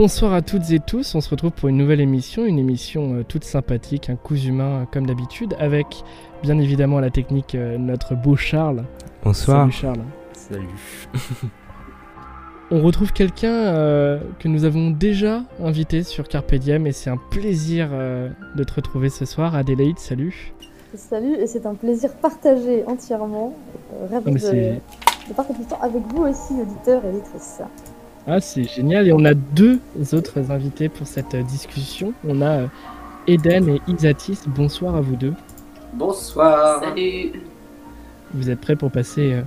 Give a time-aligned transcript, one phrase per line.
[0.00, 3.22] Bonsoir à toutes et tous, on se retrouve pour une nouvelle émission, une émission euh,
[3.22, 6.04] toute sympathique, un coup humain comme d'habitude, avec
[6.42, 8.84] bien évidemment à la technique euh, notre beau Charles.
[9.22, 9.70] Bonsoir.
[9.70, 10.04] Salut Charles.
[10.32, 10.68] Salut.
[12.70, 17.18] On retrouve quelqu'un euh, que nous avons déjà invité sur Carpe Diem et c'est un
[17.18, 19.54] plaisir euh, de te retrouver ce soir.
[19.54, 20.54] Adélaïde, salut.
[20.94, 23.52] Salut, et c'est un plaisir partagé entièrement.
[23.92, 27.60] Euh, ravi mais de, de partager ce temps avec vous aussi, auditeurs et auditrices.
[28.26, 29.08] Ah, c'est génial.
[29.08, 29.80] Et on a deux
[30.12, 32.12] autres invités pour cette euh, discussion.
[32.26, 32.66] On a euh,
[33.26, 34.42] Eden et Isatis.
[34.46, 35.34] Bonsoir à vous deux.
[35.94, 36.82] Bonsoir.
[36.82, 37.32] Salut.
[38.34, 39.42] Vous êtes prêts pour passer euh,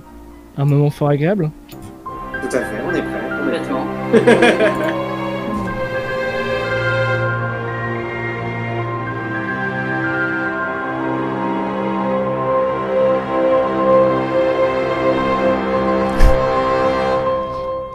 [0.56, 1.50] un moment fort agréable?
[1.70, 3.20] Tout à fait, on est prêt.
[3.42, 4.94] On est Complètement.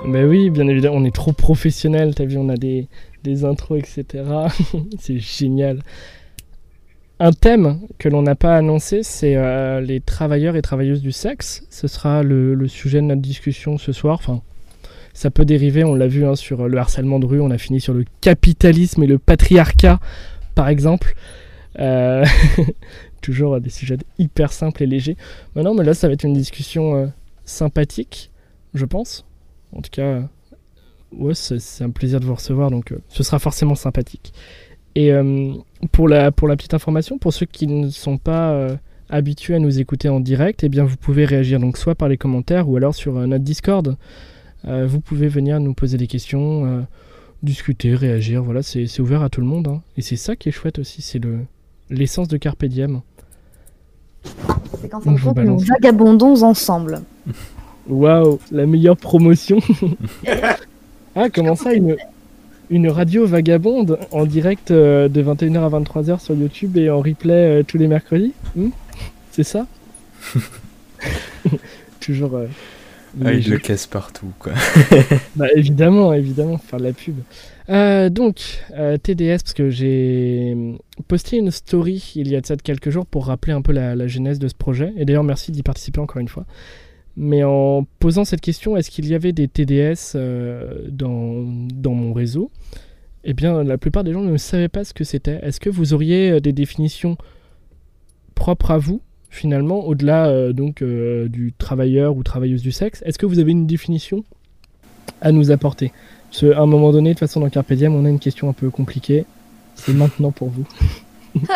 [0.09, 2.15] Bah oui, bien évidemment, on est trop professionnel.
[2.15, 2.87] T'as vu, on a des,
[3.23, 4.23] des intros, etc.
[4.99, 5.83] c'est génial.
[7.19, 11.63] Un thème que l'on n'a pas annoncé, c'est euh, les travailleurs et travailleuses du sexe.
[11.69, 14.17] Ce sera le, le sujet de notre discussion ce soir.
[14.19, 14.41] Enfin,
[15.13, 17.79] ça peut dériver, on l'a vu hein, sur le harcèlement de rue, on a fini
[17.79, 19.99] sur le capitalisme et le patriarcat,
[20.55, 21.13] par exemple.
[21.77, 22.25] Euh,
[23.21, 25.17] toujours des sujets hyper simples et légers.
[25.55, 27.07] Mais non, mais là, ça va être une discussion euh,
[27.45, 28.31] sympathique,
[28.73, 29.25] je pense.
[29.75, 30.23] En tout cas,
[31.11, 34.33] ouais, c'est un plaisir de vous recevoir, donc euh, ce sera forcément sympathique.
[34.95, 35.53] Et euh,
[35.91, 38.75] pour, la, pour la petite information, pour ceux qui ne sont pas euh,
[39.09, 42.17] habitués à nous écouter en direct, eh bien, vous pouvez réagir donc soit par les
[42.17, 43.97] commentaires ou alors sur notre Discord.
[44.65, 46.85] Vous pouvez venir nous poser des questions,
[47.43, 48.43] discuter, réagir.
[48.43, 49.67] Voilà, c'est ouvert à tout le monde.
[49.69, 49.81] hein.
[49.95, 51.39] Et c'est ça qui est chouette aussi, c'est le
[51.89, 53.01] l'essence de Carpe Diem.
[54.23, 57.01] C'est vous compte, nous vagabondons ensemble.
[57.89, 59.59] Waouh, la meilleure promotion.
[61.15, 61.97] ah, comment ça, une,
[62.69, 67.33] une radio vagabonde en direct euh, de 21h à 23h sur YouTube et en replay
[67.59, 68.69] euh, tous les mercredis Hmm
[69.31, 69.65] C'est ça
[71.99, 72.35] Toujours.
[72.35, 72.47] euh,
[73.25, 74.53] Ah, il le casse partout, quoi.
[75.35, 77.15] Bah, évidemment, évidemment, faire de la pub.
[77.69, 80.55] Euh, donc, euh, TDS, parce que j'ai
[81.07, 83.71] posté une story il y a de ça de quelques jours pour rappeler un peu
[83.71, 84.93] la, la genèse de ce projet.
[84.97, 86.45] Et d'ailleurs, merci d'y participer encore une fois.
[87.21, 91.43] Mais en posant cette question, est-ce qu'il y avait des TDS euh, dans,
[91.73, 92.49] dans mon réseau?
[93.25, 95.39] Eh bien, la plupart des gens ne savaient pas ce que c'était.
[95.43, 97.17] Est-ce que vous auriez euh, des définitions
[98.35, 103.03] propres à vous, finalement, au-delà euh, donc euh, du travailleur ou travailleuse du sexe?
[103.05, 104.23] Est-ce que vous avez une définition
[105.19, 105.91] à nous apporter?
[106.31, 108.47] Parce qu'à un moment donné, de toute façon, dans Carpe Diem, on a une question
[108.47, 109.25] un peu compliquée.
[109.75, 110.65] C'est maintenant pour vous.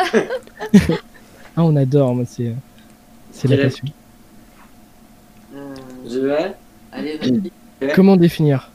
[1.56, 2.54] ah, on adore, moi, c'est,
[3.32, 3.88] c'est la passion.
[6.08, 6.54] Je vais.
[6.92, 7.52] Allez, vas-y.
[7.96, 8.70] Comment définir?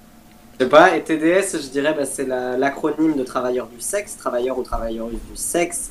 [0.59, 4.17] Je sais pas, et TDS, je dirais, bah, c'est la- l'acronyme de travailleur du sexe,
[4.17, 5.91] travailleur ou travailleuse du sexe.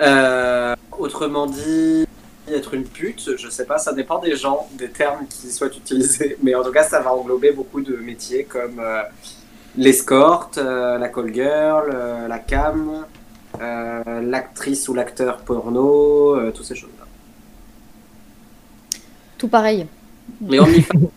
[0.00, 2.06] Euh, autrement dit,
[2.48, 6.36] être une pute, je sais pas, ça dépend des gens, des termes qui soient utilisés.
[6.42, 9.02] Mais en tout cas, ça va englober beaucoup de métiers comme euh,
[9.76, 13.04] l'escorte, euh, la call girl, euh, la cam,
[13.60, 17.04] euh, l'actrice ou l'acteur porno, euh, toutes ces choses-là.
[19.38, 19.86] Tout pareil.
[20.40, 21.10] Mais OnlyFans,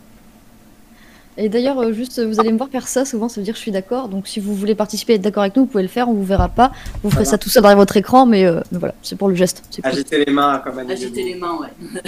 [1.37, 3.59] Et d'ailleurs, euh, juste, vous allez me voir faire ça, souvent ça veut dire je
[3.59, 4.09] suis d'accord.
[4.09, 6.13] Donc si vous voulez participer et être d'accord avec nous, vous pouvez le faire, on
[6.13, 6.71] vous verra pas.
[7.03, 7.29] Vous ferez Voilà.
[7.31, 9.63] ça tout seul derrière votre écran, mais, euh, mais voilà, c'est pour le geste.
[9.73, 9.85] Cool.
[9.85, 12.01] agiter les mains comme Annie Agiter les mains, ouais.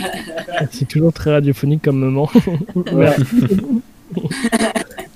[0.72, 2.30] C'est toujours très radiophonique comme moment.
[2.92, 3.16] Ouais.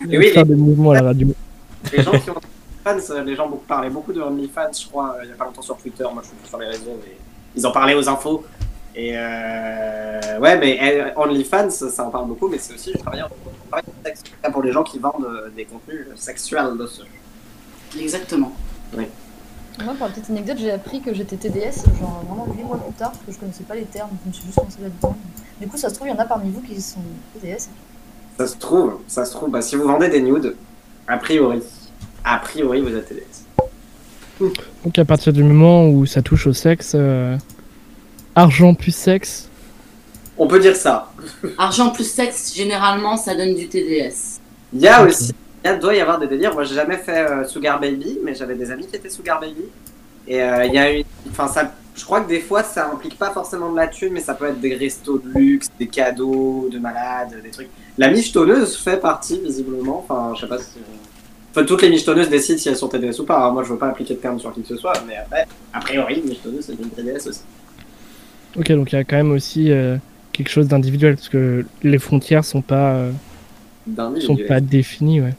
[0.10, 1.28] Et oui, faire des mouvements à la radio.
[1.92, 2.36] Les gens qui ont
[2.86, 5.46] OnlyFans, euh, les gens beaucoup, parlaient beaucoup de OnlyFans, je crois, il y a pas
[5.46, 6.04] longtemps sur Twitter.
[6.04, 7.18] Moi, je suis plus sur les réseaux, mais
[7.56, 8.44] ils en parlaient aux infos.
[8.96, 13.70] Et euh, ouais, mais OnlyFans, ça en parle beaucoup, mais c'est aussi du travail, du
[13.70, 14.24] travail de sexe.
[14.48, 17.02] En pour les gens qui vendent euh, des contenus sexuels de ce.
[18.00, 18.54] Exactement.
[19.84, 22.94] Moi, pour la petite anecdote, j'ai appris que j'étais TDS, genre vraiment 8 mois plus
[22.94, 25.18] tard, parce que je connaissais pas les termes, je me suis juste lancée là-dedans.
[25.60, 27.00] Du coup, ça se trouve, il y en a parmi vous qui sont
[27.34, 27.68] TDS.
[28.38, 29.50] Ça se trouve, ça se trouve.
[29.50, 30.56] Bah, si vous vendez des nudes,
[31.08, 31.62] a priori,
[32.24, 33.46] a priori, vous êtes TDS.
[34.84, 37.38] Donc, à partir du moment où ça touche au sexe, euh,
[38.36, 39.50] argent plus sexe,
[40.38, 41.10] On peut dire ça.
[41.58, 44.40] Argent plus sexe, généralement, ça donne du TDS.
[44.74, 45.34] Il y a aussi,
[45.64, 46.54] il doit y avoir des délires.
[46.54, 49.64] Moi, j'ai jamais fait euh, Sugar Baby, mais j'avais des amis qui étaient Sugar Baby.
[50.28, 53.18] Et euh, il y a une, enfin, ça, je crois que des fois, ça implique
[53.18, 56.68] pas forcément de la thune, mais ça peut être des restos de luxe, des cadeaux
[56.70, 57.70] de malades, des trucs.
[57.98, 60.06] La michetonneuse fait partie, visiblement.
[60.06, 60.80] Enfin, je sais pas si.
[61.52, 63.38] Enfin, toutes les michetonneuses décident si elles sont TDS ou pas.
[63.38, 65.48] Alors, moi, je veux pas appliquer de terme sur qui que ce soit, mais après,
[65.74, 67.42] a priori, une michetonneuse, c'est une TDS aussi.
[68.58, 69.98] Ok, donc il y a quand même aussi euh,
[70.32, 73.12] quelque chose d'individuel, parce que les frontières sont pas, euh,
[74.20, 75.34] sont pas définies, ouais.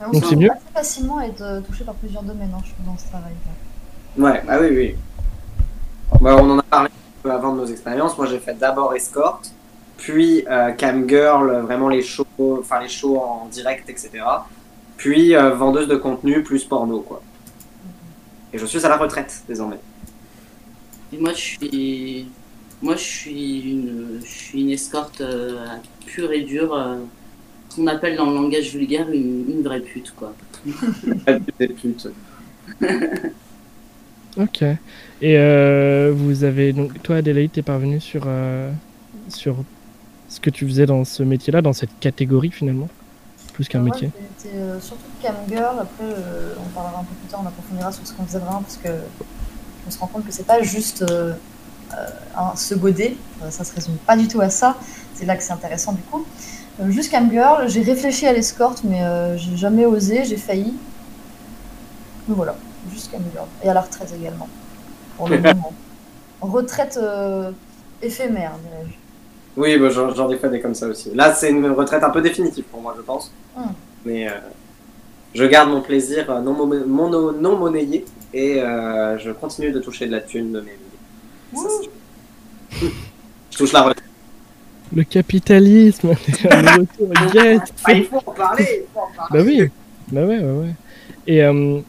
[0.00, 0.50] On Donc c'est mieux.
[0.50, 3.32] assez facilement être euh, touché par plusieurs domaines, hein, je trouve, dans ce travail.
[4.16, 4.94] Ouais, ah oui, oui.
[6.20, 8.16] Bah, on en a parlé un peu avant de nos expériences.
[8.16, 9.52] Moi, j'ai fait d'abord escorte,
[9.96, 14.10] puis euh, cam girl, vraiment les shows, enfin les shows en direct, etc.
[14.96, 17.22] Puis euh, vendeuse de contenu plus porno, quoi.
[18.52, 19.78] Et je suis à la retraite désormais.
[21.12, 22.26] Et moi, je suis,
[22.82, 25.66] moi, je suis une, je suis une escorte euh,
[26.06, 26.98] pure et dure, euh,
[27.68, 30.34] ce qu'on appelle dans le langage vulgaire une, une vraie pute, quoi.
[31.58, 32.08] Des putes.
[34.36, 34.62] Ok.
[34.62, 38.70] Et euh, vous avez donc toi Adélaïde, t'es parvenue sur euh,
[39.28, 39.64] sur
[40.28, 42.88] ce que tu faisais dans ce métier-là, dans cette catégorie finalement,
[43.52, 44.12] plus qu'un métier?
[44.38, 45.78] J'étais euh, surtout cam girl.
[45.80, 48.62] Après, euh, on parlera un peu plus tard, on approfondira sur ce qu'on faisait vraiment,
[48.62, 48.88] parce que
[49.88, 51.32] on se rend compte que c'est pas juste euh,
[51.96, 52.06] euh,
[52.36, 53.16] un se goder.
[53.42, 54.76] Euh, ça se résume pas du tout à ça.
[55.14, 56.24] C'est là que c'est intéressant du coup.
[56.80, 59.02] Euh, cam girl, j'ai réfléchi à l'escorte, mais
[59.36, 60.74] j'ai jamais osé, j'ai failli.
[62.28, 62.54] Mais voilà,
[63.10, 63.46] cam girl.
[63.64, 64.48] Et à la retraite également.
[65.16, 65.72] Pour le moment.
[66.40, 67.00] Retraite
[68.00, 68.94] éphémère, dirais-je.
[69.60, 71.10] Oui, bah, j'en ai fait des comme ça aussi.
[71.14, 73.32] Là, c'est une retraite un peu définitive pour moi, je pense.
[73.56, 73.72] Hmm.
[74.04, 74.28] Mais
[75.34, 80.06] je garde mon plaisir non, mo- mono- non monnayé et euh, je continue de toucher
[80.06, 80.76] de la thune de mes
[81.54, 81.68] Ça,
[82.70, 82.86] c'est-
[83.50, 84.04] Je touche la retraite.
[84.94, 86.08] Le capitalisme,
[86.44, 87.60] le retour, yes.
[87.84, 89.30] Ah, il faut en parler, il faut en parler.
[89.30, 89.68] Bah oui,
[90.12, 90.74] bah ouais, ouais, ouais.
[91.26, 91.80] Et euh,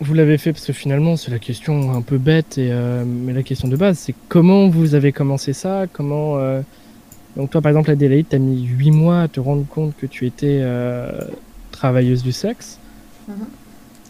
[0.00, 3.32] vous l'avez fait parce que finalement c'est la question un peu bête, et, euh, mais
[3.32, 5.84] la question de base c'est comment vous avez commencé ça?
[5.92, 6.60] Comment euh,
[7.36, 10.26] Donc toi par exemple Adélaïde, t'as mis 8 mois à te rendre compte que tu
[10.26, 11.12] étais euh,
[11.72, 12.78] travailleuse du sexe.
[13.28, 13.34] Mhm.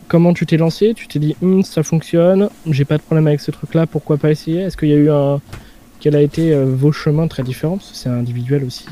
[0.09, 0.93] Comment tu t'es lancé?
[0.95, 4.31] Tu t'es dit Hum, ça fonctionne, j'ai pas de problème avec ce truc-là, pourquoi pas
[4.31, 4.61] essayer?
[4.61, 5.41] Est-ce qu'il y a eu un
[6.01, 7.79] quel a été euh, vos chemins très différents?
[7.79, 8.85] Parce que c'est individuel aussi.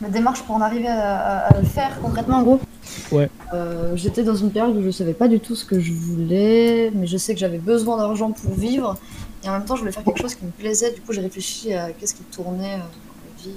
[0.00, 2.60] Ma démarche pour en arriver à, à- à le faire concrètement, en gros.
[3.12, 3.28] Ouais.
[3.52, 6.90] Euh, J'étais dans une période où je savais pas du tout ce que je voulais,
[6.94, 8.96] mais je sais que j'avais besoin d'argent pour vivre.
[9.44, 10.92] Et en même temps, je voulais faire quelque chose qui me plaisait.
[10.94, 13.56] Du coup, j'ai réfléchi à qu'est-ce qui tournait euh, dans la vie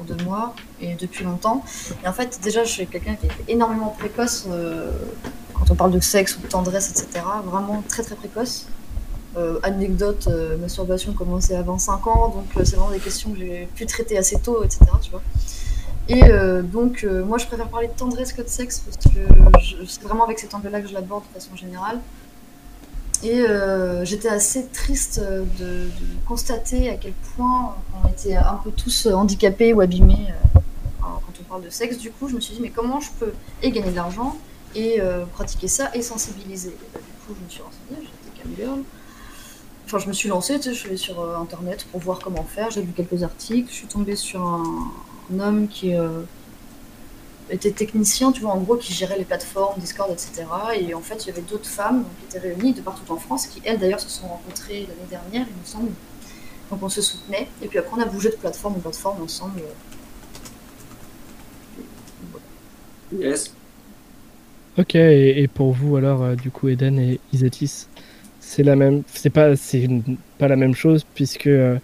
[0.00, 1.64] autour de moi et depuis longtemps.
[2.04, 4.92] Et en fait, déjà, je suis quelqu'un qui est énormément précoce euh,
[5.58, 7.24] quand on parle de sexe ou de tendresse, etc.
[7.44, 8.66] Vraiment très très précoce.
[9.36, 13.38] Euh, anecdote, euh, masturbation commençait avant 5 ans, donc euh, c'est vraiment des questions que
[13.38, 14.80] j'ai pu traiter assez tôt, etc.
[15.02, 15.22] Tu vois.
[16.08, 19.20] Et euh, donc, euh, moi, je préfère parler de tendresse que de sexe parce que
[19.86, 22.00] c'est vraiment avec cet angle-là que je l'aborde de façon générale.
[23.22, 23.44] Et
[24.04, 25.90] j'étais assez triste de, de
[26.24, 30.28] constater à quel point on était un peu tous handicapés ou abîmés
[31.00, 31.98] quand on parle de sexe.
[31.98, 33.32] Du coup, je me suis dit, mais comment je peux
[33.64, 34.36] et gagner de l'argent
[34.74, 38.52] et euh, pratiquer ça et sensibiliser bah, Du coup, je me suis renseignée, j'étais cam
[38.56, 38.82] girl.
[39.86, 42.70] Enfin, je me suis lancée, je suis allée sur euh, internet pour voir comment faire.
[42.70, 43.70] J'ai lu quelques articles.
[43.70, 44.92] Je suis tombée sur un,
[45.32, 46.20] un homme qui euh,
[47.50, 50.44] était technicien, tu vois, en gros, qui gérait les plateformes, Discord, etc.
[50.78, 53.46] Et en fait, il y avait d'autres femmes qui étaient réunies de partout en France,
[53.46, 55.90] qui elles d'ailleurs se sont rencontrées l'année dernière, il me semble.
[56.70, 57.48] Donc on se soutenait.
[57.62, 59.62] Et puis après, on a bougé de plateforme en plateforme ensemble.
[63.10, 63.54] Yes.
[64.78, 67.88] Ok, et, et pour vous alors, euh, du coup, Eden et Isatis,
[68.40, 69.88] c'est la même, c'est pas, c'est
[70.38, 71.78] pas la même chose puisque euh,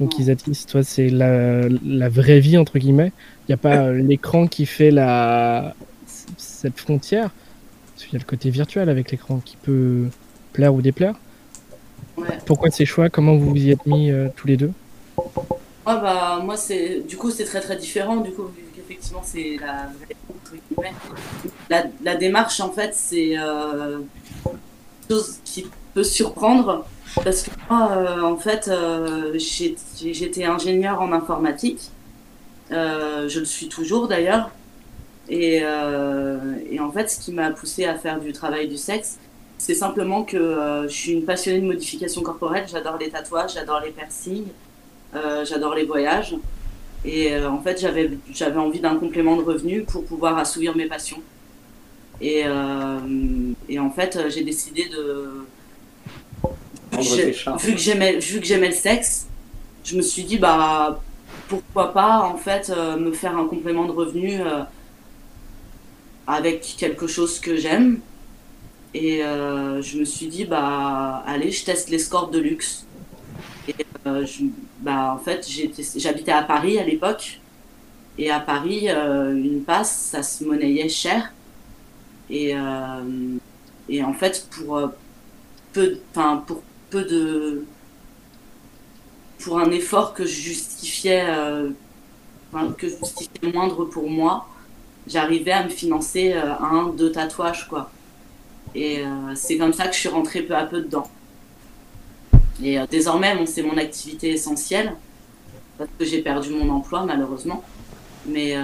[0.00, 0.18] donc.
[0.18, 3.12] Isatis, toi, c'est la, la vraie vie entre guillemets.
[3.48, 5.74] Il y a pas euh, l'écran qui fait la
[6.36, 7.30] cette frontière.
[7.94, 10.08] Parce qu'il y a le côté virtuel avec l'écran qui peut
[10.52, 11.14] plaire ou déplaire.
[12.18, 12.26] Ouais.
[12.44, 13.08] Pourquoi ces choix?
[13.08, 14.72] Comment vous vous y êtes mis euh, tous les deux?
[15.86, 18.50] Ouais, bah, moi, c'est, du coup, c'est très très différent, du coup,
[18.96, 19.90] vu qu'effectivement, c'est la.
[22.02, 23.98] La, démarche, en fait, c'est euh,
[25.08, 26.86] chose qui peut surprendre,
[27.24, 31.90] parce que moi, euh, en fait, euh, j'étais ingénieur en informatique,
[32.70, 34.50] je le suis toujours d'ailleurs,
[35.28, 35.62] et,
[36.70, 39.18] et en fait, ce qui m'a poussé à faire du travail du sexe,
[39.58, 43.90] c'est simplement que je suis une passionnée de modification corporelle, j'adore les tatouages, j'adore les
[43.90, 44.46] piercings,
[45.44, 46.36] j'adore les voyages.
[47.06, 50.86] Et euh, en fait, j'avais j'avais envie d'un complément de revenu pour pouvoir assouvir mes
[50.86, 51.22] passions.
[52.20, 52.98] Et, euh,
[53.68, 55.44] et en fait, euh, j'ai décidé de.
[56.92, 59.26] Vu que vu j'aimais vu que j'aimais le sexe,
[59.84, 61.02] je me suis dit bah
[61.48, 64.40] pourquoi pas en fait euh, me faire un complément de revenu
[66.26, 68.00] avec quelque chose que j'aime.
[68.94, 72.86] Et je me suis dit bah allez, je teste l'escorte de luxe.
[73.68, 73.74] Et
[74.06, 74.26] euh,
[74.80, 75.46] bah, en fait,
[75.96, 77.40] j'habitais à Paris à l'époque.
[78.18, 81.32] Et à Paris, euh, une passe, ça se monnayait cher.
[82.30, 83.38] Et, euh,
[84.02, 84.90] en fait, pour
[85.72, 85.98] peu,
[86.46, 87.64] pour peu de.
[89.40, 91.26] Pour un effort que je justifiais,
[92.78, 94.48] que moindre pour moi,
[95.06, 97.90] j'arrivais à me financer un, deux tatouages, quoi.
[98.74, 99.04] Et
[99.34, 101.08] c'est comme ça que je suis rentrée peu à peu dedans.
[102.62, 104.94] Et euh, désormais, bon, c'est mon activité essentielle,
[105.78, 107.62] parce que j'ai perdu mon emploi, malheureusement.
[108.26, 108.62] Mais, euh,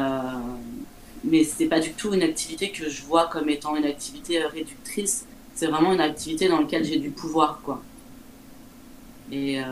[1.25, 4.49] mais c'est pas du tout une activité que je vois comme étant une activité euh,
[4.49, 5.27] réductrice.
[5.55, 7.83] C'est vraiment une activité dans laquelle j'ai du pouvoir, quoi.
[9.31, 9.65] Et, euh,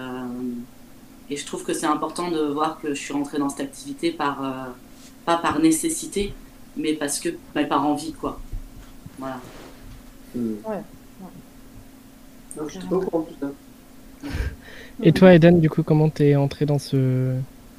[1.29, 4.11] et je trouve que c'est important de voir que je suis rentrée dans cette activité
[4.11, 4.71] par, euh,
[5.25, 6.35] pas par nécessité,
[6.77, 8.41] mais parce que, bah, par envie, quoi.
[9.19, 9.41] Voilà.
[10.35, 10.55] Hmm.
[10.65, 10.83] Ouais,
[12.57, 13.51] Donc, je de tout ça.
[15.03, 17.35] Et toi, Eden, du coup, comment t'es entré dans ce.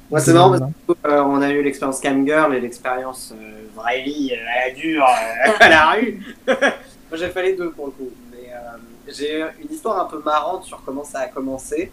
[0.10, 4.02] Moi, c'est marrant parce que euh, a eu l'expérience Cam Girl et l'expérience euh, vraie
[4.02, 5.06] vie, euh, à la dure,
[5.60, 6.20] à la rue.
[6.48, 8.10] Moi, j'ai fait les deux pour le coup.
[8.32, 11.92] Mais euh, j'ai une histoire un peu marrante sur comment ça a commencé.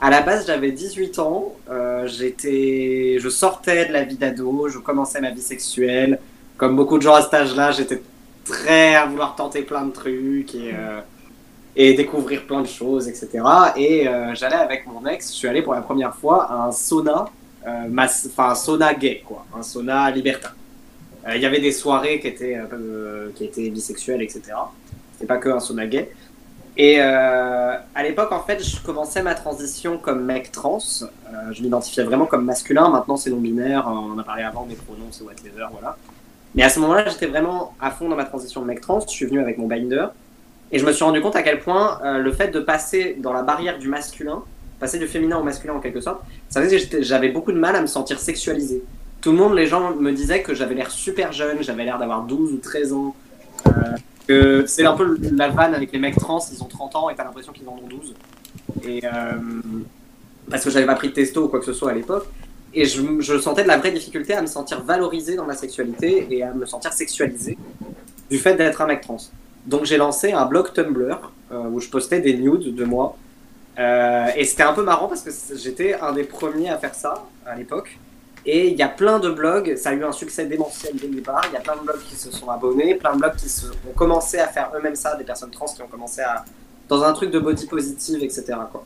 [0.00, 1.54] À la base, j'avais 18 ans.
[1.70, 4.68] euh, j'étais, je sortais de la vie d'ado.
[4.68, 6.18] Je commençais ma vie sexuelle.
[6.56, 8.02] Comme beaucoup de gens à cet âge-là, j'étais
[8.44, 11.00] très à vouloir tenter plein de trucs et, euh,
[11.76, 13.28] et découvrir plein de choses, etc.
[13.76, 15.30] Et euh, j'allais avec mon ex.
[15.30, 17.26] Je suis allé pour la première fois à un sauna,
[17.66, 20.50] euh, enfin un sauna gay, quoi, un sauna libertin.
[21.28, 24.40] Euh, Il y avait des soirées qui étaient, euh, qui étaient bisexuelles, etc.
[25.12, 26.10] C'était pas que un sauna gay.
[26.78, 30.78] Et euh, à l'époque, en fait, je commençais ma transition comme mec trans.
[31.02, 32.88] Euh, je m'identifiais vraiment comme masculin.
[32.90, 33.86] Maintenant, c'est non-binaire.
[33.86, 35.96] On a parlé avant, mes pronoms, c'est whatever, voilà.
[36.54, 39.00] Mais à ce moment-là, j'étais vraiment à fond dans ma transition de mec trans.
[39.00, 40.06] Je suis venu avec mon binder.
[40.72, 43.32] Et je me suis rendu compte à quel point euh, le fait de passer dans
[43.32, 44.42] la barrière du masculin,
[44.80, 47.76] passer du féminin au masculin en quelque sorte, ça faisait que j'avais beaucoup de mal
[47.76, 48.82] à me sentir sexualisé.
[49.20, 52.22] Tout le monde, les gens me disaient que j'avais l'air super jeune, j'avais l'air d'avoir
[52.22, 53.14] 12 ou 13 ans.
[53.66, 53.70] euh,
[54.28, 57.14] que c'est un peu la vanne avec les mecs trans, ils ont 30 ans et
[57.14, 58.14] t'as l'impression qu'ils en ont 12.
[58.84, 59.10] Et euh,
[60.50, 62.26] parce que j'avais pas pris de testo ou quoi que ce soit à l'époque.
[62.74, 66.26] Et je, je sentais de la vraie difficulté à me sentir valorisé dans ma sexualité
[66.30, 67.56] et à me sentir sexualisé
[68.28, 69.16] du fait d'être un mec trans.
[69.66, 73.16] Donc j'ai lancé un blog Tumblr euh, où je postais des nudes de moi.
[73.78, 77.26] Euh, et c'était un peu marrant parce que j'étais un des premiers à faire ça
[77.44, 77.98] à l'époque.
[78.48, 81.16] Et il y a plein de blogs, ça a eu un succès démentiel dès le
[81.16, 81.42] départ.
[81.50, 83.66] Il y a plein de blogs qui se sont abonnés, plein de blogs qui se,
[83.66, 86.44] ont commencé à faire eux-mêmes ça, des personnes trans qui ont commencé à.
[86.88, 88.44] dans un truc de body positive, etc.
[88.70, 88.84] Quoi.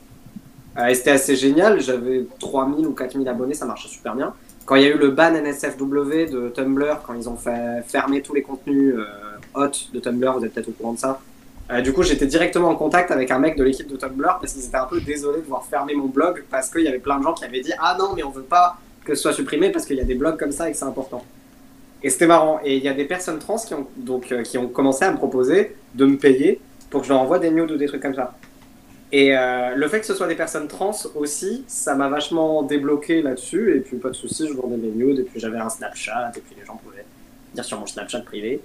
[0.79, 4.33] Euh, et c'était assez génial, j'avais 3000 ou 4000 abonnés, ça marchait super bien.
[4.65, 8.21] Quand il y a eu le ban NSFW de Tumblr, quand ils ont fait fermer
[8.21, 8.95] tous les contenus
[9.55, 11.19] hot de Tumblr, vous êtes peut-être au courant de ça.
[11.71, 14.53] Euh, du coup, j'étais directement en contact avec un mec de l'équipe de Tumblr parce
[14.53, 17.17] qu'ils étaient un peu désolés de voir fermer mon blog parce qu'il y avait plein
[17.17, 19.69] de gens qui avaient dit Ah non, mais on veut pas que ce soit supprimé
[19.69, 21.23] parce qu'il y a des blogs comme ça et que c'est important.
[22.03, 22.59] Et c'était marrant.
[22.63, 25.11] Et il y a des personnes trans qui ont, donc, euh, qui ont commencé à
[25.11, 28.01] me proposer de me payer pour que je leur envoie des nudes ou des trucs
[28.01, 28.35] comme ça.
[29.11, 33.21] Et euh, le fait que ce soit des personnes trans aussi, ça m'a vachement débloqué
[33.21, 33.75] là-dessus.
[33.75, 35.19] Et puis pas de soucis, je vendais mes nudes.
[35.19, 36.31] Et puis j'avais un Snapchat.
[36.35, 37.05] Et puis les gens pouvaient
[37.53, 38.61] dire sur mon Snapchat privé.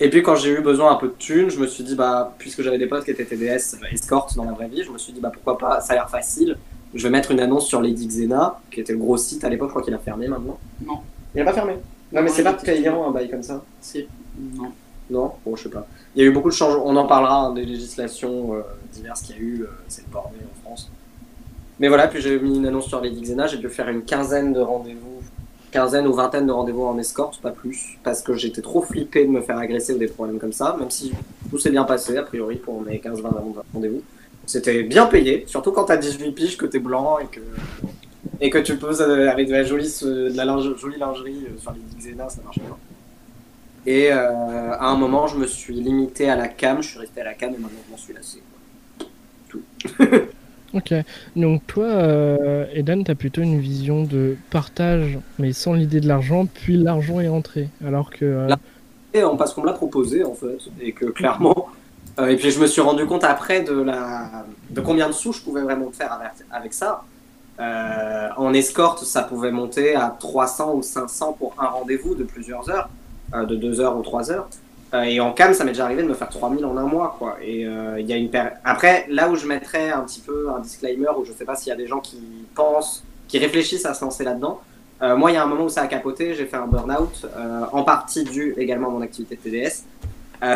[0.00, 2.34] Et puis quand j'ai eu besoin un peu de thunes, je me suis dit, bah,
[2.38, 4.98] puisque j'avais des potes qui étaient TDS euh, escort dans la vraie vie, je me
[4.98, 6.56] suis dit, bah, pourquoi pas, ça a l'air facile.
[6.94, 9.68] Je vais mettre une annonce sur Lady Xena, qui était le gros site à l'époque,
[9.68, 10.58] je crois qu'il a fermé maintenant.
[10.84, 10.98] Non.
[11.34, 11.74] Il a pas fermé.
[12.12, 13.62] Non, mais Ouais, c'est pas payant un bail comme ça.
[13.80, 14.06] C'est.
[14.54, 14.70] Non.
[15.10, 15.32] Non?
[15.44, 15.86] Bon, je sais pas.
[16.14, 16.84] Il y a eu beaucoup de changements.
[16.86, 18.60] On en parlera hein, des législations euh,
[18.92, 19.62] diverses qu'il y a eu.
[19.62, 20.90] euh, c'est le bordel en France.
[21.80, 23.48] Mais voilà, puis j'ai mis une annonce sur Lady Xena.
[23.48, 25.13] J'ai dû faire une quinzaine de rendez-vous.
[25.74, 27.98] Quinzaine ou vingtaine de rendez-vous en escorte, pas plus.
[28.04, 30.76] Parce que j'étais trop flippé de me faire agresser ou des problèmes comme ça.
[30.78, 31.12] Même si
[31.50, 33.22] tout s'est bien passé, a priori, pour mes 15-20
[33.74, 34.02] rendez-vous.
[34.46, 35.42] C'était bien payé.
[35.48, 37.40] Surtout quand t'as 18 piges, que t'es blanc et que.
[38.40, 42.28] Et que tu poses euh, avec de la jolie, jolie lingerie euh, sur Lady Xena,
[42.28, 42.76] ça marche bien.
[43.86, 47.20] Et euh, à un moment, je me suis limité à la cam, je suis resté
[47.20, 48.42] à la cam et maintenant je m'en suis lassé.
[50.74, 50.92] Ok.
[51.36, 56.46] Donc, toi, euh, Eden, t'as plutôt une vision de partage, mais sans l'idée de l'argent,
[56.46, 57.68] puis l'argent est entré.
[57.86, 58.24] Alors que.
[58.24, 58.58] euh, Là-
[59.38, 61.68] parce qu'on me l'a proposé en fait, et que clairement.
[62.18, 65.32] euh, et puis je me suis rendu compte après de, la, de combien de sous
[65.32, 67.04] je pouvais vraiment faire avec, avec ça.
[67.60, 72.68] Euh, en escorte, ça pouvait monter à 300 ou 500 pour un rendez-vous de plusieurs
[72.68, 72.88] heures,
[73.34, 74.48] euh, de 2 heures ou 3 heures.
[74.94, 77.16] Euh, et en cam, ça m'est déjà arrivé de me faire 3000 en un mois,
[77.18, 77.36] quoi.
[77.42, 81.08] Et euh, il une péri- Après, là où je mettrais un petit peu un disclaimer,
[81.18, 82.18] où je sais pas s'il y a des gens qui
[82.54, 84.60] pensent, qui réfléchissent à se lancer là-dedans.
[85.02, 87.26] Euh, moi, il y a un moment où ça a capoté, j'ai fait un burn-out,
[87.72, 89.82] en partie dû également à mon activité de TDS,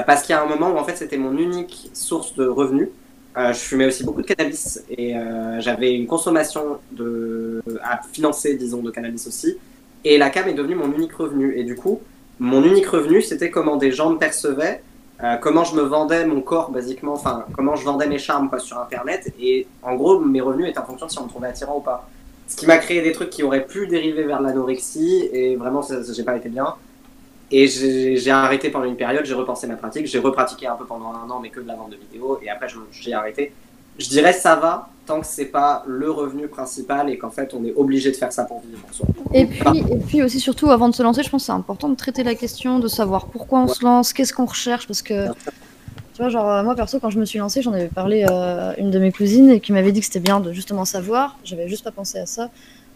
[0.07, 2.89] parce qu'il y a un moment où en fait c'était mon unique source de revenus.
[3.37, 5.15] Je fumais aussi beaucoup de cannabis et
[5.59, 7.63] j'avais une consommation de...
[7.83, 9.57] à financer, disons, de cannabis aussi.
[10.05, 11.57] Et la cam est devenue mon unique revenu.
[11.59, 12.01] Et du coup,
[12.41, 14.83] mon unique revenu, c'était comment des gens me percevaient,
[15.23, 18.59] euh, comment je me vendais mon corps, basiquement, enfin, comment je vendais mes charmes quoi,
[18.59, 19.33] sur Internet.
[19.41, 21.81] Et en gros, mes revenus étaient en fonction de si on me trouvait attirant ou
[21.81, 22.09] pas.
[22.47, 26.23] Ce qui m'a créé des trucs qui auraient pu dériver vers l'anorexie, et vraiment, j'ai
[26.23, 26.75] pas été bien.
[27.51, 31.13] Et j'ai arrêté pendant une période, j'ai repensé ma pratique, j'ai repratiqué un peu pendant
[31.15, 33.53] un an, mais que de la vente de vidéos, et après j'ai arrêté.
[33.99, 37.65] Je dirais ça va, tant que c'est pas le revenu principal et qu'en fait on
[37.65, 38.79] est obligé de faire ça pour vivre.
[39.33, 41.89] Et puis, et puis aussi, surtout, avant de se lancer, je pense que c'est important
[41.89, 45.27] de traiter la question, de savoir pourquoi on se lance, qu'est-ce qu'on recherche, parce que,
[45.27, 48.75] tu vois, genre, euh, moi, perso, quand je me suis lancée, j'en avais parlé à
[48.79, 51.39] une de mes cousines et qui m'avait dit que c'était bien de justement savoir.
[51.45, 52.51] J'avais juste pas pensé à ça.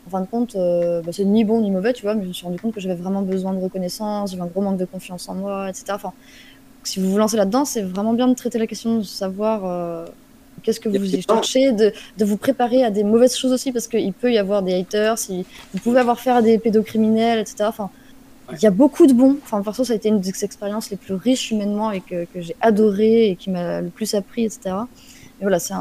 [0.07, 2.29] En fin de compte, euh, bah, c'est ni bon ni mauvais, tu vois, mais je
[2.29, 4.85] me suis rendu compte que j'avais vraiment besoin de reconnaissance, j'avais un gros manque de
[4.85, 5.85] confiance en moi, etc.
[5.93, 6.13] Enfin,
[6.83, 10.07] si vous vous lancez là-dedans, c'est vraiment bien de traiter la question, de savoir euh,
[10.63, 13.89] qu'est-ce que vous y cherchez, de, de vous préparer à des mauvaises choses aussi, parce
[13.89, 17.65] qu'il peut y avoir des haters, si, vous pouvez avoir affaire à des pédocriminels, etc.
[17.69, 17.91] Enfin,
[18.53, 19.39] il y a beaucoup de bons.
[19.43, 22.41] Enfin, perso, ça a été une des expériences les plus riches humainement et que, que
[22.41, 24.77] j'ai adoré et qui m'a le plus appris, etc.
[25.41, 25.75] Et voilà, c'est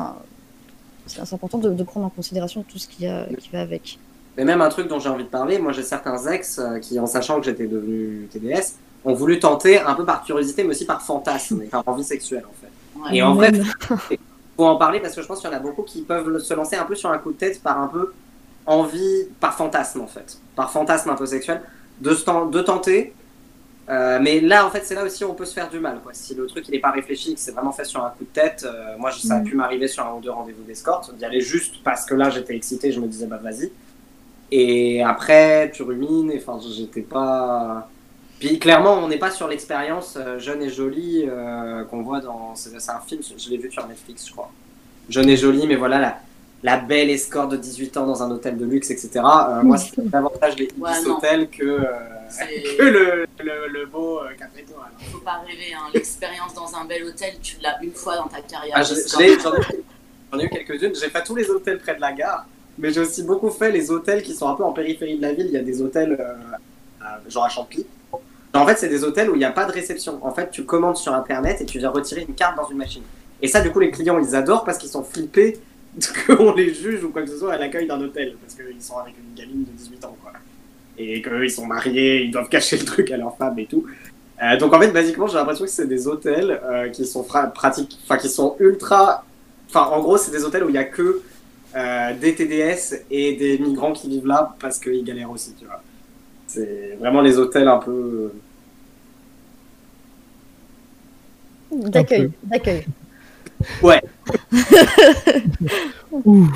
[1.34, 4.00] important de, de prendre en considération tout ce qui, a, qui va avec.
[4.38, 7.00] Mais même un truc dont j'ai envie de parler, moi j'ai certains ex euh, qui,
[7.00, 10.86] en sachant que j'étais devenu TDS, ont voulu tenter un peu par curiosité, mais aussi
[10.86, 13.10] par fantasme et par envie sexuelle en fait.
[13.10, 13.18] Ouais.
[13.18, 13.52] Et en vrai.
[14.62, 16.54] Faut en parler parce que je pense qu'il y en a beaucoup qui peuvent se
[16.54, 18.14] lancer un peu sur un coup de tête par un peu
[18.68, 21.62] envie, par fantasme en fait, par fantasme un peu sexuel,
[22.00, 22.14] de,
[22.62, 23.14] tenter.
[23.90, 26.00] Euh, mais là, en fait, c'est là aussi où on peut se faire du mal.
[26.04, 26.14] Quoi.
[26.14, 28.30] Si le truc il n'est pas réfléchi, que c'est vraiment fait sur un coup de
[28.30, 29.44] tête, euh, moi, ça a Mm.
[29.44, 32.56] pu m'arriver sur un ou deux rendez-vous d'escorte, d'y aller juste parce que là, j'étais
[32.56, 33.72] excité, je me disais, bah vas-y.
[34.52, 37.90] Et après, tu rumines, et enfin, j'étais pas.
[38.42, 42.56] Puis clairement, on n'est pas sur l'expérience euh, jeune et jolie euh, qu'on voit dans.
[42.56, 44.52] C'est c'est un film, je l'ai vu sur Netflix, je crois.
[45.10, 46.18] Jeune et jolie, mais voilà, la,
[46.64, 49.12] la belle escorte de 18 ans dans un hôtel de luxe, etc.
[49.18, 51.86] Euh, moi, c'est davantage les Ouais, hôtels que, euh,
[52.80, 54.90] le, le, le beau euh, café étoile.
[55.12, 55.92] Faut pas rêver, hein.
[55.94, 58.74] l'expérience dans un bel hôtel, tu l'as une fois dans ta carrière.
[58.76, 60.96] Ah, J'en ai, j'en ai eu quelques-unes.
[60.96, 62.48] J'ai fait tous les hôtels près de la gare,
[62.80, 65.34] mais j'ai aussi beaucoup fait les hôtels qui sont un peu en périphérie de la
[65.34, 65.46] ville.
[65.48, 67.86] Il y a des hôtels, euh, genre à Champy.
[68.54, 70.20] En fait, c'est des hôtels où il n'y a pas de réception.
[70.26, 73.04] En fait, tu commandes sur Internet et tu viens retirer une carte dans une machine.
[73.42, 75.60] Et ça, du coup, les clients, ils adorent parce qu'ils sont flippés
[76.28, 78.36] qu'on les juge ou quoi que ce soit à l'accueil d'un hôtel.
[78.42, 80.34] Parce qu'ils sont avec une gamine de 18 ans, quoi.
[80.98, 83.86] Et qu'eux, ils sont mariés, ils doivent cacher le truc à leur femme et tout.
[84.44, 88.00] Euh, donc, en fait, basiquement, j'ai l'impression que c'est des hôtels euh, qui sont pratiques,
[88.04, 89.24] enfin, qui sont ultra.
[89.70, 91.22] Enfin, en gros, c'est des hôtels où il n'y a que
[91.76, 95.82] euh, des TDS et des migrants qui vivent là parce qu'ils galèrent aussi, tu vois.
[96.54, 98.34] C'est vraiment les hôtels un peu.
[101.72, 102.86] D'accueil, d'accueil.
[106.12, 106.52] Ouh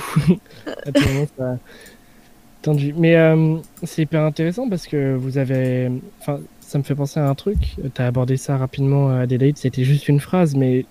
[0.85, 1.57] Attends, ça...
[2.61, 2.93] Tendu.
[2.97, 5.89] Mais euh, c'est hyper intéressant parce que vous avez.
[6.19, 7.75] Enfin, ça me fait penser à un truc.
[7.77, 10.85] Tu as abordé ça rapidement à Adelaide, c'était juste une phrase, mais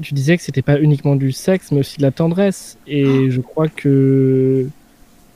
[0.00, 2.78] tu disais que c'était pas uniquement du sexe, mais aussi de la tendresse.
[2.88, 4.66] Et je crois que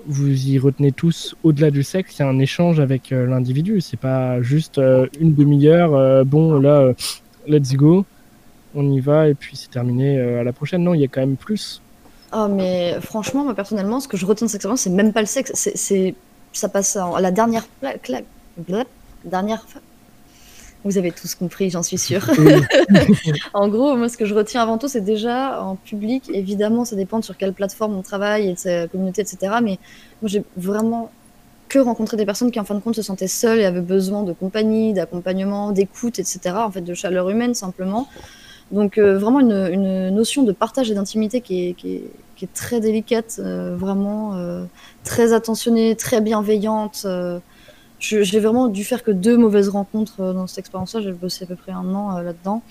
[0.07, 3.81] vous y retenez tous, au-delà du sexe, il y a un échange avec euh, l'individu.
[3.81, 6.95] C'est pas juste euh, une demi-heure, euh, bon, là, euh,
[7.47, 8.05] let's go,
[8.75, 10.83] on y va, et puis c'est terminé à la prochaine.
[10.83, 11.81] Non, il y a quand même plus.
[12.33, 15.21] Ah, mais franchement, moi personnellement, ce que je retiens de cette expérience, c'est même pas
[15.21, 15.53] le sexe.
[15.55, 16.15] C'est,
[16.53, 17.67] ça passe à la dernière
[19.25, 19.65] dernière.
[20.87, 22.31] Vous avez tous compris, j'en suis sûre.
[23.55, 26.31] en gros, moi, ce que je retiens avant tout, c'est déjà en public.
[26.33, 29.55] Évidemment, ça dépend de sur quelle plateforme on travaille et de sa communauté, etc.
[29.61, 29.81] Mais
[30.23, 31.11] moi, j'ai vraiment
[31.69, 34.23] que rencontré des personnes qui, en fin de compte, se sentaient seules et avaient besoin
[34.23, 36.39] de compagnie, d'accompagnement, d'écoute, etc.
[36.55, 38.07] En fait, de chaleur humaine, simplement.
[38.71, 42.45] Donc, euh, vraiment une, une notion de partage et d'intimité qui est, qui est, qui
[42.45, 44.63] est très délicate, euh, vraiment euh,
[45.03, 47.09] très attentionnée, très bienveillante.
[47.97, 48.01] Euh.
[48.01, 51.01] Je- j'ai vraiment dû faire que deux mauvaises rencontres euh, dans cette expérience-là.
[51.03, 52.63] J'ai bossé à peu près un an euh, là-dedans.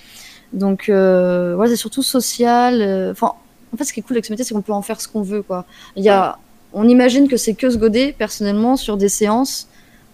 [0.53, 2.81] Donc, euh, ouais, c'est surtout social.
[2.81, 3.33] euh, Enfin,
[3.73, 5.07] en fait, ce qui est cool avec ce métier, c'est qu'on peut en faire ce
[5.07, 5.65] qu'on veut, quoi.
[5.95, 6.37] Il y a,
[6.73, 9.67] on imagine que c'est que se goder, personnellement, sur des séances,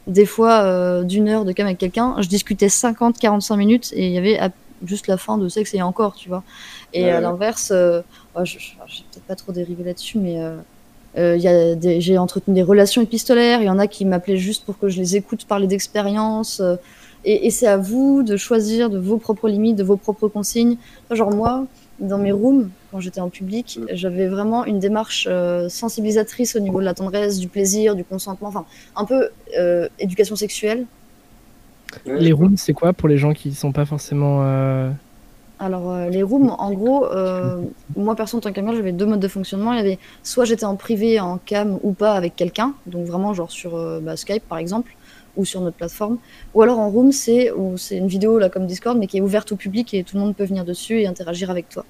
[0.07, 2.15] des fois euh, d'une heure de cam avec quelqu'un.
[2.21, 4.39] Je discutais 50-45 minutes et il y avait
[4.85, 6.43] juste la fin de sexe et encore, tu vois.
[6.93, 8.01] Et Ouais, à l'inverse, euh,
[8.35, 10.57] ouais, je, je, je vais peut-être pas trop dérivé là-dessus, mais euh,
[11.17, 13.61] euh, il y a des- j'ai entretenu des relations épistolaires.
[13.61, 16.59] Il y en a qui m'appelaient juste pour que je les écoute parler d'expérience.
[16.61, 16.75] euh,
[17.25, 20.77] et et c'est à vous de choisir de vos propres limites, de vos propres consignes.
[21.11, 21.65] Genre moi,
[21.99, 26.79] dans mes rooms, quand j'étais en public, j'avais vraiment une démarche euh, sensibilisatrice au niveau
[26.79, 30.85] de la tendresse, du plaisir, du consentement, enfin un peu euh, éducation sexuelle.
[32.05, 34.39] Les rooms, c'est quoi pour les gens qui sont pas forcément.
[35.61, 37.61] Alors, euh, les rooms, en gros, euh,
[37.95, 39.73] moi, perso, en tant qu'amiral, j'avais deux modes de fonctionnement.
[39.73, 43.33] Il y avait soit j'étais en privé, en cam ou pas avec quelqu'un, donc vraiment,
[43.33, 44.95] genre sur euh, bah, Skype, par exemple,
[45.37, 46.17] ou sur notre plateforme.
[46.55, 49.21] Ou alors en room, c'est où c'est une vidéo, là, comme Discord, mais qui est
[49.21, 51.85] ouverte au public et tout le monde peut venir dessus et interagir avec toi.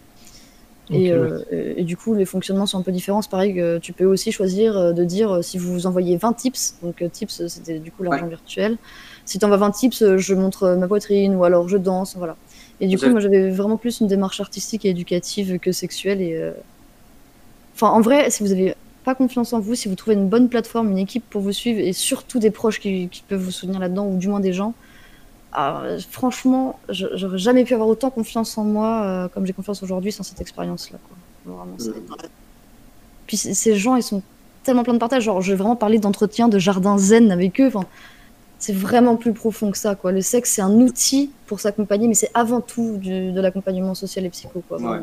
[0.89, 3.21] Et, Ok, et, et du coup, les fonctionnements sont un peu différents.
[3.21, 6.75] C'est pareil que tu peux aussi choisir de dire si vous vous envoyez 20 tips,
[6.83, 8.77] donc tips, c'était du coup l'argent virtuel.
[9.23, 12.35] Si tu envoies 20 tips, je montre ma poitrine ou alors je danse, voilà.
[12.81, 16.21] Et du coup, J'ai- moi, j'avais vraiment plus une démarche artistique et éducative que sexuelle.
[16.21, 16.51] Et, euh,
[17.73, 20.49] Enfin, en vrai, si vous avez pas confiance en vous, si vous trouvez une bonne
[20.49, 23.79] plateforme, une équipe pour vous suivre et surtout des proches qui, qui peuvent vous soutenir
[23.79, 24.73] là-dedans ou du moins des gens,
[25.53, 29.81] ah, euh, franchement, j'aurais jamais pu avoir autant confiance en moi euh, comme j'ai confiance
[29.83, 30.99] aujourd'hui sans cette expérience-là.
[31.45, 32.27] Vraiment, Mm.
[33.27, 34.21] Puis ces gens, ils sont
[34.63, 35.23] tellement pleins de partage.
[35.23, 37.67] Genre, je vais vraiment parler d'entretien, de jardin zen avec eux.
[37.67, 37.85] Enfin,
[38.61, 39.95] c'est vraiment plus profond que ça.
[39.95, 40.11] Quoi.
[40.13, 44.25] Le sexe, c'est un outil pour s'accompagner, mais c'est avant tout du- de l'accompagnement social
[44.25, 44.63] et psycho.
[44.69, 44.99] Quoi, Ouais.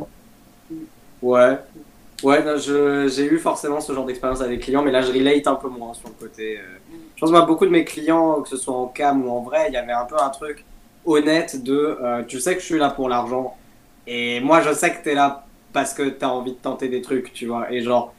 [1.22, 1.58] Ouais.
[2.24, 5.54] Ouais, j'ai eu forcément ce genre d'expérience avec des clients, mais là je relate un
[5.54, 6.58] peu moins sur le côté.
[6.58, 6.62] euh,
[7.14, 9.66] Je pense que beaucoup de mes clients, que ce soit en cam ou en vrai,
[9.68, 10.64] il y avait un peu un truc
[11.04, 13.56] honnête de euh, tu sais que je suis là pour l'argent,
[14.06, 17.32] et moi je sais que t'es là parce que t'as envie de tenter des trucs,
[17.32, 17.70] tu vois.
[17.72, 18.14] Et genre.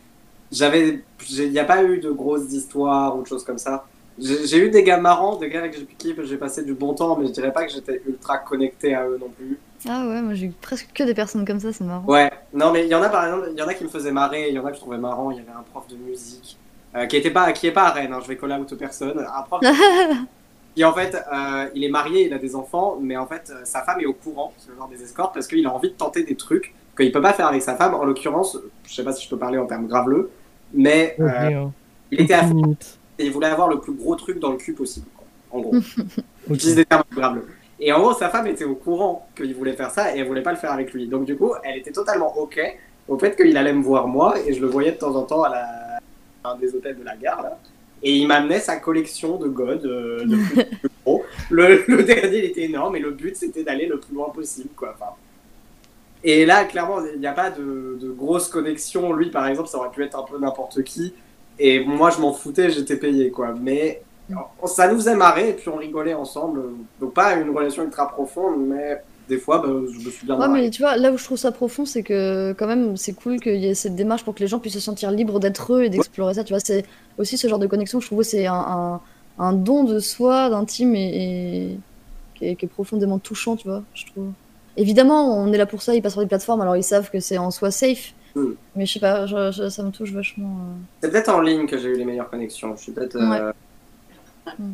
[0.52, 3.86] Il n'y a pas eu de grosses histoires ou de choses comme ça.
[4.22, 7.28] J'ai eu des gars marrants, des gars avec qui j'ai passé du bon temps, mais
[7.28, 9.58] je dirais pas que j'étais ultra connecté à eux non plus.
[9.88, 12.06] Ah ouais, moi j'ai eu presque que des personnes comme ça, c'est marrant.
[12.06, 13.90] Ouais, non mais il y en a par exemple, il y en a qui me
[13.90, 15.88] faisaient marrer, il y en a que je trouvais marrant, il y avait un prof
[15.88, 16.58] de musique
[16.96, 19.20] euh, qui était pas qui est pas à Rennes, hein, je vais coller out personne,
[19.20, 19.62] un prof
[20.76, 23.62] qui en fait euh, il est marié, il a des enfants, mais en fait euh,
[23.64, 26.24] sa femme est au courant, ce genre des escortes parce qu'il a envie de tenter
[26.24, 27.94] des trucs qu'il peut pas faire avec sa femme.
[27.96, 30.30] En l'occurrence, je sais pas si je peux parler en termes graveleux,
[30.74, 31.72] mais euh, hein.
[32.12, 32.99] il était à Aucune fond limite.
[33.20, 35.08] Et il voulait avoir le plus gros truc dans le cul possible,
[35.52, 35.76] en gros.
[36.48, 36.56] Ok.
[36.56, 37.04] J'utilise des termes.
[37.80, 40.42] Et en gros, sa femme était au courant qu'il voulait faire ça et elle voulait
[40.42, 41.08] pas le faire avec lui.
[41.08, 42.60] Donc du coup, elle était totalement ok
[43.08, 45.44] au fait qu'il allait me voir moi et je le voyais de temps en temps
[45.44, 46.00] à la
[46.44, 47.60] à un des hôtels de la gare là.
[48.02, 51.24] Et il m'amenait sa collection de godes euh, de plus, plus gros.
[51.50, 54.70] Le, le dernier il était énorme et le but c'était d'aller le plus loin possible
[54.76, 54.96] quoi.
[54.96, 55.14] Enfin,
[56.24, 59.14] et là, clairement, il n'y a pas de, de grosse connexion.
[59.14, 61.14] Lui, par exemple, ça aurait pu être un peu n'importe qui.
[61.60, 63.54] Et moi, je m'en foutais, j'étais payé, quoi.
[63.54, 64.06] Mais
[64.66, 66.62] ça nous faisait marrer et puis on rigolait ensemble.
[67.00, 70.48] Donc, pas une relation ultra profonde, mais des fois, bah, je me suis bien Ouais,
[70.48, 70.62] marré.
[70.62, 73.42] mais tu vois, là où je trouve ça profond, c'est que quand même, c'est cool
[73.42, 75.84] qu'il y ait cette démarche pour que les gens puissent se sentir libres d'être eux
[75.84, 76.44] et d'explorer ça.
[76.46, 76.86] Tu vois, c'est
[77.18, 79.02] aussi ce genre de connexion, je trouve, c'est un, un,
[79.38, 81.84] un don de soi, d'intime et, et
[82.36, 84.34] qui, est, qui est profondément touchant, tu vois, je trouve.
[84.78, 87.20] Évidemment, on est là pour ça, ils passent sur des plateformes, alors ils savent que
[87.20, 88.14] c'est en soi safe.
[88.36, 88.52] Mm.
[88.76, 90.58] Mais je sais pas, je- je- ça me touche vachement.
[90.60, 90.76] euh.
[91.02, 92.76] C'est peut-être en ligne que j'ai eu les meilleures connexions.
[92.76, 93.16] Je suis peut-être.
[93.16, 93.52] euh,
[94.58, 94.72] Mm.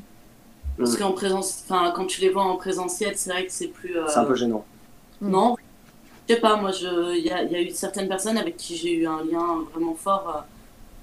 [0.78, 3.98] Parce qu'en présence, enfin, quand tu les vois en présentiel, c'est vrai que c'est plus.
[3.98, 4.65] euh, C'est un peu gênant.
[5.22, 5.56] Non,
[6.28, 7.18] je sais pas, moi, je...
[7.18, 9.60] il y a, il y a eu certaines personnes avec qui j'ai eu un lien
[9.74, 10.44] vraiment fort.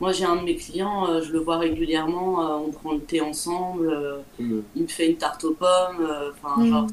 [0.00, 3.94] Moi, j'ai un de mes clients, je le vois régulièrement, on prend le thé ensemble,
[4.38, 6.06] il me fait une tarte aux pommes,
[6.44, 6.86] enfin, genre.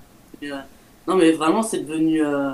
[0.44, 0.56] euh,
[1.08, 2.24] non, mais vraiment, c'est devenu.
[2.26, 2.52] euh,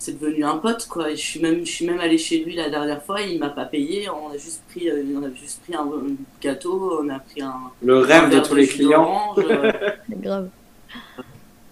[0.00, 1.10] C'est devenu un pote quoi.
[1.10, 3.20] Et je suis même, je suis même allée chez lui la dernière fois.
[3.20, 4.08] Il m'a pas payé.
[4.08, 7.00] On a juste pris, euh, on a juste pris un, un gâteau.
[7.02, 9.34] On a pris un, Le un rêve de tous les clients.
[9.38, 9.72] euh,
[10.08, 10.48] C'est grave.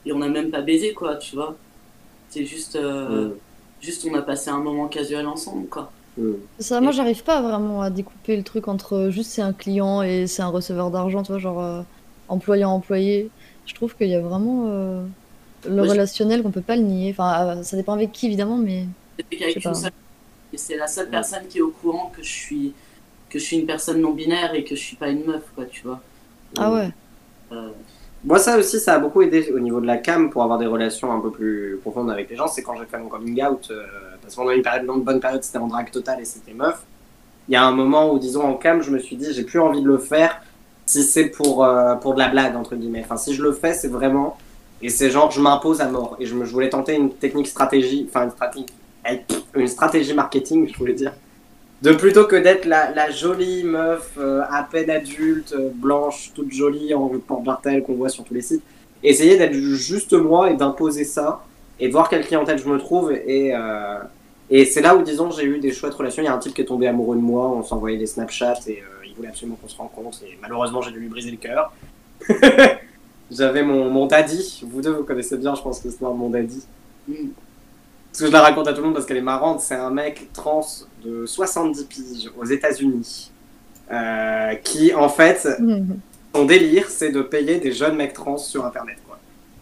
[0.04, 1.56] et on n'a même pas baisé quoi, tu vois.
[2.30, 3.32] C'est juste, euh, Mm.
[3.80, 5.92] juste on a passé un moment casual ensemble quoi.
[6.18, 6.32] Mm.
[6.58, 10.26] Ça, moi, j'arrive pas vraiment à découper le truc entre juste c'est un client et
[10.26, 11.82] c'est un receveur d'argent, tu vois, genre euh,
[12.28, 13.30] employé-employé.
[13.66, 15.04] Je trouve qu'il y a vraiment euh,
[15.68, 17.10] le relationnel qu'on peut pas le nier.
[17.12, 18.88] Enfin, euh, ça dépend avec qui, évidemment, mais
[19.74, 19.92] seule-
[20.56, 22.74] c'est la seule personne qui est au courant que je suis,
[23.30, 25.66] que je suis une personne non binaire et que je suis pas une meuf quoi,
[25.66, 26.04] tu vois.
[26.56, 26.90] ah ouais.
[27.52, 27.72] Euh,
[28.24, 30.66] Moi, ça aussi, ça a beaucoup aidé au niveau de la cam pour avoir des
[30.66, 32.48] relations un peu plus profondes avec les gens.
[32.48, 33.86] C'est quand j'ai fait mon coming out, euh,
[34.20, 36.84] parce que pendant une période, une bonne période, c'était en drague totale et c'était meuf.
[37.48, 39.60] Il y a un moment où, disons, en cam, je me suis dit, j'ai plus
[39.60, 40.42] envie de le faire
[40.86, 43.02] si c'est pour, euh, pour de la blague, entre guillemets.
[43.04, 44.38] Enfin, si je le fais, c'est vraiment.
[44.82, 46.16] Et c'est genre, je m'impose à mort.
[46.20, 48.28] Et je, me, je voulais tenter une technique stratégie, enfin,
[49.54, 51.12] une stratégie, marketing, je voulais dire.
[51.82, 56.50] De plutôt que d'être la, la jolie meuf euh, à peine adulte, euh, blanche, toute
[56.50, 58.62] jolie en porte-bartel qu'on voit sur tous les sites,
[59.02, 61.44] essayer d'être juste moi et d'imposer ça
[61.78, 63.12] et voir quelle clientèle je me trouve.
[63.12, 63.98] Et, euh,
[64.48, 66.22] et c'est là où, disons, j'ai eu des chouettes relations.
[66.22, 68.60] Il y a un type qui est tombé amoureux de moi, on s'envoyait des Snapchats
[68.68, 70.22] et il voulait absolument qu'on se rencontre.
[70.24, 71.72] Et malheureusement, j'ai dû lui briser le cœur.
[73.30, 76.62] J'avais mon, mon daddy, vous deux vous connaissez bien, je pense, l'histoire de mon daddy.
[77.08, 77.14] mm.
[78.12, 79.60] Parce que je la raconte à tout le monde parce qu'elle est marrante.
[79.60, 80.66] C'est un mec trans
[81.04, 83.30] de 70 piges aux États-Unis
[83.92, 85.46] euh, qui, en fait,
[86.34, 88.96] son délire, c'est de payer des jeunes mecs trans sur Internet.
[89.06, 89.18] Quoi.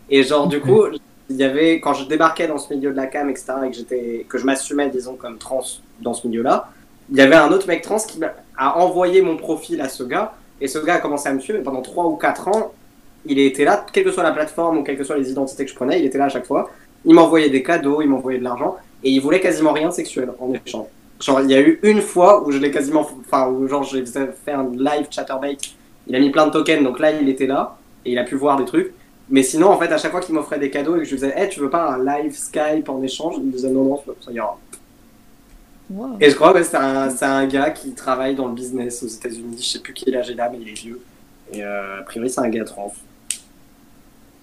[0.09, 0.85] Et genre, du coup,
[1.31, 3.77] il y avait, quand je débarquais dans ce milieu de la cam, etc., et que,
[3.77, 5.63] j'étais, que je m'assumais, disons, comme trans
[6.01, 6.69] dans ce milieu-là,
[7.11, 10.05] il y avait un autre mec trans qui m'a- a envoyé mon profil à ce
[10.05, 12.73] gars, et ce gars a commencé à me suivre, et pendant 3 ou 4 ans,
[13.27, 15.71] il était là, quelle que soit la plateforme ou quelles que soient les identités que
[15.71, 16.71] je prenais, il était là à chaque fois.
[17.05, 20.31] Il m'envoyait des cadeaux, il m'envoyait de l'argent, et ils voulaient quasiment rien de sexuel
[20.39, 20.87] en échange.
[21.21, 23.01] Genre, il y a eu une fois où je l'ai quasiment.
[23.21, 25.57] Enfin, où genre, j'ai fait un live chatterbait.
[26.07, 28.35] Il a mis plein de tokens, donc là, il était là, et il a pu
[28.35, 28.93] voir des trucs.
[29.31, 31.17] Mais sinon, en fait, à chaque fois qu'il m'offrait des cadeaux et que je lui
[31.17, 33.37] disais, hey, tu veux pas un live Skype en échange?
[33.39, 34.59] Il me disait, non, non, ça ira.
[35.91, 36.17] Wow.
[36.21, 39.57] Et je crois que c'est un, un gars qui travaille dans le business aux États-Unis.
[39.61, 41.01] Je sais plus quel âge il a, mais il est vieux.
[41.53, 42.93] Et euh, a priori, c'est un gars trans.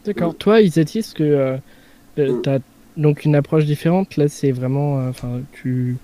[0.05, 0.35] D'accord.
[0.35, 1.57] Toi, Isati, est-ce que euh,
[2.19, 2.41] euh, Mm.
[2.43, 2.59] t'as
[2.97, 5.97] donc une approche différente Là, c'est vraiment, euh, enfin, tu,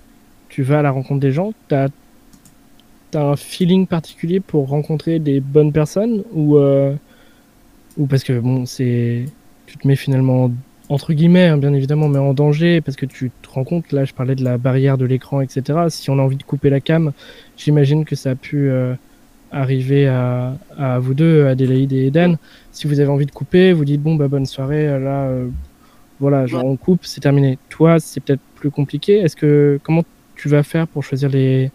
[0.48, 1.52] tu vas à la rencontre des gens.
[1.68, 1.88] T'as
[3.14, 6.94] as un feeling particulier pour rencontrer des bonnes personnes ou euh,
[7.96, 9.24] ou parce que bon, c'est,
[9.66, 10.50] tu te mets finalement
[10.90, 13.92] entre guillemets, hein, bien évidemment, mais en danger parce que tu te rends compte.
[13.92, 15.90] Là, je parlais de la barrière de l'écran, etc.
[15.90, 17.12] Si on a envie de couper la cam,
[17.56, 18.94] j'imagine que ça a pu euh,
[19.52, 22.38] arriver à, à vous deux, Adélaïde et Eden.
[22.72, 25.48] Si vous avez envie de couper, vous dites bon bah bonne soirée, euh, là, euh,
[26.20, 27.58] voilà, genre on coupe, c'est terminé.
[27.68, 29.18] Toi, c'est peut-être plus compliqué.
[29.18, 30.04] Est-ce que comment
[30.36, 31.70] tu vas faire pour choisir les,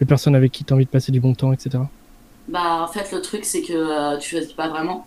[0.00, 1.84] les personnes avec qui tu as envie de passer du bon temps, etc.
[2.48, 5.06] Bah, en fait, le truc, c'est que euh, tu choisis pas vraiment.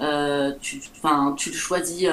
[0.00, 2.08] Euh, tu, le choisis,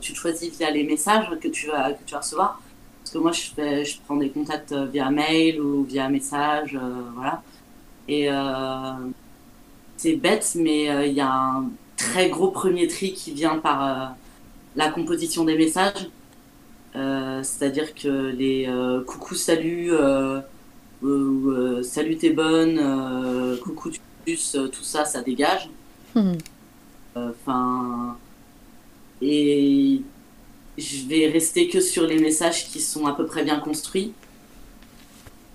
[0.00, 2.60] tu le choisis via les messages que tu vas, que tu vas recevoir.
[3.00, 6.78] Parce que moi, je, fais, je prends des contacts via mail ou via message,
[7.14, 7.42] voilà.
[8.08, 8.94] Et euh,
[9.96, 13.84] c'est bête, mais euh, il y a un très gros premier tri qui vient par
[13.84, 14.06] euh,
[14.76, 16.08] la composition des messages.
[16.94, 18.68] C'est-à-dire que les
[19.06, 19.90] coucou, salut,
[21.82, 25.70] salut, t'es bonne, coucou, tu tout ça, ça dégage.
[26.14, 26.34] Hmm.
[27.16, 28.16] Enfin.
[29.22, 30.02] et
[30.78, 34.12] je vais rester que sur les messages qui sont à peu près bien construits.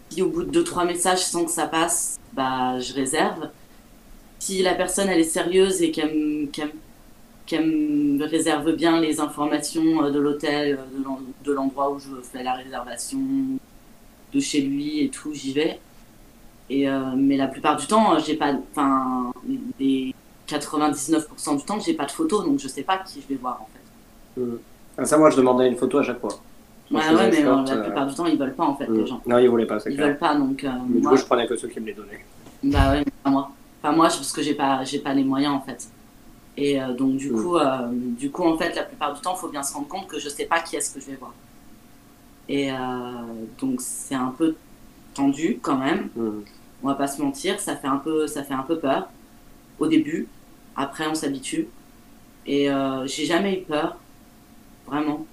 [0.10, 3.50] Si au bout de 2-3 messages sans que ça passe, bah je réserve.
[4.40, 6.48] Si la personne elle est sérieuse et qu'elle me-
[8.18, 12.10] me réserve bien les informations euh, de l'hôtel, euh, de l'en- de l'endroit où je
[12.22, 13.20] fais la réservation,
[14.34, 15.80] de chez lui et tout, j'y vais.
[16.70, 18.54] Et, euh, mais la plupart du temps, j'ai pas.
[18.72, 19.32] Enfin,
[19.80, 20.14] les
[20.48, 23.62] 99% du temps, j'ai pas de photos, donc je sais pas qui je vais voir
[23.62, 24.42] en fait.
[24.98, 26.38] Ah, Ça, moi, je demandais une photo à chaque fois.
[26.90, 28.98] Ouais, ouais, mais euh, la euh, plupart du temps, ils veulent pas en fait, Mm.
[28.98, 29.22] les gens.
[29.26, 30.08] Non, il voulait pas, c'est Ils clair.
[30.08, 30.64] veulent pas, donc.
[30.64, 32.26] euh, Mais du moi, coup, je prenais que ceux qui me les donnaient.
[32.64, 33.52] Bah ouais, mais pas moi.
[33.84, 35.88] Enfin, moi, parce que j'ai pas, j'ai pas les moyens en fait.
[36.56, 37.42] Et euh, donc, du Mm.
[37.44, 39.88] coup, euh, du coup, en fait, la plupart du temps, il faut bien se rendre
[39.88, 41.34] compte que je sais pas qui est-ce que je vais voir.
[42.50, 42.76] Et euh,
[43.60, 44.56] donc, c'est un peu
[45.14, 46.10] tendu quand même.
[46.16, 46.30] Mm.
[46.84, 49.10] On va pas se mentir, ça fait un peu, ça fait un peu peur
[49.80, 50.28] au début.
[50.76, 51.68] Après, on s'habitue.
[52.46, 53.98] Et euh, j'ai jamais eu peur,
[54.86, 55.26] vraiment.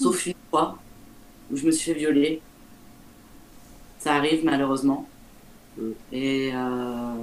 [0.00, 0.78] Sauf une fois
[1.52, 2.40] où je me suis fait violer.
[3.98, 5.06] Ça arrive malheureusement.
[5.78, 5.82] Mm.
[6.12, 7.14] Et euh,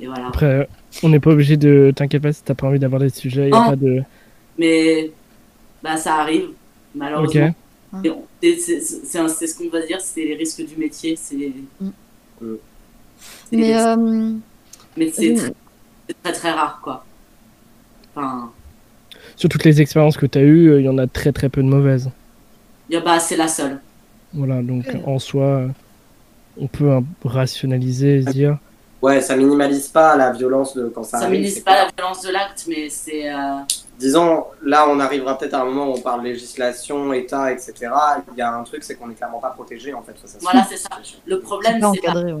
[0.00, 0.28] et voilà.
[0.28, 0.68] Après,
[1.02, 1.92] on n'est pas obligé de.
[1.94, 3.70] T'inquiète pas si t'as pas envie d'avoir des sujets, y a Oh.
[3.70, 4.02] pas de.
[4.58, 5.10] Mais
[5.82, 6.50] bah ça arrive
[6.94, 7.54] malheureusement.
[7.92, 11.16] On- C'est ce qu'on va dire, c'est les risques du métier.
[11.16, 11.52] C'est.
[11.80, 11.90] Mm.
[13.52, 14.32] Mais euh,
[14.96, 15.52] Mais c'est très,
[16.08, 17.04] c'est très très rare quoi.
[18.14, 18.52] Enfin,
[19.36, 21.68] Sur toutes les expériences que t'as eues, il y en a très très peu de
[21.68, 22.10] mauvaises.
[22.90, 23.80] y a, bah, c'est la seule.
[24.32, 25.02] Voilà, donc Ouais.
[25.06, 25.62] en soi,
[26.60, 26.90] on peut
[27.24, 28.58] rationaliser, se dire.
[29.02, 31.32] Ouais, ça minimalise pas la violence de quand ça, Ça arrive.
[31.32, 31.86] minimise c'est pas clair.
[31.96, 33.32] la violence de l'acte, mais c'est.
[33.32, 33.58] euh,
[33.98, 37.74] Disons, là, on arrivera peut-être à un moment où on parle législation, État, etc.
[38.32, 40.12] Il y a un truc, c'est qu'on est clairement pas protégé, en fait.
[40.12, 40.38] à ça.
[40.40, 40.88] Voilà, c'est ça.
[41.26, 42.34] Le problème, c'est pas ouais.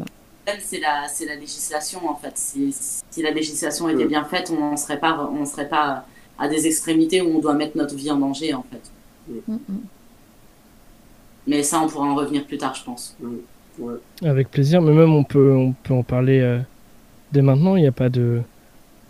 [1.26, 2.32] la, législation en fait.
[2.34, 2.74] Si,
[3.10, 4.08] si la législation était Mm.
[4.08, 6.04] bien faite, on n'en serait pas, on serait pas
[6.38, 8.90] à des extrémités où on doit mettre notre vie en danger en fait.
[9.48, 9.80] Mm, mm.
[11.46, 13.16] Mais ça, on pourra en revenir plus tard, je pense.
[14.22, 16.58] Avec plaisir, mais même on peut, on peut en parler euh,
[17.32, 18.42] dès maintenant, il n'y a pas de.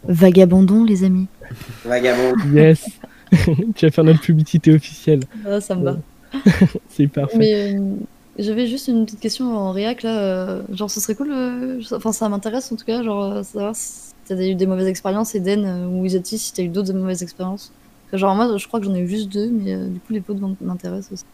[0.08, 1.28] Vagabondons, les amis.
[1.84, 2.34] Vagabond.
[2.52, 2.86] Yes
[3.74, 5.98] Tu vas faire notre publicité officielle, Ah, ça me va.
[6.88, 7.38] c'est parfait.
[7.38, 7.96] Mais euh,
[8.38, 10.18] j'avais juste une petite question en réac là.
[10.20, 11.30] euh, genre, ce serait cool.
[11.32, 13.02] euh, enfin, ça m'intéresse en tout cas.
[13.02, 16.68] Genre, savoir si t'as eu des mauvaises expériences, Eden euh, ou Isati, si t'as eu
[16.68, 17.72] d'autres mauvaises expériences.
[18.12, 20.20] Genre, moi, je crois que j'en ai eu juste deux, mais euh, du coup, les
[20.20, 21.24] potes m'in- m'intéressent aussi.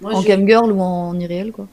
[0.00, 1.66] Moi, en camgirl ou en irréel, quoi.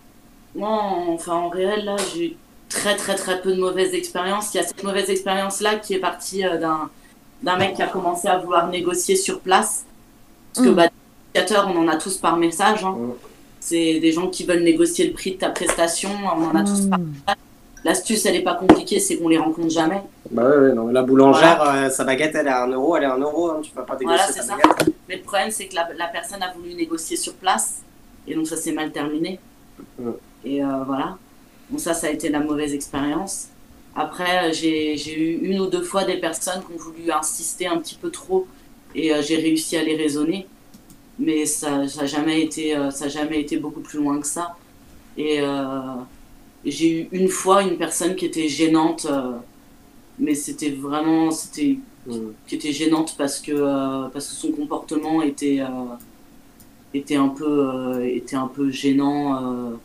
[0.55, 2.33] moi, en- enfin, en réel, là, j'ai eu
[2.67, 4.53] très, très, très peu de mauvaises expériences.
[4.53, 6.89] Il y a cette mauvaise expérience-là qui est partie euh, d'un,
[7.43, 9.85] d'un mec qui a commencé à vouloir négocier sur place.
[10.53, 10.75] Parce que, Mm.
[10.75, 12.83] bah, des négociateurs, on en a tous par message.
[12.83, 12.97] hein.
[13.61, 16.09] C'est des gens qui veulent négocier le prix de ta prestation.
[16.25, 17.13] On en a tous par Mm.
[17.85, 20.01] L'astuce, elle est pas compliquée, c'est qu'on les rencontre jamais.
[20.31, 23.05] Bah ouais, non, la boulangère, euh, sa baguette, elle est à 1 euro, elle est
[23.05, 24.55] à 1 euro, hein, tu vas pas négocier Voilà, c'est ça.
[24.57, 24.95] baguette.
[25.07, 27.81] Mais le problème, c'est que la, la personne a voulu négocier sur place,
[28.27, 29.39] et donc ça s'est mal terminé.
[29.97, 30.11] Ouais.
[30.43, 31.17] Et euh, voilà.
[31.69, 33.47] Donc ça, ça a été la mauvaise expérience.
[33.95, 37.77] Après, euh, j'ai eu une ou deux fois des personnes qui ont voulu insister un
[37.77, 38.45] petit peu trop,
[38.93, 40.47] et euh, j'ai réussi à les raisonner.
[41.17, 44.55] mais ça ça a jamais été ça a jamais été beaucoup plus loin que ça.
[45.17, 45.41] Et
[46.65, 49.33] j'ai eu une fois une personne qui était gênante, euh,
[50.19, 52.31] mais c'était vraiment c'était Mm.
[52.47, 55.67] qui était gênante parce que euh, parce que son comportement était euh,
[56.93, 59.35] était un peu euh, était un peu gênant.
[59.35, 59.75] euh,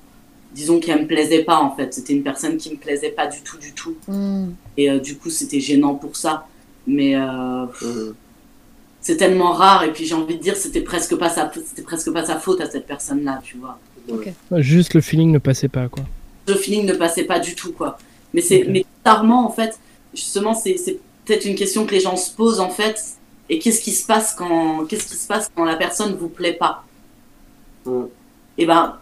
[0.54, 1.92] disons qu'elle me plaisait pas en fait.
[1.92, 3.96] C'était une personne qui me plaisait pas du tout du tout.
[4.06, 4.50] Hmm.
[4.76, 6.46] Et euh, du coup c'était gênant pour ça.
[6.86, 8.14] Mais euh, Mm.
[9.00, 12.12] c'est tellement rare et puis j'ai envie de dire c'était presque pas sa c'était presque
[12.12, 13.76] pas sa faute à cette personne là tu vois.
[14.60, 16.04] Juste le feeling ne passait pas, quoi.
[16.46, 17.98] Le feeling ne passait pas du tout quoi.
[18.32, 19.78] Mais c'est mais en fait
[20.12, 23.00] justement c'est c'est peut-être une question que les gens se posent en fait.
[23.50, 26.54] Et qu'est-ce qui se passe quand qu'est-ce qui se passe quand la personne vous plaît
[26.54, 26.84] pas?
[27.84, 28.04] Mm.
[28.56, 28.98] et ben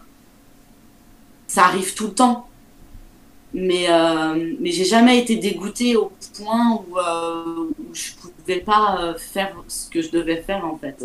[1.47, 2.47] ça arrive tout le temps.
[3.53, 8.97] Mais euh, mais j'ai jamais été dégoûtée au point où, euh, où je pouvais pas
[8.99, 10.97] euh, faire ce que je devais faire en fait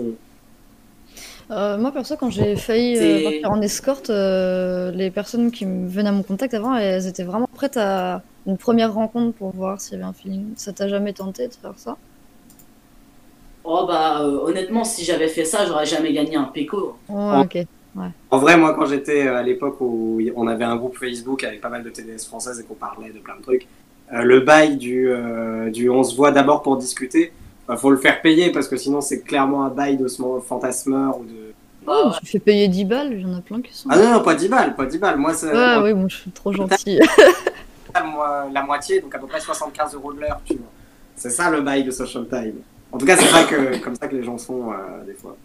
[1.50, 5.88] Euh, moi, perso, quand j'ai failli euh, partir en escorte, euh, les personnes qui me
[5.88, 9.80] venaient à mon contact avant, elles étaient vraiment prêtes à une première rencontre pour voir
[9.80, 10.52] s'il y avait un feeling.
[10.56, 11.96] Ça t'a jamais tenté de faire ça?
[13.64, 16.96] Oh bah euh, honnêtement si j'avais fait ça j'aurais jamais gagné un péco.
[17.08, 17.42] Ouais, Oh.
[17.42, 17.58] ok.
[18.30, 21.61] En vrai, moi, quand j'étais euh, à l'époque où on avait un groupe Facebook avec
[21.61, 23.66] pas mal de TDS françaises et qu'on parlait de plein de trucs,
[24.12, 27.32] euh, le bail du, euh, du on se voit d'abord pour discuter,
[27.68, 31.20] bah, faut le faire payer parce que sinon c'est clairement un bail de ce fantasmeur
[31.20, 31.52] ou de.
[31.87, 32.16] Oh, ouais.
[32.22, 33.88] je fais payer 10 balles, il y en a plein qui sont.
[33.90, 35.18] Ah non, non, pas 10 balles, pas 10 balles.
[35.18, 37.00] Moi, c'est ouais, moi, oui, bon, je suis trop gentille.
[38.12, 40.66] moi, la moitié, donc à peu près 75 euros de l'heure, tu vois.
[41.14, 42.57] C'est ça le bail de Social Time.
[42.92, 45.37] En tout cas, c'est ça que, comme ça que les gens font euh, des fois.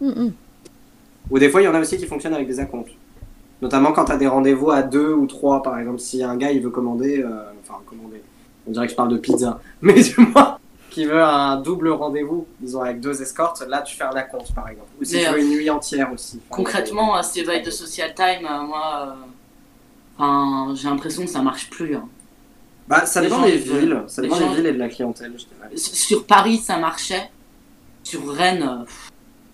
[0.00, 0.32] Hum, hum.
[1.30, 2.92] Ou des fois, il y en a aussi qui fonctionnent avec des acomptes.
[3.60, 5.98] Notamment quand tu as des rendez-vous à deux ou trois, par exemple.
[5.98, 8.22] Si un gars, il veut commander, euh, enfin, commander,
[8.66, 10.58] on dirait que je parle de pizza, mais du moins,
[10.96, 14.66] qui veut un double rendez-vous, disons avec deux escortes, là, tu fais un acompte, par
[14.70, 14.88] exemple.
[14.98, 16.38] Ou si Mais, tu euh, veux une nuit entière aussi.
[16.48, 19.14] Enfin, Concrètement, euh, ces bails de social time, euh, moi,
[20.18, 21.96] euh, j'ai l'impression que ça marche plus.
[21.96, 22.08] hein.
[22.88, 25.76] Bah, ça dépend des villes, ça dépend gens- des villes et de la clientèle, je
[25.76, 27.28] Sur Paris, ça marchait.
[28.02, 28.84] Sur Rennes, euh,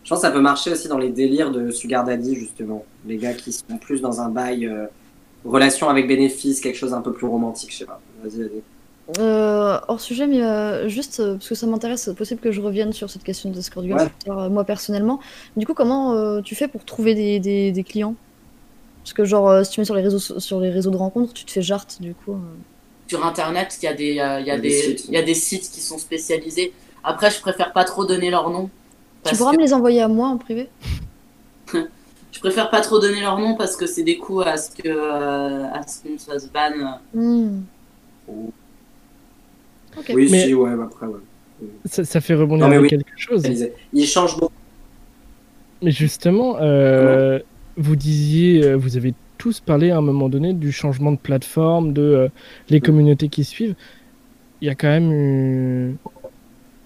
[0.05, 2.85] Je pense que ça peut marcher aussi dans les délires de Sugar Daddy, justement.
[3.05, 4.87] Les gars qui sont plus dans un bail euh,
[5.45, 8.01] relation avec bénéfice, quelque chose un peu plus romantique, je sais pas.
[8.23, 8.63] Vas-y, vas-y.
[9.19, 12.61] Euh, hors sujet, mais euh, juste euh, parce que ça m'intéresse, c'est possible que je
[12.61, 14.09] revienne sur cette question d'escort girl Ouais.
[14.25, 15.19] tard, euh, moi personnellement.
[15.57, 18.15] Du coup, comment euh, tu fais pour trouver des, des, des clients?
[19.03, 21.35] Parce que, genre, euh, si tu mets sur les réseaux, sur les réseaux de rencontres,
[21.35, 22.33] tu te fais jarte, du coup.
[22.35, 22.37] euh.
[23.09, 25.05] sur Internet, il y, a des, euh, il y, a y a des des, sites.
[25.09, 26.73] il y a des sites qui sont spécialisés.
[27.03, 28.71] Après, je préfère pas trop donner leur nom.
[29.25, 30.69] Tu pourras que- me les envoyer à moi en privé?
[32.33, 34.89] Je préfère pas trop donner leur nom parce que c'est des coups à ce que
[34.89, 36.99] euh, à ce qu'on se ban.
[37.15, 37.61] Hmm.
[39.99, 40.13] Ok.
[40.15, 41.21] Oui, Mais- si, ouais, bah après, ouais.
[41.85, 42.89] Ça, ça fait rebondir Non, oui.
[42.89, 43.45] quelque chose.
[43.93, 44.53] Ils changent beaucoup.
[45.83, 47.39] Mais justement, euh,
[47.77, 51.93] vous disiez, euh, vous avez tous parlé à un moment donné du changement de plateforme,
[51.93, 52.29] de euh,
[52.69, 53.75] les communautés qui suivent.
[54.61, 55.97] Il y a quand même une,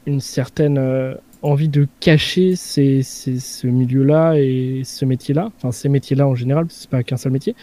[0.06, 5.88] une certaine euh, envie de cacher ces, ces- ce milieu-là et ce métier-là, enfin ces
[5.90, 7.54] métiers-là en général, parce que c'est pas qu'un seul métier.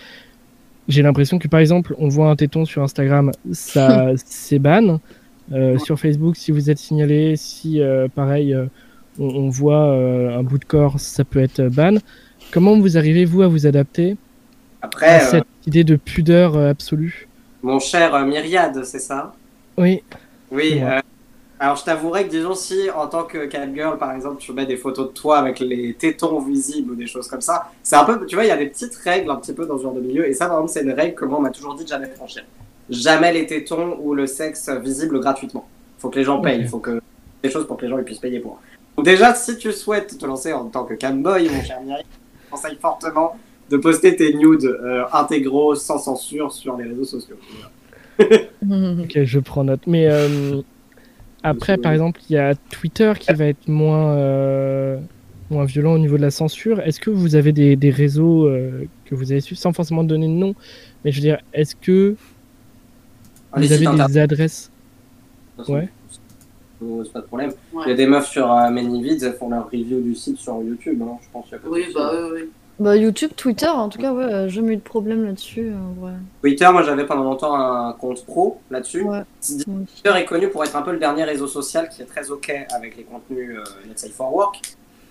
[0.87, 4.59] J'ai l'impression que par exemple, on voit un téton sur Instagram, ça c'est
[5.51, 8.67] Euh, sur Facebook, si vous êtes signalé, si euh, pareil, euh,
[9.19, 9.85] on, on voit
[10.35, 11.95] un bout de corps, ça peut être ban.
[12.51, 14.17] Comment vous arrivez, vous, à vous adapter
[15.07, 17.29] à Après, euh, cette idée de pudeur absolue?
[17.63, 19.39] mon cher Myriade, c'est ça?
[19.77, 20.03] Oui,
[20.51, 20.79] Oui.
[20.81, 21.01] Ouais.
[21.59, 24.77] alors, je t'avouerai que, disons, si en tant que catgirl, par exemple, tu mets des
[24.77, 28.25] photos de toi avec les tétons visibles ou des choses comme ça, c'est un peu,
[28.25, 30.01] tu vois, il y a des petites règles un petit peu dans ce genre de
[30.01, 30.27] milieu.
[30.27, 32.09] Et ça, par exemple, c'est une règle que moi, on m'a toujours dit de jamais
[32.09, 32.43] franchir.
[32.89, 35.67] Jamais les tétons ou le sexe visible gratuitement.
[35.99, 36.59] Faut que les gens payent.
[36.59, 37.01] Il faut que
[37.41, 38.59] des choses pour que les gens ils puissent payer pour.
[38.97, 42.05] Donc déjà, si tu souhaites te lancer en tant que camboy, mon cher Myriade,
[42.45, 43.35] je conseille fortement
[43.69, 47.37] de poster tes nudes euh, intégraux sans censure sur les réseaux sociaux.
[48.19, 49.87] ok, je prends note.
[49.87, 50.61] Mais euh,
[51.43, 54.97] après, par exemple, il y a Twitter qui va être moins, euh,
[55.49, 56.79] moins violent au niveau de la censure.
[56.79, 60.27] Est-ce que vous avez des, des réseaux euh, que vous avez suivis sans forcément donner
[60.27, 60.55] de nom
[61.03, 62.15] Mais je veux dire, est-ce que
[63.59, 64.69] les vous avez des adresses
[65.57, 65.89] de toute façon, Ouais.
[66.09, 66.19] c'est-
[67.05, 67.51] C'est pas de problème.
[67.71, 67.83] Ouais.
[67.85, 70.61] Il y a des meufs sur euh, Manyvids, elles font leur review du site sur
[70.61, 71.45] YouTube, hein, je pense.
[71.45, 71.93] qu'il y a pas de Oui, souci.
[71.95, 72.49] bah oui, oui.
[72.79, 75.69] Bah, YouTube, Twitter, en tout cas, ouais, euh, jamais eu de problème là-dessus.
[75.71, 76.13] euh, en vrai.
[76.41, 79.03] Twitter, moi j'avais pendant longtemps un compte pro là-dessus.
[79.03, 82.31] Ouais, Twitter est connu pour être un peu le dernier réseau social qui est très
[82.31, 84.59] ok avec les contenus euh, Let's Say for Work.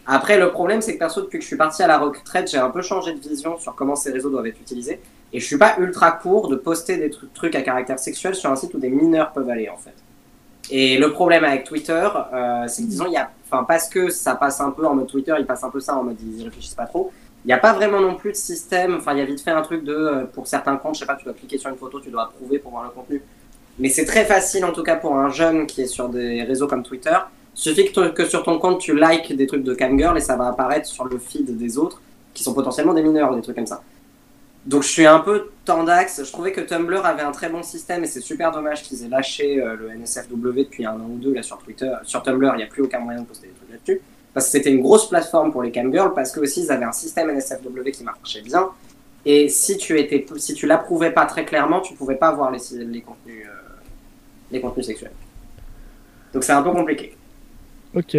[0.06, 2.58] Après, le problème, c'est que perso, depuis que je suis parti à la retraite, j'ai
[2.58, 5.00] un peu changé de vision sur comment ces réseaux doivent être utilisés.
[5.32, 8.50] Et je suis pas ultra court de poster des tru- trucs à caractère sexuel sur
[8.50, 9.94] un site où des mineurs peuvent aller, en fait.
[10.70, 14.10] Et le problème avec Twitter, euh, c'est que disons, il y a, enfin, parce que
[14.10, 16.44] ça passe un peu en mode Twitter, il passe un peu ça en mode ils
[16.44, 17.12] réfléchissent pas trop.
[17.44, 18.96] Il n'y a pas vraiment non plus de système.
[18.96, 21.06] Enfin, il y a vite fait un truc de, euh, pour certains comptes, je sais
[21.06, 23.22] pas, tu dois cliquer sur une photo, tu dois approuver pour voir le contenu.
[23.78, 26.66] Mais c'est très facile, en tout cas pour un jeune qui est sur des réseaux
[26.66, 27.16] comme Twitter.
[27.54, 30.48] Suffit que, que sur ton compte tu likes des trucs de camgirl et ça va
[30.48, 32.00] apparaître sur le feed des autres
[32.32, 33.82] qui sont potentiellement des mineurs ou des trucs comme ça.
[34.64, 36.22] Donc je suis un peu tendax.
[36.24, 39.08] Je trouvais que Tumblr avait un très bon système et c'est super dommage qu'ils aient
[39.08, 41.92] lâché euh, le NSFW depuis un an ou deux là sur Twitter.
[42.04, 44.00] Sur Tumblr, il n'y a plus aucun moyen de poster des trucs là-dessus.
[44.32, 46.92] Parce que c'était une grosse plateforme pour les camgirls parce que aussi ils avaient un
[46.92, 48.70] système NSFW qui marchait bien.
[49.24, 52.84] Et si tu étais, si tu l'approuvais pas très clairement, tu pouvais pas voir les,
[52.84, 53.80] les contenus, euh,
[54.50, 55.12] les contenus sexuels.
[56.32, 57.16] Donc c'est un peu compliqué.
[57.94, 58.16] Ok.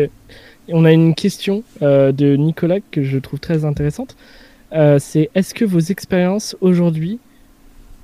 [0.69, 4.15] On a une question euh, de Nicolas que je trouve très intéressante.
[4.73, 7.19] Euh, c'est est-ce que vos expériences aujourd'hui,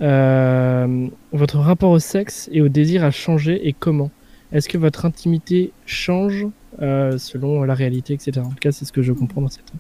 [0.01, 4.11] euh, votre rapport au sexe et au désir a changé et comment?
[4.51, 6.47] Est-ce que votre intimité change
[6.82, 8.41] euh, selon la réalité, etc.
[8.45, 9.72] En tout cas, c'est ce que je comprends dans cette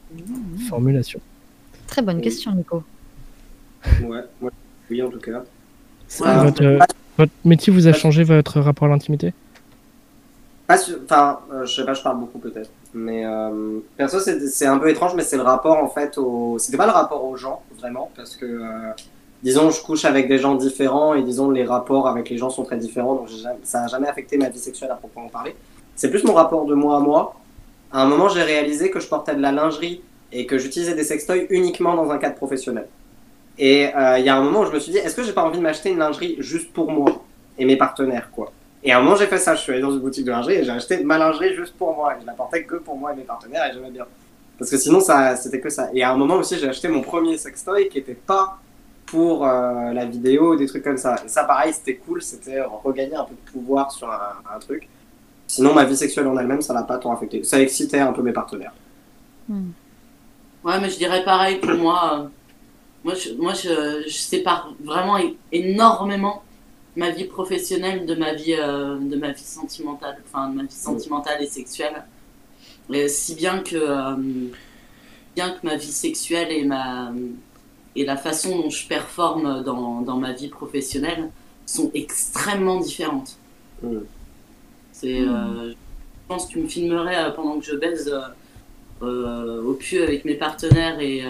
[0.67, 1.19] formulation.
[1.87, 2.83] Très bonne question, Nico.
[4.03, 4.51] Ouais, ouais.
[4.89, 5.43] oui en tout cas.
[6.19, 6.79] Votre,
[7.17, 9.33] votre, métier vous a changé votre rapport à l'intimité?
[10.69, 10.77] Pas.
[11.03, 12.69] Enfin, euh, je sais pas, je parle beaucoup peut-être.
[12.93, 16.59] Mais euh, perso, c'est un peu étrange, mais c'est le rapport en fait au.
[16.59, 18.45] C'était pas le rapport aux gens, vraiment, parce que.
[18.45, 18.91] Euh,
[19.41, 22.65] disons, je couche avec des gens différents et disons, les rapports avec les gens sont
[22.65, 23.29] très différents, donc
[23.63, 25.55] ça n'a jamais affecté ma vie sexuelle à proprement parler.
[25.95, 27.33] C'est plus mon rapport de moi à moi.
[27.91, 31.03] À un moment, j'ai réalisé que je portais de la lingerie et que j'utilisais des
[31.03, 32.87] sextoys uniquement dans un cadre professionnel.
[33.57, 35.43] Et il y a un moment où je me suis dit, est-ce que j'ai pas
[35.43, 37.23] envie de m'acheter une lingerie juste pour moi
[37.57, 38.51] et mes partenaires, quoi?
[38.83, 39.55] Et à un moment, j'ai fait ça.
[39.55, 41.95] Je suis allé dans une boutique de lingerie et j'ai acheté ma lingerie juste pour
[41.95, 42.15] moi.
[42.15, 44.05] Et je la portais que pour moi et mes partenaires et j'aimais bien.
[44.57, 44.99] Parce que sinon,
[45.35, 45.89] c'était que ça.
[45.93, 48.59] Et à un moment aussi, j'ai acheté mon premier sextoy qui était pas
[49.05, 51.15] pour euh, la vidéo, des trucs comme ça.
[51.25, 52.21] Et ça, pareil, c'était cool.
[52.21, 54.87] C'était regagner un peu de pouvoir sur un, truc.
[55.47, 57.43] Sinon, ma vie sexuelle en elle-même, ça l'a pas tant affecté.
[57.43, 58.73] Ça excitait un peu mes partenaires.
[59.47, 59.71] Hmm.
[60.63, 62.29] Ouais, mais je dirais pareil pour moi.
[63.03, 65.17] Moi, je, moi je sépare vraiment
[65.51, 66.43] énormément
[66.99, 70.75] ma vie professionnelle de ma vie, euh, de ma vie sentimentale, enfin de ma vie
[70.75, 72.03] sentimentale et sexuelle.
[72.91, 74.15] Et si bien que, euh,
[75.33, 77.13] bien que ma vie sexuelle et, ma,
[77.95, 81.29] et la façon dont je performe dans, dans ma vie professionnelle
[81.65, 83.37] sont extrêmement différentes.
[83.81, 83.99] Mmh.
[84.91, 85.75] C'est, euh, je
[86.27, 88.13] pense que tu me filmerais pendant que je baise
[89.01, 91.23] au pieu avec mes partenaires et,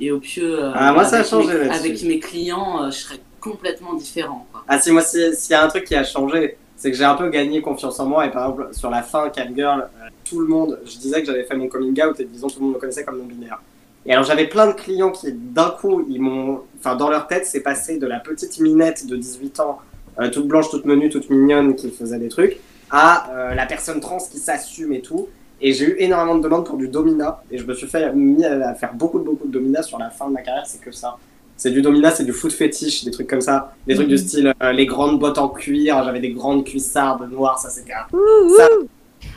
[0.00, 3.94] et au pieu ah, moi, ça a changé mes, avec mes clients, je serais complètement
[3.94, 4.46] différent.
[4.68, 7.16] Ah si, moi, s'il y a un truc qui a changé, c'est que j'ai un
[7.16, 8.26] peu gagné confiance en moi.
[8.26, 11.44] Et par exemple, sur la fin, Camgirl, euh, tout le monde, je disais que j'avais
[11.44, 13.60] fait mon coming out et disons tout le monde me connaissait comme non-binaire.
[14.06, 17.46] Et alors j'avais plein de clients qui, d'un coup, ils m'ont, enfin dans leur tête,
[17.46, 19.80] c'est passé de la petite minette de 18 ans,
[20.20, 22.58] euh, toute blanche, toute menue, toute mignonne, qui faisait des trucs,
[22.90, 25.28] à euh, la personne trans qui s'assume et tout.
[25.60, 27.42] Et j'ai eu énormément de demandes pour du domina.
[27.50, 30.28] Et je me suis fait, mis à faire beaucoup, beaucoup de domina sur la fin
[30.28, 31.16] de ma carrière, c'est que ça.
[31.58, 33.74] C'est du domina, c'est du foot fétiche, des trucs comme ça.
[33.86, 34.18] Des trucs du Mhm.
[34.20, 38.56] style euh, les grandes bottes en cuir, j'avais des grandes cuissardes noires, ça un- Ouh,
[38.56, 38.68] Ça-.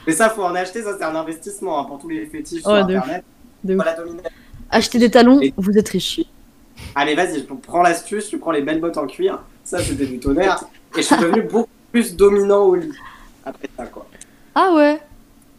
[0.06, 2.72] Mais ça, faut en acheter, ça c'est un investissement hein, pour tous les fétiches sur
[2.72, 3.24] Ouais, de internet.
[3.64, 4.22] De Voilà, dominer.
[4.70, 6.22] Achetez des talons, Et- vous êtes riche.
[6.96, 9.40] Allez, vas-y, je prends l'astuce, tu prends les belles bottes en cuir.
[9.64, 10.64] Ça, c'était du tonnerre.
[10.96, 12.92] Et je suis devenu beaucoup plus dominant au lit.
[13.46, 14.06] Après ça, quoi.
[14.56, 15.00] Ah ouais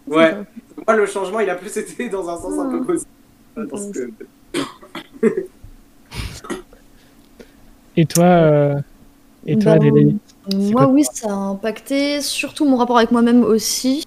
[0.06, 0.34] Ouais.
[0.86, 2.86] Moi, le changement, il a plus été dans un sens un peu Mhm.
[2.86, 3.08] positif.
[3.70, 4.10] Parce que...
[7.96, 8.74] Et toi, euh,
[9.46, 10.18] et toi, Ben,
[10.54, 14.04] Moi, oui, ça a impacté surtout mon rapport avec moi-même aussi,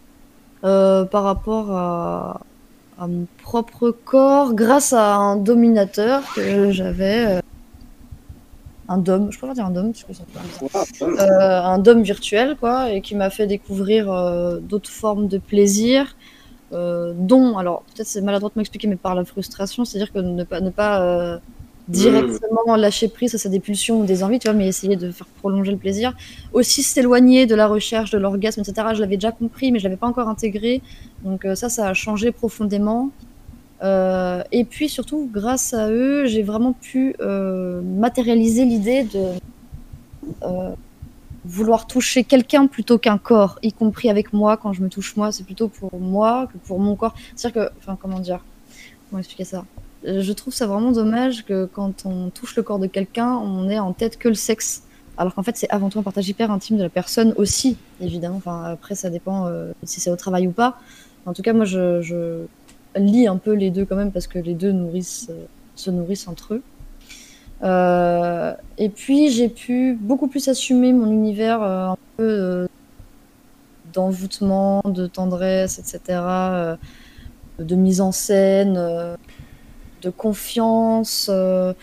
[0.63, 2.41] euh, par rapport à,
[2.99, 7.25] à mon propre corps, grâce à un dominateur que j'avais.
[7.27, 7.41] euh,
[8.87, 12.91] un dom, je préfère dire un dom, parce que ça Euh, un dom virtuel, quoi,
[12.91, 14.05] et qui m'a fait découvrir
[14.61, 16.15] d'autres formes de plaisir,
[16.71, 20.59] dont, alors peut-être c'est maladroit de m'expliquer, mais par la frustration, c'est-à-dire que ne pas,
[20.59, 21.39] ne pas
[21.87, 25.27] directement lâcher prise à des pulsions ou des envies, tu vois, mais essayer de faire
[25.27, 26.13] prolonger le plaisir.
[26.53, 28.87] Aussi s'éloigner de la recherche de l'orgasme, etc.
[28.93, 30.81] Je l'avais déjà compris, mais je l'avais pas encore intégré.
[31.23, 33.11] Donc euh, ça, ça a changé profondément.
[33.83, 39.31] Euh, et puis surtout, grâce à eux, j'ai vraiment pu euh, matérialiser l'idée de
[40.43, 40.73] euh,
[41.43, 44.57] vouloir toucher quelqu'un plutôt qu'un corps, y compris avec moi.
[44.57, 47.15] Quand je me touche moi, c'est plutôt pour moi que pour mon corps.
[47.35, 48.43] C'est-à-dire que, enfin, comment dire
[49.09, 49.65] Comment expliquer ça?
[50.05, 53.79] Je trouve ça vraiment dommage que quand on touche le corps de quelqu'un, on ait
[53.79, 54.83] en tête que le sexe.
[55.17, 58.37] Alors qu'en fait, c'est avant tout un partage hyper intime de la personne aussi, évidemment.
[58.37, 60.79] Enfin, après, ça dépend euh, si c'est au travail ou pas.
[61.25, 62.45] En tout cas, moi, je,
[62.95, 65.01] lis un peu les deux quand même parce que les deux euh,
[65.75, 66.63] se nourrissent entre eux.
[67.63, 72.67] Euh, et puis j'ai pu beaucoup plus assumer mon univers euh, euh,
[73.93, 76.75] d'envoûtement, de tendresse, etc., euh,
[77.59, 79.15] de mise en scène, euh,
[80.05, 81.73] de confiance, euh,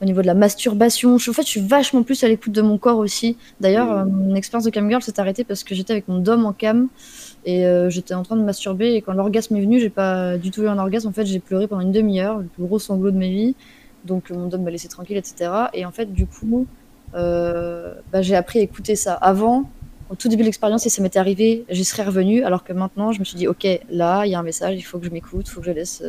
[0.00, 1.16] au niveau de la masturbation.
[1.18, 3.36] Je, en fait, je suis vachement plus à l'écoute de mon corps aussi.
[3.60, 3.98] D'ailleurs, Mm.
[4.00, 6.88] euh, mon expérience de camgirl s'est arrêtée parce que j'étais avec mon dom en cam
[7.44, 10.50] et euh, j'étais en train de masturber et quand l'orgasme est venu, j'ai pas du
[10.50, 11.08] tout eu un orgasme.
[11.08, 13.54] En fait, j'ai pleuré pendant une demi-heure, le plus gros sanglot de ma vie.
[14.04, 15.50] Donc mon dom m'a laissé tranquille, etc.
[15.74, 16.66] Et en fait, du coup,
[17.14, 19.14] bah, j'ai appris à écouter ça.
[19.14, 19.70] Avant,
[20.10, 22.42] au tout début de l'expérience, si ça m'était arrivé, j'y serais revenue.
[22.42, 24.82] Alors que maintenant, je me suis dit, ok, là, il y a un message, il
[24.82, 26.02] faut que je m'écoute, il faut que je laisse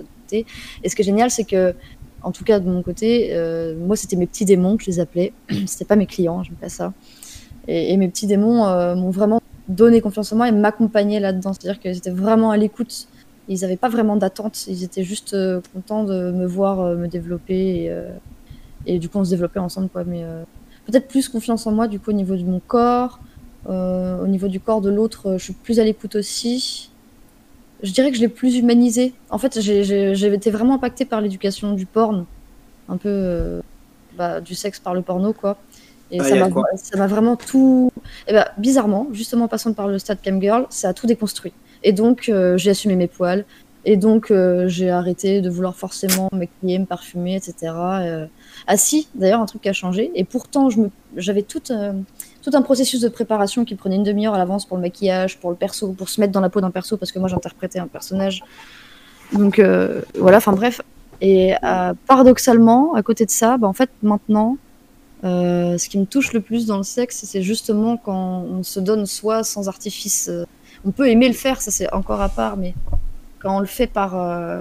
[0.84, 1.74] Et ce qui est génial, c'est que,
[2.22, 5.00] en tout cas de mon côté, euh, moi, c'était mes petits démons que je les
[5.00, 5.34] appelais.
[5.68, 6.94] c'était pas mes clients, j'aime pas ça.
[7.68, 11.54] Et, mes petits démons euh, m'ont vraiment donné confiance en moi et m'accompagnaient là-dedans.
[11.54, 13.08] C'est-à-dire qu'ils étaient vraiment à l'écoute.
[13.48, 14.68] Ils n'avaient pas vraiment d'attente.
[14.68, 17.86] Ils étaient juste euh, contents de me voir me développer.
[17.86, 17.92] Et,
[18.86, 19.90] et du coup, on se développait ensemble.
[19.90, 20.04] Quoi.
[20.04, 20.24] Mais
[20.86, 23.20] peut-être plus confiance en moi, du coup, au niveau de mon corps.
[23.66, 26.90] Au niveau du corps de l'autre, je suis plus à l'écoute aussi.
[27.84, 29.14] Je dirais que je l'ai plus humanisé.
[29.30, 32.26] En fait, j'ai- été vraiment impactée par l'éducation du porn.
[32.90, 33.62] Un peu euh,
[34.18, 35.58] bah, du sexe par le porno, quoi.
[36.12, 36.24] Et Ah,
[36.76, 37.92] ça m'a vraiment tout.
[38.28, 41.54] Et bah, bizarrement, justement, en passant par le stade Camgirl, ça a tout déconstruit.
[41.84, 43.46] Et donc, euh, j'ai assumé mes poils.
[43.86, 47.74] Et donc, euh, j'ai arrêté de vouloir forcément me maquiller, me parfumer, etc.
[48.66, 50.10] Ah si, d'ailleurs, un truc a changé.
[50.16, 50.70] Et pourtant,
[51.18, 51.92] j'avais tout, euh,
[52.44, 55.50] tout un processus de préparation qui prenait une demi-heure à l'avance pour le maquillage, pour
[55.50, 57.88] le perso, pour se mettre dans la peau d'un perso, parce que moi, j'interprétais un
[57.88, 58.44] personnage.
[59.32, 60.82] Donc, euh, voilà, enfin bref.
[61.22, 64.58] Et euh, paradoxalement, à côté de ça, bah, en fait, maintenant,
[65.24, 68.82] euh, ce qui me touche le plus dans le sexe, c'est justement quand on se
[68.82, 70.30] donne soi sans artifice.
[70.86, 72.74] On peut aimer le faire, ça c'est encore à part, mais
[73.40, 74.12] quand on le fait par,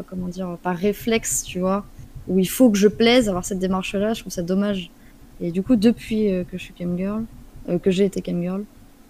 [0.08, 1.84] comment dire, par réflexe, tu vois,
[2.28, 4.92] où il faut que je plaise, avoir cette démarche-là, je trouve ça dommage.
[5.40, 7.24] Et du coup, depuis que je suis camgirl,
[7.68, 8.64] euh, que j'ai été camgirl,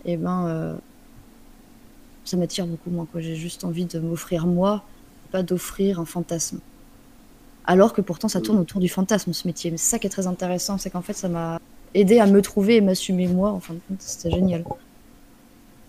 [0.05, 0.75] et ben, euh,
[2.25, 3.07] ça m'attire beaucoup moins.
[3.17, 4.85] J'ai juste envie de m'offrir moi,
[5.31, 6.61] pas d'offrir un fantasme.
[7.65, 9.71] Alors que pourtant, ça tourne autour du fantasme, ce métier.
[9.71, 11.61] Mais c'est ça qui est très intéressant, c'est qu'en fait, ça m'a
[11.95, 13.51] aidé à me trouver et m'assumer moi.
[13.51, 14.65] En fin de compte, c'était génial.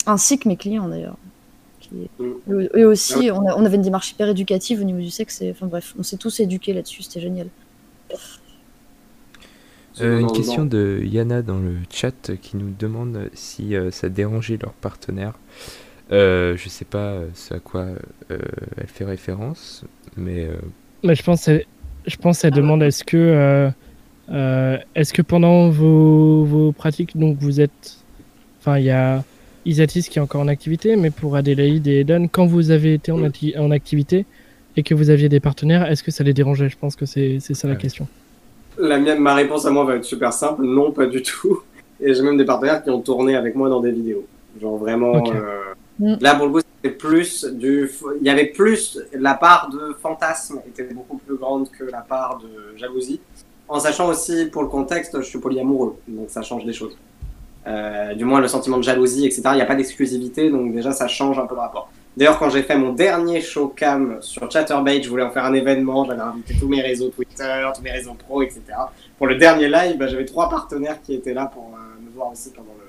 [0.06, 1.18] Ainsi que mes clients, d'ailleurs.
[1.80, 2.10] Qui...
[2.50, 5.42] Eux aussi, on, a- on avait une démarche hyper éducative au niveau du sexe.
[5.42, 5.52] Et...
[5.52, 7.48] Enfin bref, on s'est tous éduqués là-dessus, c'était génial.
[10.02, 14.58] Euh, une question de Yana dans le chat qui nous demande si euh, ça dérangeait
[14.62, 15.34] leur partenaire.
[16.12, 17.82] Euh, je sais pas euh, ce à quoi
[18.32, 18.38] euh,
[18.78, 19.84] elle fait référence,
[20.18, 20.56] mais euh,
[21.04, 21.66] Mais je pense, elle-
[22.08, 23.70] je pense, elle demande est-ce que, euh,
[24.32, 27.98] euh, est-ce que pendant vos, vos pratiques, donc vous êtes,
[28.60, 29.24] enfin, il y a
[29.66, 33.12] Isatis qui est encore en activité, mais pour Adélaïde et Eden, quand vous avez été
[33.12, 34.26] en, ati- en activité
[34.76, 36.68] et que vous aviez des partenaires, est-ce que ça les dérangeait?
[36.70, 37.80] Je pense que c'est c'est ça la Ouais.
[37.80, 38.08] question.
[38.78, 40.64] La mienne, ma réponse à moi va être super simple.
[40.64, 41.62] Non, pas du tout.
[42.00, 44.26] Et j'ai même des partenaires qui ont tourné avec moi dans des vidéos.
[44.60, 45.24] Genre vraiment.
[45.28, 46.16] Euh, Mm.
[46.22, 47.90] Là, pour le coup, c'était plus du.
[48.20, 49.00] Il y avait plus.
[49.14, 53.20] La part de fantasme était beaucoup plus grande que la part de jalousie.
[53.68, 55.96] En sachant aussi, pour le contexte, je suis polyamoureux.
[56.08, 56.98] Donc ça change des choses.
[57.66, 59.42] Euh, du moins, le sentiment de jalousie, etc.
[59.52, 60.50] Il n'y a pas d'exclusivité.
[60.50, 61.90] Donc déjà, ça change un peu le rapport.
[62.16, 65.54] D'ailleurs, quand j'ai fait mon dernier show cam sur Chatterbait, je voulais en faire un
[65.54, 66.06] événement.
[66.06, 68.62] J'avais invité tous mes réseaux Twitter, tous mes réseaux pro, etc.
[69.18, 72.32] Pour le dernier live, bah, j'avais trois partenaires qui étaient là pour euh, me voir
[72.32, 72.86] aussi pendant le.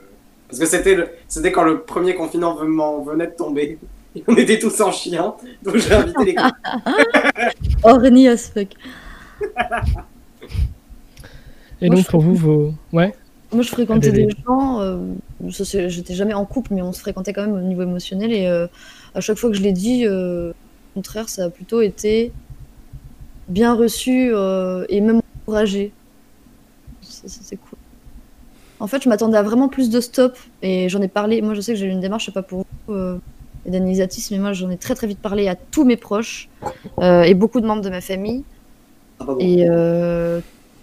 [0.48, 1.08] Parce que c'était le...
[1.26, 3.78] c'était quand le premier confinement m'en venait de tomber.
[4.14, 6.36] Et on était tous en chien, donc j'ai invité les
[7.82, 8.68] Orny as fuck.
[11.80, 13.12] Et Moi, donc je pour vous, vos, ouais,
[13.52, 14.96] Moi, je fréquentais des gens, euh,
[15.48, 18.32] j'étais jamais en couple, mais on se fréquentait quand même au niveau émotionnel.
[18.32, 18.66] Et euh,
[19.14, 22.32] à chaque fois que je l'ai dit, euh, au contraire, ça a plutôt été
[23.48, 25.92] bien reçu euh, et même encouragé.
[27.02, 27.78] C'est cool.
[28.80, 31.40] En fait, je m'attendais à vraiment plus de stop et j'en ai parlé.
[31.42, 33.18] Moi, je sais que j'ai eu une démarche, je sais pas pour vous, euh,
[33.66, 36.48] et d'Anisatis, mais moi, j'en ai très très vite parlé à tous mes proches
[36.98, 38.44] euh, et beaucoup de membres de ma famille.
[39.20, 39.26] Ah.
[39.38, 39.66] Et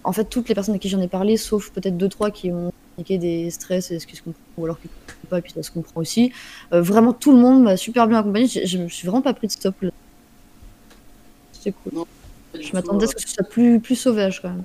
[0.04, 2.50] en fait, toutes les personnes à qui j'en ai parlé, sauf peut-être deux, trois qui
[2.50, 5.42] ont des stress et ce qui se comprend, ou alors qui ne comprennent pas, et
[5.42, 6.32] puis ça se comprend aussi.
[6.72, 8.46] Euh, vraiment, tout le monde m'a super bien accompagné.
[8.46, 9.90] Je, je me suis vraiment pas pris de stop là.
[11.52, 12.04] C'est cool.
[12.60, 14.62] Je m'attendais à euh, ce que ce soit plus, plus sauvage quand même.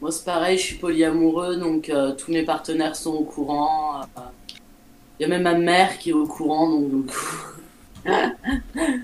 [0.00, 4.02] Moi, c'est pareil, je suis polyamoureux, donc euh, tous mes partenaires sont au courant.
[5.18, 7.46] Il y a même ma mère qui est au courant, donc du coup,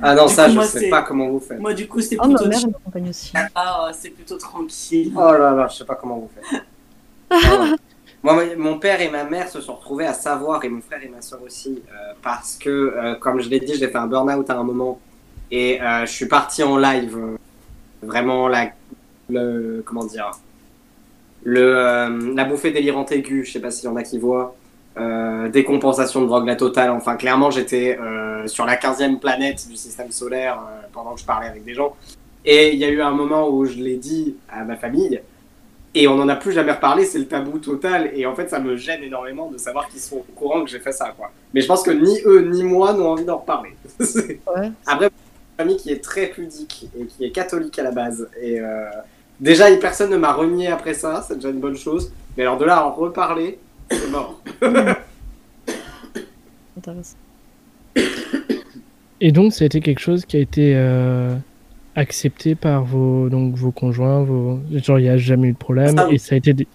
[0.02, 1.58] Ah non, Du ça, coup, je moi, sais c'est- pas comment vous faites.
[1.58, 3.32] moi, du coup, c'est Oh, ma plutôt, mère elle m'accompagne aussi.
[3.54, 5.12] Ah, c'est plutôt tranquille.
[5.16, 6.62] Oh là là, je sais pas comment vous faites.
[8.22, 11.08] Moi, mon père et ma mère se sont retrouvés à savoir, et mon frère et
[11.08, 14.48] ma soeur aussi, euh, parce que, euh, comme je l'ai dit, j'ai fait un burn-out
[14.48, 15.00] à un moment,
[15.50, 17.18] et euh, je suis parti en live.
[18.00, 18.70] vraiment, la,
[19.28, 20.30] le, comment dire,
[21.42, 24.54] le, la bouffée délirante aiguë, je sais pas s'il y en a qui voient.
[25.50, 26.90] décompensation de drogue la totale.
[26.90, 27.98] Enfin, clairement, j'étais
[28.46, 30.60] sur la 15e planète du système solaire
[30.92, 31.96] pendant que je parlais avec des gens.
[32.44, 35.20] Et il y a eu un moment où je l'ai dit à ma famille,
[35.94, 38.10] et on n'en a plus jamais reparlé, c'est le tabou total.
[38.14, 40.78] Et en fait, ça me gêne énormément de savoir qu'ils sont au courant que j'ai
[40.78, 41.12] fait ça.
[41.16, 41.30] Quoi.
[41.52, 43.70] Mais je pense que ni eux ni moi n'ont envie d'en reparler.
[44.00, 44.70] C'est- Ouais.
[44.86, 45.12] Après, une
[45.58, 48.28] famille qui est très pudique et qui est catholique à la base.
[48.40, 48.84] Et euh,
[49.38, 52.10] déjà, personne ne m'a renié après ça, c'est déjà une bonne chose.
[52.36, 53.58] Mais alors de là à en reparler,
[53.90, 54.40] c'est mort.
[56.76, 57.16] Intéressant.
[59.20, 61.34] Et donc, ça a été quelque chose qui a été euh,
[61.94, 64.58] accepté par vos, donc, vos conjoints, vos...
[64.72, 65.96] genre il n'y a jamais eu de problème.
[65.96, 66.14] Ça, oui.
[66.14, 66.66] Et ça a, été des...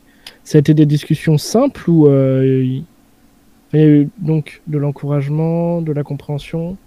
[0.43, 5.81] ça a été des discussions simples ou euh, il y a eu donc de l'encouragement,
[5.81, 6.77] de la compréhension?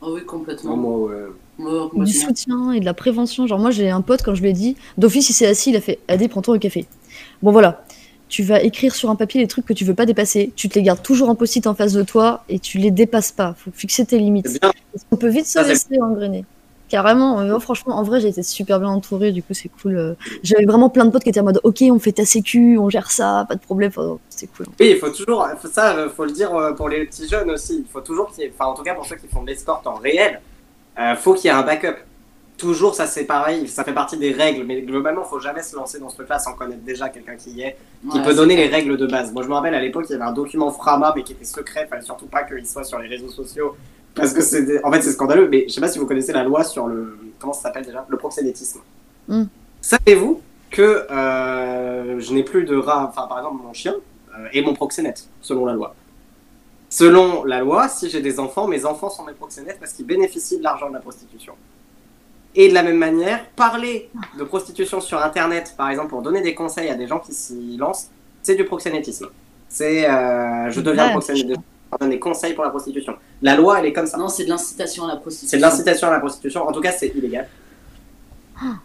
[0.00, 0.76] Ah oui, Non, complètement.
[0.76, 2.04] moi, ouais.
[2.04, 3.46] Du soutien et de la prévention.
[3.46, 5.76] Genre, moi, j'ai un pote, quand je lui ai dit, d'office, il s'est assis, il
[5.76, 6.86] a fait Adé, prends-toi un café.
[7.42, 7.84] Bon, voilà.
[8.28, 10.52] Tu vas écrire sur un papier les trucs que tu veux pas dépasser.
[10.56, 13.30] Tu te les gardes toujours en post-it en face de toi et tu les dépasses
[13.30, 13.54] pas.
[13.58, 14.58] Faut fixer tes limites.
[15.10, 16.46] Qu'on peut vite se Ça, c'est- laisser engrainer?
[16.92, 19.96] Carrément, euh, franchement, en vrai, j'ai été super bien entourée, du coup, c'est cool.
[19.96, 20.14] euh.
[20.42, 22.90] J'avais vraiment plein de potes qui étaient en mode Ok, on fait ta sécu, on
[22.90, 23.90] gère ça, pas de problème.
[23.96, 24.66] Enfin, c'est cool.
[24.78, 27.78] Oui, il faut toujours, ça, euh, faut le dire euh, pour les petits jeunes aussi.
[27.86, 29.46] Il faut toujours qu'il y ait, enfin, en tout cas pour ceux qui font de
[29.46, 30.42] l'escort en réel,
[30.98, 31.96] euh, faut qu'il y ait un backup.
[32.58, 35.98] Toujours, ça c'est pareil, ça fait partie des règles, mais globalement, faut jamais se lancer
[35.98, 37.76] dans ce truc-là sans connaître déjà quelqu'un qui y est,
[38.10, 39.32] qui Ouais, peut donner les règles de base.
[39.32, 41.46] Moi, je me rappelle à l'époque, il y avait un document Frama, mais qui était
[41.46, 43.74] secret, fallait surtout pas qu'il soit sur les réseaux sociaux,
[44.14, 45.48] parce que c'est, en fait, c'est scandaleux.
[45.48, 48.06] Mais je sais pas si vous connaissez la loi sur le, comment ça s'appelle déjà,
[48.08, 48.80] le proxénétisme.
[49.28, 49.44] Hmm.
[49.80, 50.40] Savez-vous
[50.70, 53.94] que euh, je n'ai plus de rat, enfin par exemple mon chien
[54.36, 55.94] euh, est mon proxénète, selon la loi.
[56.88, 60.58] Selon la loi, si j'ai des enfants, mes enfants sont mes proxénètes parce qu'ils bénéficient
[60.58, 61.54] de l'argent de la prostitution.
[62.54, 66.54] Et de la même manière, parler de prostitution sur Internet, par exemple, pour donner des
[66.54, 68.10] conseils à des gens qui s'y lancent,
[68.42, 69.28] c'est du proxénétisme.
[69.68, 71.58] C'est euh, je deviens proxénète,
[72.00, 73.16] donne des conseils pour la prostitution.
[73.42, 74.16] La loi, elle est comme ça.
[74.18, 75.48] Non, c'est de l'incitation à la prostitution.
[75.50, 76.66] C'est de l'incitation à la prostitution.
[76.66, 77.48] En tout cas, c'est illégal.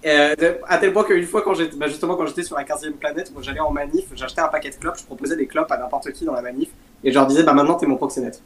[0.06, 2.64] Euh, de- à tel point qu'une fois, quand j'étais, bah, justement, quand j'étais sur la
[2.64, 5.72] 15e planète, moi j'allais en manif, j'achetais un paquet de clopes, je proposais des clopes
[5.72, 6.70] à n'importe qui dans la manif,
[7.04, 8.42] et je leur disais, bah maintenant t'es mon proxénète.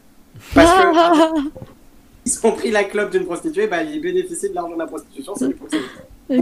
[0.53, 1.49] Parce que
[2.25, 5.33] ils ont pris la clope d'une prostituée, bah ils bénéficient de l'argent de la prostitution,
[5.35, 5.85] c'est du proxénète.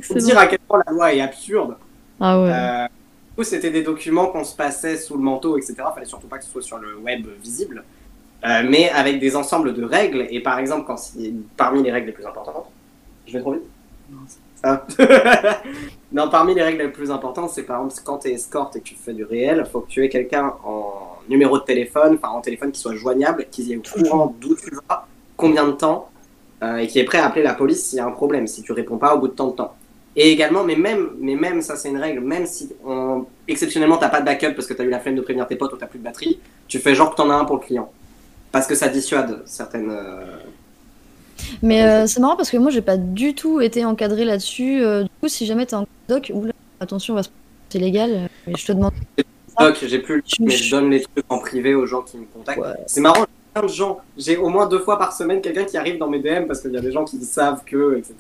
[0.08, 1.76] Pour dire à quel point la loi est absurde.
[2.20, 2.52] Ah ouais.
[2.52, 5.76] Euh, c'était des documents qu'on se passait sous le manteau, etc.
[5.94, 7.84] Fallait surtout pas que ce soit sur le web visible.
[8.46, 10.28] Euh, mais avec des ensembles de règles.
[10.30, 10.98] Et par exemple, quand
[11.58, 12.70] parmi les règles les plus importantes.
[13.28, 13.64] Je vais trop vite
[14.10, 14.20] Non,
[16.12, 18.80] Non, parmi les règles les plus importantes, c'est par exemple quand tu es escorte et
[18.80, 22.34] que tu fais du réel, faut que tu aies quelqu'un en numéro de téléphone, enfin
[22.34, 25.06] en téléphone qui soit joignable, qui est au courant d'où tu vas,
[25.38, 26.10] combien de temps,
[26.64, 28.64] euh, et qui est prêt à appeler la police s'il y a un problème, si
[28.64, 29.76] tu réponds pas au bout de tant de temps.
[30.16, 34.10] Et également, mais même, mais même ça c'est une règle, même si on, exceptionnellement t'as
[34.10, 35.86] pas de backup parce que t'as eu la flemme de prévenir tes potes ou t'as
[35.86, 37.92] plus de batterie, tu fais genre que t'en as un pour le client.
[38.52, 39.92] Parce que ça dissuade certaines.
[39.92, 40.26] euh,
[41.62, 44.84] Mais euh, c'est marrant parce que moi j'ai pas du tout été encadré là-dessus.
[44.84, 47.30] Euh, du coup, si jamais t'es en doc, oula, attention, on va se
[47.70, 48.30] c'est légal.
[48.48, 48.94] et je te demande.
[49.60, 52.18] Doc, j'ai plus le Tu- mais je donne les trucs en privé aux gens qui
[52.18, 52.60] me contactent.
[52.60, 52.74] Ouais.
[52.88, 54.00] C'est marrant, j'ai plein de gens.
[54.18, 56.72] J'ai au moins deux fois par semaine quelqu'un qui arrive dans mes DM parce qu'il
[56.72, 58.16] y a des gens qui savent que, etc.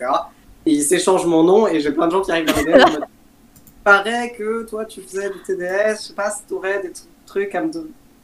[0.67, 2.77] Et ils s'échangent mon nom et j'ai plein de gens qui arrivent dans mes DM.
[2.91, 3.05] mode,
[3.83, 7.55] Paraît que toi tu faisais du TDS, je sais pas si t'aurais des tr- trucs
[7.55, 7.71] à me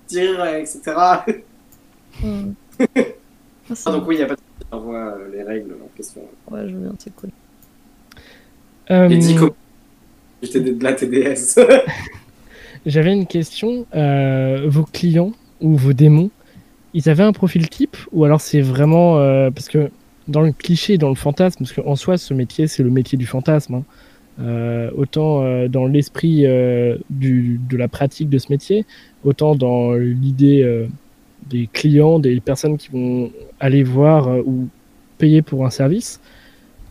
[0.07, 0.81] dire, etc.
[2.23, 2.51] Hmm.
[3.85, 4.39] Ah, donc oui, il y a pas de
[4.71, 6.21] j'envoie euh, les règles en question.
[6.51, 7.29] Ouais, je veux bien, c'est cool.
[8.91, 9.35] Euh, Et dis
[10.43, 11.59] j'étais de la TDS.
[12.85, 13.85] J'avais une question.
[13.95, 16.29] euh, vos clients ou vos démons,
[16.93, 19.89] ils avaient un profil type ou alors c'est vraiment euh, parce que
[20.27, 23.25] dans le cliché, dans le fantasme, parce qu'en soi, ce métier, c'est le métier du
[23.25, 23.75] fantasme.
[23.75, 23.83] hein.
[24.41, 28.85] Euh, autant euh, dans l'esprit euh, de la pratique de ce métier,
[29.23, 30.87] autant dans l'idée euh,
[31.47, 34.67] des clients, des personnes qui vont aller voir euh, ou
[35.17, 36.19] payer pour un service.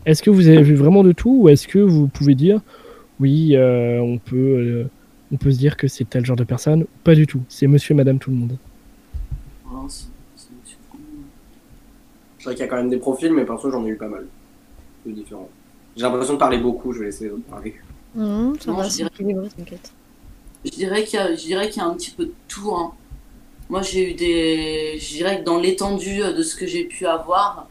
[0.05, 2.61] Est-ce que vous avez vu vraiment de tout ou est-ce que vous pouvez dire
[3.19, 4.83] oui, euh, on peut euh,
[5.31, 7.41] on peut se dire que c'est tel genre de personne Pas du tout?
[7.49, 8.57] C'est monsieur, madame, tout le monde.
[9.89, 10.75] C'est- c'est- c'est-
[12.37, 14.07] Je dirais qu'il y a quand même des profils, mais perso j'en ai eu pas
[14.07, 14.25] mal.
[15.05, 15.49] C'est différent.
[15.95, 17.75] J'ai l'impression de parler beaucoup, je vais laisser les autres parler.
[18.15, 19.09] Ça Non, va, je dirais-.
[20.65, 22.73] Je dirais qu'il y, a- je dirais qu'il y a un petit peu de tout.
[22.75, 22.91] hein.
[23.69, 24.97] Moi, j'ai eu des.
[24.99, 27.67] Je dirais que dans l'étendue de ce que j'ai pu avoir,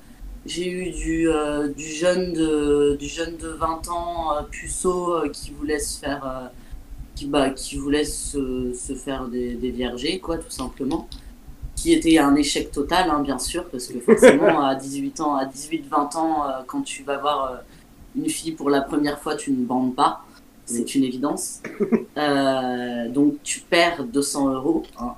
[0.47, 5.29] j'ai eu du, euh, du, jeune de, du jeune de 20 ans, euh, puceau, euh,
[5.31, 6.51] qui voulait se faire.
[7.15, 11.09] qui, bah, qui voulait se, se faire des, des viergers, quoi, tout simplement.
[11.77, 15.45] Qui était un échec total, hein, bien sûr, parce que forcément, à 18 ans, à
[15.47, 17.63] 18-20 ans, quand tu vas voir
[18.17, 20.25] une fille pour la première fois, tu ne bandes pas.
[20.67, 21.61] C'est une évidence.
[22.17, 24.85] Euh, donc tu perds 200 euros.
[24.99, 25.15] hein.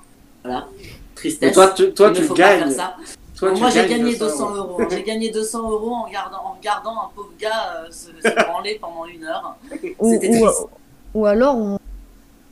[0.47, 0.67] Voilà.
[0.83, 1.53] Et Tristesse.
[1.55, 2.71] toi, tu, toi, tu gagnes.
[2.71, 2.97] ça.
[3.37, 4.81] Toi, tu moi, j'ai gagné 200 200 euros.
[4.81, 4.91] euros.
[4.91, 8.79] J'ai gagné 200 euros en regardant, en regardant un pauvre gars euh, se, se branler
[8.81, 9.57] pendant une heure.
[9.99, 10.67] Ou, C'était ou, triste.
[11.15, 11.79] ou alors on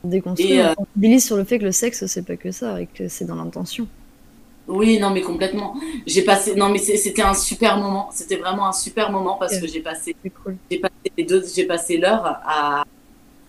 [0.03, 2.79] déconstruit, Et, euh, on sensibilise sur le fait que le sexe c'est pas que ça
[2.81, 3.87] et que c'est dans l'intention.
[4.67, 5.75] Oui, non, mais complètement.
[6.07, 6.55] J'ai passé.
[6.55, 8.09] Non, mais c'est- c'était un super moment.
[8.11, 10.57] C'était vraiment un super moment parce que j'ai passé cool.
[10.71, 12.83] j'ai passé les deux, j'ai passé l'heure à,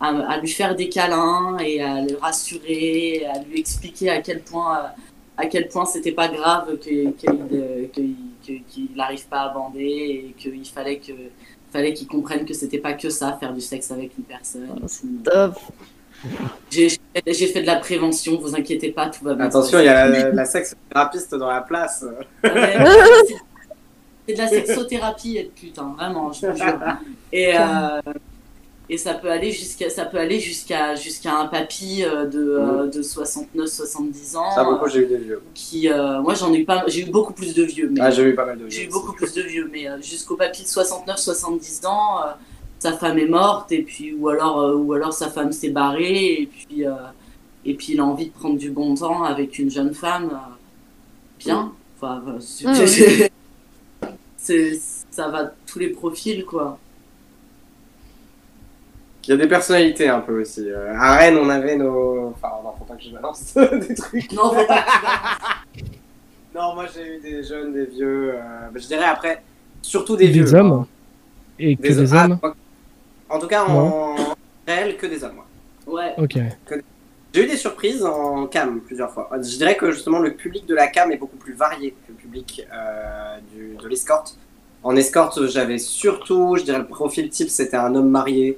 [0.01, 4.41] à, à lui faire des câlins et à le rassurer, à lui expliquer à quel
[4.43, 4.81] point,
[5.37, 9.81] à quel point c'était pas grave que- qu'il euh, qu'il- qu'il n'arrive pas à bander
[10.29, 11.13] et qu'il fallait que
[11.73, 14.69] fallait qu'il comprenne que c'était pas que ça, faire du sexe avec une personne.
[14.87, 15.55] C'est Top.
[16.71, 16.89] J'ai
[17.47, 19.47] fait de la prévention, vous inquiétez pas, tout va bien.
[19.47, 22.05] Attention, il y a la, la sexe-thérapeute dans la place.
[22.45, 22.51] Ouais,
[24.27, 26.79] c'est- de la sexothérapie, être putain, vraiment, je vous jure.
[27.33, 28.01] Et, euh,
[28.89, 32.87] et ça peut aller jusqu'à ça peut aller jusqu'à jusqu'à un papy euh, de, euh,
[32.87, 35.43] de 69 70 ans Ça, beaucoup, euh, j'ai eu des vieux.
[35.55, 38.11] qui euh, moi j'en ai eu pas j'ai eu beaucoup plus de vieux mais Ah,
[38.11, 38.71] j'ai eu pas mal de vieux.
[38.71, 42.31] j'ai eu beaucoup plus de vieux mais euh, jusqu'au papy de 69 70 ans euh,
[42.79, 46.43] sa femme est morte et puis ou alors euh, ou alors sa femme s'est barrée
[46.43, 46.93] et puis euh,
[47.65, 50.55] et puis il a envie de prendre du bon temps avec une jeune femme euh,
[51.41, 51.73] bien.
[52.01, 53.33] Enfin euh, c'est- c'est-
[54.37, 54.81] c'est
[55.11, 56.79] ça va de tous les profils quoi
[59.27, 60.69] Il y a des personnalités un peu aussi.
[60.71, 62.29] Euh, à Rennes, on avait nos.
[62.29, 63.55] Enfin, non, faut pas que je balance
[63.89, 64.31] des trucs.
[64.33, 64.85] non faut pas
[65.75, 65.85] que tu.
[66.55, 68.35] Non, moi j'ai eu des jeunes, des vieux.
[68.35, 68.39] euh,
[68.73, 69.43] bah, je dirais après,
[69.83, 70.55] surtout des, Des vieux.
[70.55, 70.87] hommes hein.
[71.59, 72.39] Et que Des, des ah, hommes
[73.29, 74.15] En tout cas, en
[74.67, 75.35] réel, que des hommes.
[75.35, 75.47] moi.
[75.87, 76.39] ouais Ok.
[77.35, 79.29] J'ai eu des surprises en cam plusieurs fois.
[79.35, 82.15] Je dirais que justement le public de la cam est beaucoup plus varié que le
[82.15, 84.39] public euh, du, de l'escorte.
[84.83, 88.57] En escorte, j'avais surtout, je dirais le profil type, c'était un homme marié.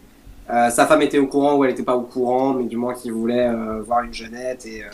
[0.50, 2.94] Euh, sa femme était au courant ou elle n'était pas au courant, mais du moins
[2.94, 4.86] qui voulait euh, voir une jeunette et, euh,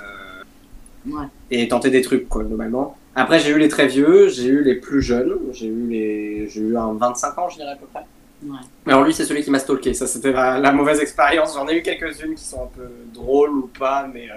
[1.07, 1.27] Ouais.
[1.51, 2.97] et tenter des trucs, quoi, globalement.
[3.15, 6.49] Après, j'ai eu les très vieux, j'ai eu les plus jeunes, j'ai eu, les...
[6.49, 8.05] j'ai eu un 25 ans, je dirais à peu près.
[8.45, 8.57] Ouais.
[8.87, 9.93] Alors lui, c'est celui qui m'a stalké.
[9.95, 11.55] Ça, c'était la, la mauvaise expérience.
[11.55, 14.29] J'en ai eu quelques-unes qui sont un peu drôles ou pas, mais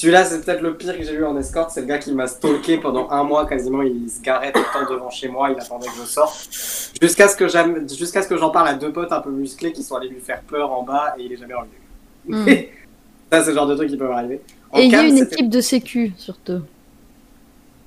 [0.00, 1.70] celui-là, c'est peut-être le pire que j'ai eu en escorte.
[1.70, 3.82] C'est le gars qui m'a stalké pendant un mois quasiment.
[3.82, 5.50] Il se garait tout le temps devant chez moi.
[5.50, 6.48] Il attendait que je sorte.
[7.00, 9.72] Jusqu'à ce que j'aime- jusqu'à ce que j'en parle à deux potes un peu musclés
[9.72, 11.72] qui sont allés lui faire peur en bas et il est jamais revenu.
[12.28, 12.46] Hmm.
[13.32, 14.40] Ça, c'est le genre de truc qui peut arriver.
[14.70, 16.60] En Et il y a une c'était- équipe de sécu surtout.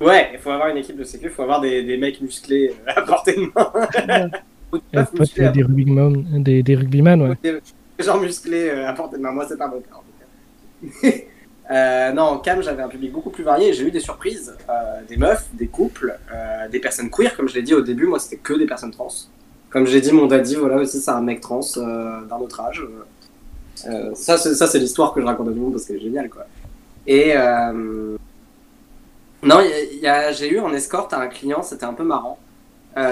[0.00, 1.24] Ouais, il faut avoir une équipe de sécu.
[1.26, 4.30] Il faut avoir des, des mecs musclés euh, à portée de main.
[4.72, 7.36] Ou des Et meufs pas musclées à des, rugbyman, des, des rugbyman, ouais.
[7.42, 7.58] Des
[7.98, 9.32] des gens musclés euh, à portée de main.
[9.32, 9.98] Moi, c'est pas mon cas, en
[10.90, 11.08] tout cas.
[11.70, 13.72] Euh, non, cam, j'avais un public beaucoup plus varié.
[13.72, 14.54] J'ai eu des surprises.
[14.68, 17.36] euh, des meufs, des couples, euh, des personnes queer.
[17.36, 19.08] Comme je l'ai dit au début, moi, c'était que des personnes trans.
[19.70, 22.82] Comme j'ai dit, mon daddy, voilà, aussi, c'est un mec trans euh, d'un autre âge.
[24.14, 26.46] Ça, c'est, l'histoire que je raconte à tout le monde parce qu'elle est géniale, quoi.
[27.06, 27.34] Et...
[29.40, 29.60] Non,
[30.32, 32.38] j'ai eu en escorte un client, c'était un peu marrant.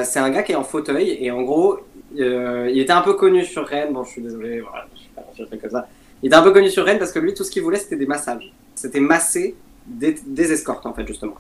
[0.03, 1.79] C'est un gars qui est en fauteuil et en gros,
[2.17, 3.93] il était un peu connu sur Rennes.
[3.93, 5.87] Bon, je suis désolé, voilà, je suis pas comme ça.
[6.23, 7.97] Il était un peu connu sur Rennes parce que lui, tout ce qu'il voulait, c'était
[7.97, 8.53] des massages.
[8.75, 9.55] C'était masser
[9.87, 11.35] des, des escortes, en fait, justement.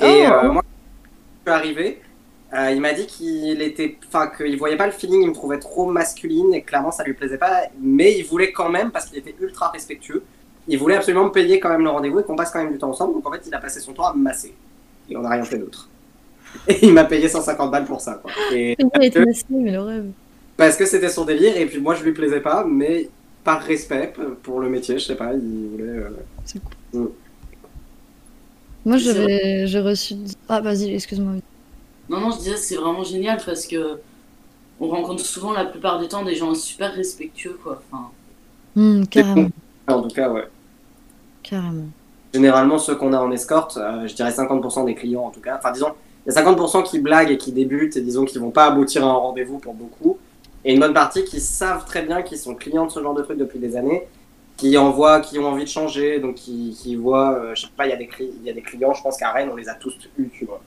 [0.00, 0.32] Et Oh.
[0.32, 0.68] euh, moi, quand
[1.46, 2.00] je suis arrivé,
[2.54, 5.58] euh, il m'a dit qu'il était, enfin, qu'il voyait pas le feeling, il me trouvait
[5.58, 7.62] trop masculine et clairement, ça lui plaisait pas.
[7.80, 10.22] Mais il voulait quand même, parce qu'il était ultra respectueux,
[10.68, 12.78] il voulait absolument me payer quand même le rendez-vous et qu'on passe quand même du
[12.78, 13.14] temps ensemble.
[13.14, 14.54] Donc en fait, il a passé son temps à me masser.
[15.08, 15.88] Et on n'a rien fait d'autre.
[16.68, 18.32] Et il m'a payé 150 balles pour ça, quoi.
[18.52, 20.06] Et Il a été massé, mais le rêve?
[20.56, 23.08] parce que c'était son délire et puis moi je lui plaisais pas, mais
[23.44, 24.12] par respect
[24.42, 25.84] pour le métier, je sais pas, il voulait.
[25.84, 26.10] euh,
[28.84, 30.14] Moi C'est j'avais j'ai reçu.
[30.48, 31.34] Ah vas-y, excuse-moi.
[32.08, 34.02] non non je disais c'est vraiment génial parce que
[34.80, 38.12] on rencontre souvent la plupart du temps des gens super respectueux quoi enfin
[38.74, 39.50] Hmm, carrément,
[39.88, 40.48] En tout cas, ouais.
[41.42, 41.92] carrément.
[42.32, 45.56] Généralement, ceux qu'on a en escorte, euh, je dirais 50% des clients en tout cas.
[45.58, 45.88] Enfin, disons,
[46.24, 49.04] il y a 50% qui blaguent et qui débutent et disons qu'ils vont pas aboutir
[49.04, 50.20] à un rendez-vous pour beaucoup.
[50.64, 53.22] Et une bonne partie qui savent très bien qu'ils sont clients de ce genre de
[53.22, 54.06] truc depuis des années,
[54.56, 57.86] qui envoient, qui ont envie de changer, donc qui, qui voient, euh, je sais pas,
[57.86, 59.70] il y, a des il y a des clients, je pense qu'à Rennes, on les
[59.70, 60.60] a tous eus, tu vois.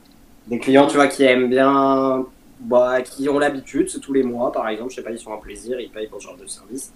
[0.47, 2.25] Des clients, tu vois, qui aiment bien,
[2.59, 5.31] bah, qui ont l'habitude, c'est tous les mois, par exemple, je sais pas, ils sont
[5.31, 6.91] un plaisir, ils payent pour ce genre de service.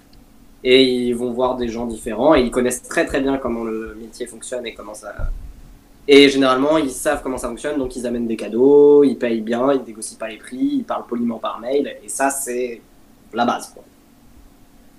[0.63, 3.95] Et ils vont voir des gens différents et ils connaissent très très bien comment le
[4.01, 5.13] métier fonctionne et comment ça.
[6.07, 9.73] Et généralement, ils savent comment ça fonctionne, donc ils amènent des cadeaux, ils payent bien,
[9.73, 12.81] ils négocient pas les prix, ils parlent poliment par mail, et ça, c'est
[13.37, 13.83] la base, quoi.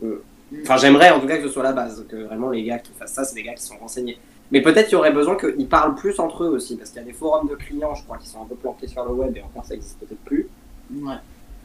[0.04, 0.22] Euh,
[0.62, 2.90] Enfin, j'aimerais en tout cas que ce soit la base, que vraiment les gars qui
[2.98, 4.16] fassent ça, c'est des gars qui sont renseignés.
[4.50, 7.04] Mais peut-être qu'il y aurait besoin qu'ils parlent plus entre eux aussi, parce qu'il y
[7.04, 9.36] a des forums de clients, je crois, qui sont un peu planqués sur le web,
[9.36, 10.48] et encore ça existe peut-être plus
[10.90, 11.16] ouais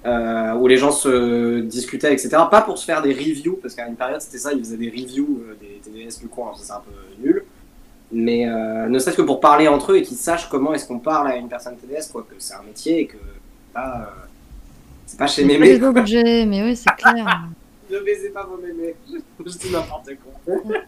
[0.05, 2.29] euh, où les gens se discutaient, etc.
[2.51, 4.89] Pas pour se faire des reviews, parce qu'à une période c'était ça, ils faisaient des
[4.89, 7.43] reviews euh, des TDS du coin, c'est un peu nul.
[8.11, 10.99] Mais euh, ne serait-ce que pour parler entre eux et qu'ils sachent comment est-ce qu'on
[10.99, 13.17] parle à une personne TDS, quoi, que c'est un métier et que
[13.73, 14.22] pas, euh,
[15.13, 15.77] c'est pas chez mémé.
[15.77, 17.43] Pas budget, mais oui, c'est clair.
[17.91, 18.95] ne baisez pas vos mémés,
[19.45, 20.55] je, dis n'importe quoi.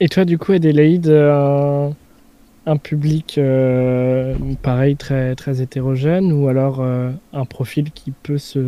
[0.00, 1.92] Et toi, du coup, Adélaïde, un,
[2.66, 8.60] un public euh, pareil, très, très hétérogène, ou alors euh, un profil qui peut se.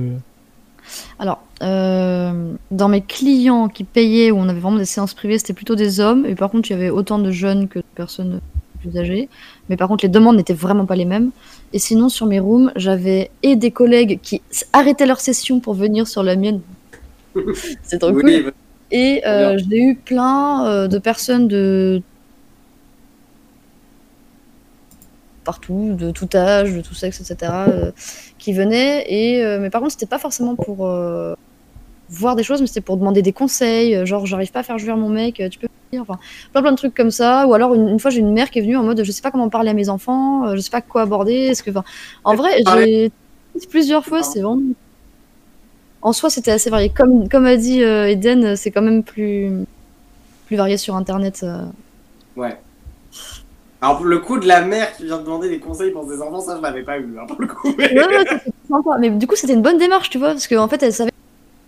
[1.18, 5.52] Alors, euh, dans mes clients qui payaient, où on avait vraiment des séances privées, c'était
[5.52, 6.24] plutôt des hommes.
[6.24, 8.40] Et par contre, il y avait autant de jeunes que de personnes
[8.78, 9.28] plus âgées.
[9.68, 11.30] Mais par contre, les demandes n'étaient vraiment pas les mêmes.
[11.72, 16.08] Et sinon, sur mes rooms, j'avais et des collègues qui arrêtaient leur session pour venir
[16.08, 16.60] sur la mienne.
[17.82, 18.52] C'est trop cool.
[18.90, 22.02] Et euh, j'ai eu plein euh, de personnes de
[25.44, 27.90] partout, de tout âge, de tout sexe, etc., euh,
[28.38, 29.04] qui venaient.
[29.08, 30.90] Et, mais par contre, c'était pas forcément pour
[32.10, 34.06] voir des choses, mais c'était pour demander des conseils.
[34.06, 36.18] Genre, j'arrive pas à faire jouer mon mec, tu peux Enfin,
[36.52, 37.46] plein plein de trucs comme ça.
[37.46, 39.30] Ou alors, une, fois, j'ai une mère qui est venue en mode je sais pas
[39.30, 41.34] comment parler à mes enfants, je sais pas quoi aborder.
[41.34, 41.84] Est-ce que, enfin,
[42.24, 43.10] en vrai, j'ai
[43.70, 44.62] plusieurs fois, c'est vraiment.
[46.00, 46.90] En soi, c'était assez varié.
[46.90, 49.50] Comme, comme a dit Eden, c'est quand même plus,
[50.46, 51.44] plus varié sur Internet.
[52.36, 52.56] Ouais.
[53.80, 56.56] Alors, le coup de la mère qui vient demander des conseils pour ses enfants, ça,
[56.56, 57.72] je l'avais pas eu, hein, pour le coup.
[57.78, 57.94] Mais...
[58.68, 58.98] sympa.
[58.98, 61.12] Mais du coup, c'était une bonne démarche, tu vois, parce qu'en fait, elle savait.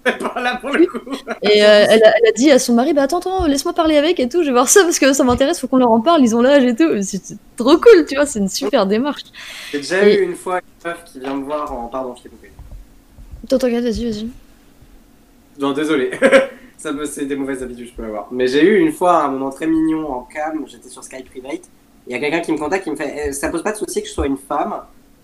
[0.03, 0.98] Pas là pour le coup.
[1.42, 3.96] Et euh, elle, a, elle, a, dit à son mari, bah attends, attends, laisse-moi parler
[3.96, 6.01] avec et tout, je vais voir ça parce que ça m'intéresse, faut qu'on leur en
[6.01, 6.88] parle, ils ont l'âge et tout.
[7.03, 9.24] C'est trop cool, tu vois, c'est une super démarche.
[9.72, 10.16] J'ai déjà et...
[10.16, 11.88] eu une fois une meuf qui vient me voir en.
[11.88, 12.51] Pardon, je t'ai coupé.
[13.51, 14.28] Regarde, vas-y, vas-y.
[15.59, 16.12] Non, désolé.
[16.78, 18.28] ça me, c'est des mauvaises habitudes, je peux l'avoir.
[18.30, 21.68] Mais j'ai eu une fois un moment très mignon en cam, j'étais sur Skype Private.
[22.07, 23.76] Il y a quelqu'un qui me contacte, qui me fait eh, Ça pose pas de
[23.76, 24.74] souci que je sois une femme?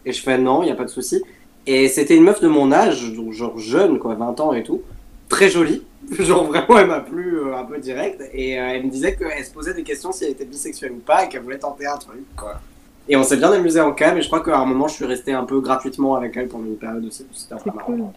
[0.04, 1.22] Et je fais Non, il n'y a pas de souci.
[1.66, 4.82] Et c'était une meuf de mon âge, donc genre jeune, quoi, 20 ans et tout.
[5.28, 5.82] Très jolie.
[6.20, 8.22] Genre vraiment, elle m'a plu euh, un peu direct.
[8.32, 11.00] Et euh, elle me disait qu'elle se posait des questions si elle était bisexuelle ou
[11.00, 12.60] pas et qu'elle voulait tenter un truc, quoi.
[13.08, 14.16] Et on s'est bien amusé en cam.
[14.16, 16.66] Et je crois qu'à un moment, je suis resté un peu gratuitement avec elle pendant
[16.66, 17.26] une période aussi.
[17.32, 18.12] C'était un peu marrant.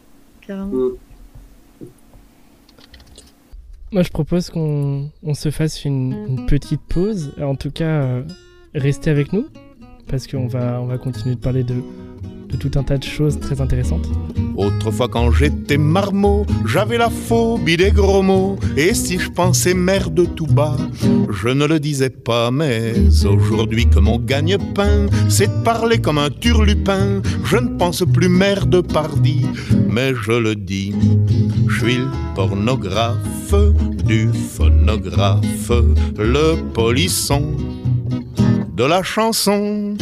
[0.45, 0.67] Carrément.
[0.67, 0.97] Mm.
[3.91, 7.33] Moi, je propose qu'on on se fasse une, une, petite pause.
[7.41, 8.23] En tout cas, euh,
[8.75, 9.47] restez avec nous
[10.07, 11.75] parce qu'on va, on va continuer de parler de,
[12.49, 14.07] de tout un tas de choses très intéressantes.
[14.55, 18.57] Autrefois quand j'étais marmot, j'avais la phobie des gros mots.
[18.75, 20.75] Et si je pensais merde tout bas,
[21.29, 22.51] je ne le disais pas.
[22.51, 22.93] Mais
[23.25, 28.81] aujourd'hui que mon gagne-pain, c'est de parler comme un turlupin, je ne pense plus merde
[28.81, 29.45] pardi,
[29.89, 30.93] mais je le dis.
[31.67, 33.55] Je suis le pornographe
[34.05, 35.71] du phonographe,
[36.17, 37.43] le polisson
[38.79, 39.97] de la chanson.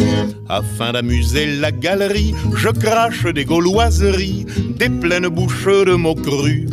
[0.47, 4.45] Afin d'amuser la galerie, je crache des gauloiseries,
[4.78, 6.69] des pleines bouches de mots crus.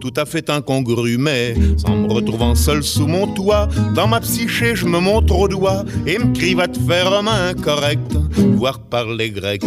[0.00, 4.74] Tout à fait incongru, mais en me retrouvant seul sous mon toit, dans ma psyché,
[4.74, 8.16] je me montre au doigt et me crie va te faire main correcte,
[8.56, 9.62] voire par les grecs.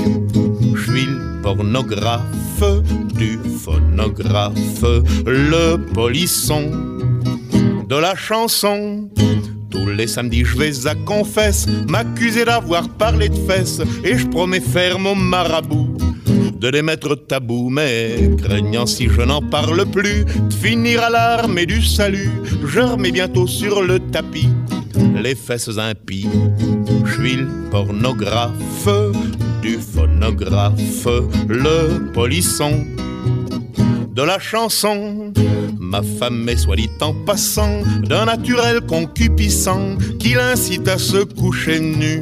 [0.75, 2.63] Je suis le pornographe
[3.15, 4.83] du phonographe,
[5.25, 6.71] le polisson
[7.87, 9.09] de la chanson.
[9.69, 14.59] Tous les samedis, je vais à confesse, m'accuser d'avoir parlé de fesses, et je promets
[14.59, 15.97] faire mon marabout
[16.59, 21.65] de les mettre tabou, mais craignant si je n'en parle plus, de finir à l'armée
[21.65, 22.31] du salut,
[22.65, 24.49] je remets bientôt sur le tapis
[25.21, 26.27] les fesses impies.
[27.05, 28.89] Je suis le pornographe
[29.61, 31.07] du phonographe,
[31.47, 32.85] le polisson
[34.19, 35.31] de la chanson.
[35.79, 41.79] Ma femme est soit dit en passant d'un naturel concupiscent qui l'incite à se coucher
[41.79, 42.19] nu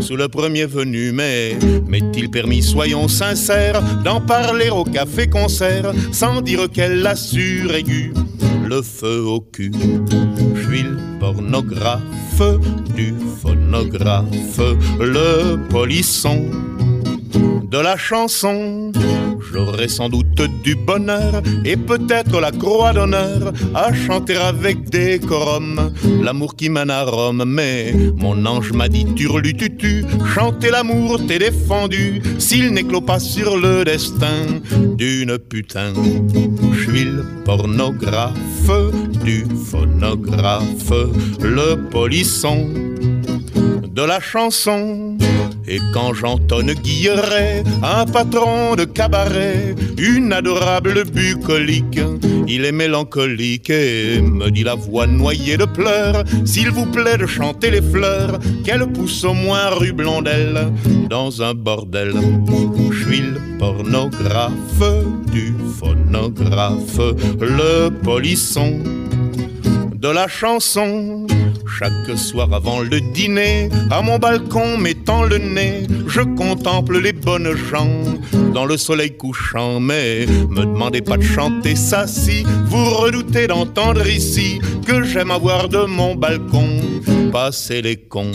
[0.00, 1.10] sous le premier venu.
[1.12, 8.12] Mais m'est-il permis, soyons sincères, d'en parler au café-concert sans dire qu'elle assure aiguë
[8.66, 9.72] le feu au cul?
[10.54, 12.42] Je suis le pornographe
[12.94, 14.60] du phonographe,
[15.00, 16.44] le polisson
[17.62, 18.92] de la chanson.
[19.52, 26.54] J'aurais sans doute du bonheur et peut-être la croix d'honneur à chanter avec décorum l'amour
[26.56, 27.44] qui mène à Rome.
[27.46, 33.84] Mais mon ange m'a dit turlututu, chanter l'amour t'est défendu s'il n'éclot pas sur le
[33.84, 34.60] destin
[34.96, 35.92] d'une putain.
[36.72, 38.34] Je suis le pornographe
[39.24, 40.92] du phonographe,
[41.40, 42.68] le polisson
[43.98, 45.16] de la chanson.
[45.70, 52.00] Et quand j'entonne Guilleret, un patron de cabaret, une adorable bucolique,
[52.46, 57.26] il est mélancolique et me dit la voix noyée de pleurs, s'il vous plaît de
[57.26, 60.72] chanter les fleurs, qu'elle pousse au moins rue Blondelle,
[61.10, 62.14] dans un bordel.
[62.90, 64.52] Je suis le pornographe
[65.30, 66.98] du phonographe,
[67.40, 68.78] le polisson
[69.94, 71.26] de la chanson
[71.68, 77.54] Chaque soir avant le dîner, à mon balcon mettant le nez, je contemple les bonnes
[77.70, 78.02] gens
[78.54, 79.78] dans le soleil couchant.
[79.80, 85.68] Mais me demandez pas de chanter ça si vous redoutez d'entendre ici que j'aime avoir
[85.68, 86.80] de mon balcon
[87.30, 88.32] passer les cons.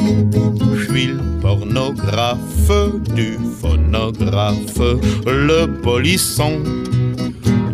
[0.75, 2.71] Je suis le pornographe
[3.15, 4.79] du phonographe,
[5.25, 6.61] le polisson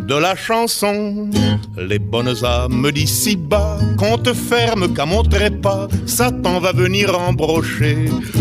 [0.09, 1.29] de la chanson.
[1.77, 7.95] Les bonnes âmes d'ici bas, compte ferme qu'à mon trépas, Satan va venir embrocher,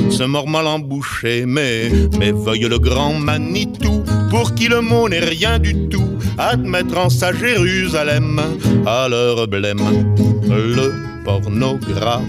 [0.08, 1.44] ce mort mal embouché.
[1.46, 6.08] Mais, mais veuille le grand Manitou, pour qui le mot n'est rien du tout,
[6.38, 8.40] admettre en sa Jérusalem
[8.86, 10.06] à leur blême.
[10.48, 12.24] Le pornographe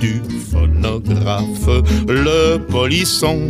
[0.00, 1.68] du phonographe,
[2.06, 3.48] le polisson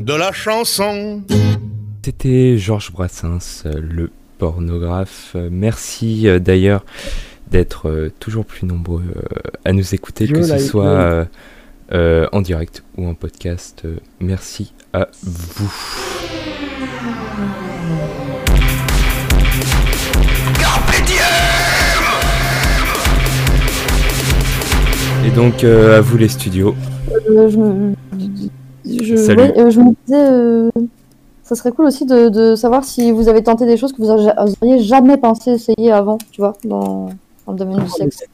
[0.00, 1.22] de la chanson.
[2.04, 5.34] C'était Georges Brassens, le pornographe.
[5.50, 6.84] Merci euh, d'ailleurs
[7.50, 9.22] d'être euh, toujours plus nombreux euh,
[9.64, 11.24] à nous écouter, Yo, que ce soit euh,
[11.92, 13.80] euh, en direct ou en podcast.
[13.86, 15.72] Euh, Merci à vous.
[25.26, 26.74] Et donc euh, à vous les studios.
[27.30, 27.94] Euh, je me,
[29.02, 29.40] je, Salut.
[29.40, 30.70] ouais, euh, je me disais, euh,
[31.44, 34.10] ça serait cool aussi de, de savoir si vous avez tenté des choses que vous
[34.10, 37.10] auriez jamais pensé essayer avant, tu vois, dans,
[37.46, 38.24] dans le domaine du sexe.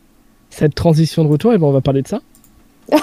[0.48, 2.20] Cette transition de retour, et ben on va parler de ça.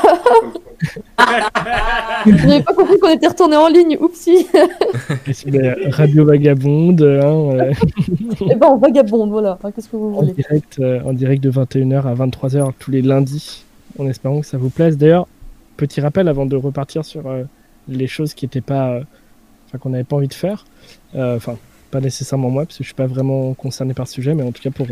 [2.26, 4.47] J'avais pas compris qu'on était retourné en ligne, oupsie.
[5.89, 7.74] Radio Vagabonde, hein, euh,
[8.49, 9.58] Eh ben, on vagabonde, voilà.
[9.76, 10.34] Qu'est-ce que vous en, voulez?
[10.34, 13.64] direct, euh, en direct de 21h à 23h tous les lundis,
[13.99, 14.97] en espérant que ça vous plaise.
[14.97, 15.28] D'ailleurs,
[15.78, 17.43] petit rappel avant de repartir sur euh,
[17.88, 19.01] les choses qui étaient pas, euh,
[19.68, 20.65] enfin qu'on n'avait pas envie de faire.
[21.15, 21.57] Euh, Enfin,
[21.91, 24.51] pas nécessairement moi, parce que je suis pas vraiment concerné par ce sujet, mais en
[24.51, 24.88] tout cas pour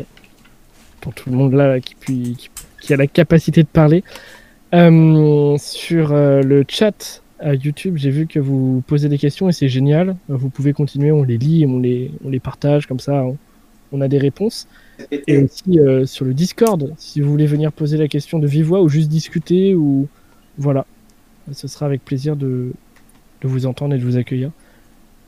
[1.02, 2.50] pour tout le monde là qui,
[2.90, 4.04] a la capacité de parler.
[4.74, 9.52] Euh, sur euh, le chat à YouTube, j'ai vu que vous posez des questions et
[9.52, 10.16] c'est génial.
[10.30, 13.38] Vous pouvez continuer, on les lit, on les, on les partage comme ça, on,
[13.92, 14.68] on a des réponses.
[15.12, 18.82] Et aussi sur le Discord, si vous voulez venir poser la question de vive voix
[18.82, 20.08] ou juste discuter, ou
[20.58, 20.86] voilà,
[21.52, 22.72] ce sera avec plaisir de,
[23.42, 24.52] de vous entendre et de vous accueillir.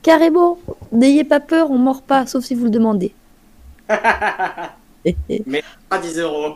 [0.07, 0.57] Carrément,
[0.93, 3.13] n'ayez pas peur, on mord pas, sauf si vous le demandez.
[5.89, 6.55] À 10 euros.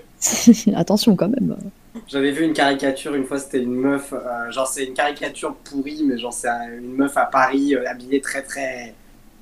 [0.74, 1.54] Attention quand même.
[2.06, 6.02] J'avais vu une caricature une fois, c'était une meuf, euh, genre c'est une caricature pourrie,
[6.02, 8.94] mais genre c'est un- une meuf à Paris euh, habillée très très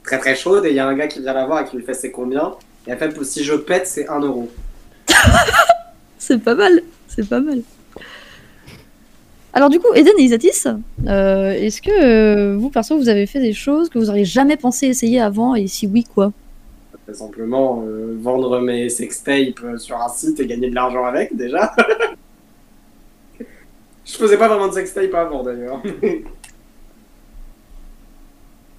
[0.03, 1.77] très très chaude et il y a un gars qui vient la voir et qui
[1.77, 2.53] lui fait c'est combien?
[2.89, 4.51] Et elle fait si je pète c'est 1 euro.
[6.19, 7.63] C'est pas mal, c'est pas mal.
[9.57, 10.67] Alors du coup, Eden et Isatis,
[11.07, 14.59] euh, est-ce que euh, vous, perso, vous avez fait des choses que vous auriez jamais
[14.59, 16.31] pensé essayer avant Et si oui, quoi?
[17.07, 21.75] Tout simplement euh, vendre mes sextapes sur un site et gagner de l'argent avec déjà.
[23.41, 25.83] je faisais pas vraiment de sextape avant d'ailleurs.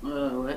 [0.05, 0.55] Euh, ouais.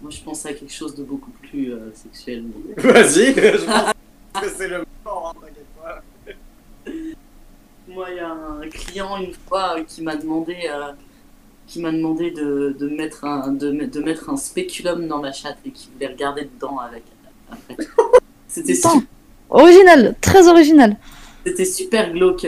[0.00, 2.44] Moi, je pense à quelque chose de beaucoup plus euh, sexuel.
[2.78, 5.48] Vas-y, je pense que c'est le moment, hein.
[7.88, 10.92] Moi, il y a un client une fois euh, qui m'a demandé, euh,
[11.66, 15.32] qui m'a demandé de, de mettre un, de, me- de mettre un spéculum dans ma
[15.32, 17.02] chatte et qui voulait regarder dedans avec.
[18.48, 19.02] C'était su- Putain.
[19.50, 20.96] Original, très original,
[21.46, 22.46] c'était super glauque.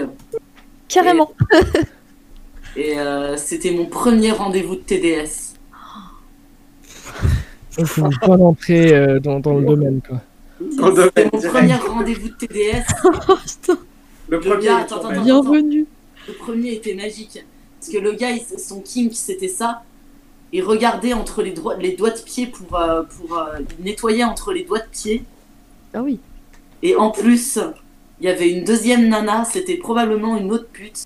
[0.88, 1.32] carrément.
[2.76, 5.54] Et euh, c'était mon premier rendez-vous de TDS.
[7.78, 10.20] Donc, faut pas d'entrer euh, dans, dans le domaine, quoi.
[10.60, 11.54] C'était mon direct.
[11.56, 12.84] premier rendez-vous de TDS.
[13.04, 13.78] Oh, putain,
[14.30, 14.64] Le premier.
[14.66, 15.86] gars, attends, attends, bienvenue.
[16.28, 17.44] Le premier était magique.
[17.80, 18.28] Parce que le gars,
[18.58, 19.82] son kink, c'était ça.
[20.52, 24.24] Il regardait entre les, doigts- les doigts de pied pour, euh, pour euh, il nettoyait
[24.24, 25.24] entre les doigts de pied.
[25.94, 26.18] Ah oui.
[26.82, 27.58] Et en plus,
[28.20, 31.04] il y avait une deuxième nana, c'était probablement une autre pute.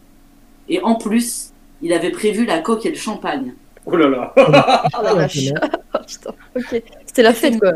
[0.68, 1.50] Et en plus,
[1.82, 3.54] il avait prévu la coque et le champagne.
[3.86, 4.34] Oh là là.
[4.98, 5.48] Oh la vache.
[5.94, 6.82] Oh, putain, ok.
[7.06, 7.72] C'était la fête, quoi.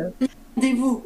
[0.56, 1.02] Rendez-vous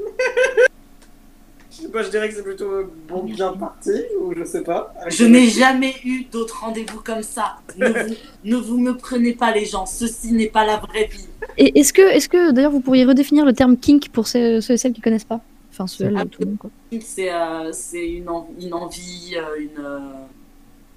[1.83, 4.95] Je sais pas, je dirais que c'est plutôt bon bien parti ou je sais pas.
[5.09, 7.57] Je n'ai jamais eu d'autres rendez-vous comme ça.
[7.77, 8.15] Ne vous,
[8.45, 11.27] ne vous me prenez pas les gens, ceci n'est pas la vraie vie.
[11.59, 14.75] Et est-ce que, est-ce que d'ailleurs, vous pourriez redéfinir le terme kink pour ceux, ceux
[14.75, 15.41] et celles qui connaissent pas?
[15.73, 16.71] Enfin, ceux, elles, tout le monde, quoi.
[17.01, 19.99] C'est euh, c'est une, en- une envie, euh, une, euh,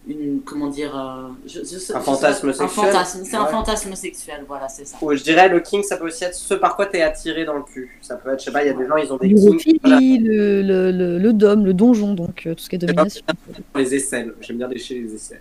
[0.08, 0.42] une.
[0.46, 2.86] Comment dire euh, je- je Un je fantasme pas, Un sexuel.
[2.86, 3.52] fantasme, c'est un Ouais.
[3.52, 4.98] fantasme sexuel, voilà, c'est ça.
[5.02, 7.56] Ou je dirais le king ça peut aussi être ce par quoi t'es attiré dans
[7.56, 7.98] le cul.
[8.02, 9.38] Ça peut être, je sais pas, il y a des gens ils ont des kings
[9.82, 12.80] voilà, L'urophilie, le, le, le, le dom, le donjon, donc euh, tout ce qui est
[12.80, 13.24] domination.
[13.76, 14.34] les aisselles.
[14.42, 15.40] J'aime bien lécher les aisselles.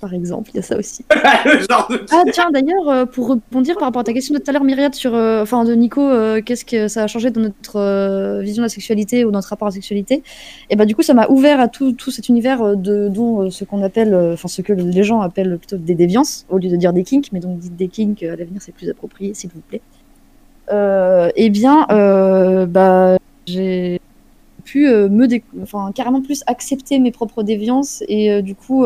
[0.00, 1.04] Par exemple, il y a ça aussi.
[1.46, 4.38] Le genre de- Ah tiens, d'ailleurs, euh, pour rebondir par rapport à ta question de
[4.40, 7.30] tout à l'heure, Myriade, sur, euh, enfin de Nico, euh, qu'est-ce que ça a changé
[7.30, 10.22] dans notre euh, vision de la sexualité ou notre rapport à la sexualité
[10.68, 13.42] Et bah du coup, ça m'a ouvert à tout, tout cet univers euh, de dont
[13.42, 16.58] euh, ce qu'on appelle, euh, enfin ce que les gens appellent plutôt des déviances au
[16.58, 18.90] lieu de dire des kinks, mais donc dites des kinks euh, à l'avenir, c'est plus
[18.90, 19.80] approprié, s'il vous plaît.
[20.72, 23.16] Euh, eh bien, euh, bah
[23.46, 24.00] j'ai
[24.64, 28.84] pu euh, me, dé- enfin carrément plus accepter mes propres déviances et euh, du coup.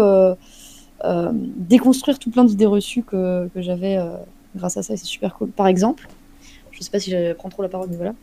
[1.05, 4.11] Euh, déconstruire tout plein d'idées reçues que, que j'avais euh,
[4.57, 5.48] grâce à ça et c'est super cool.
[5.51, 6.09] Par exemple,
[6.72, 8.14] je sais pas si je prends trop la parole, mais voilà.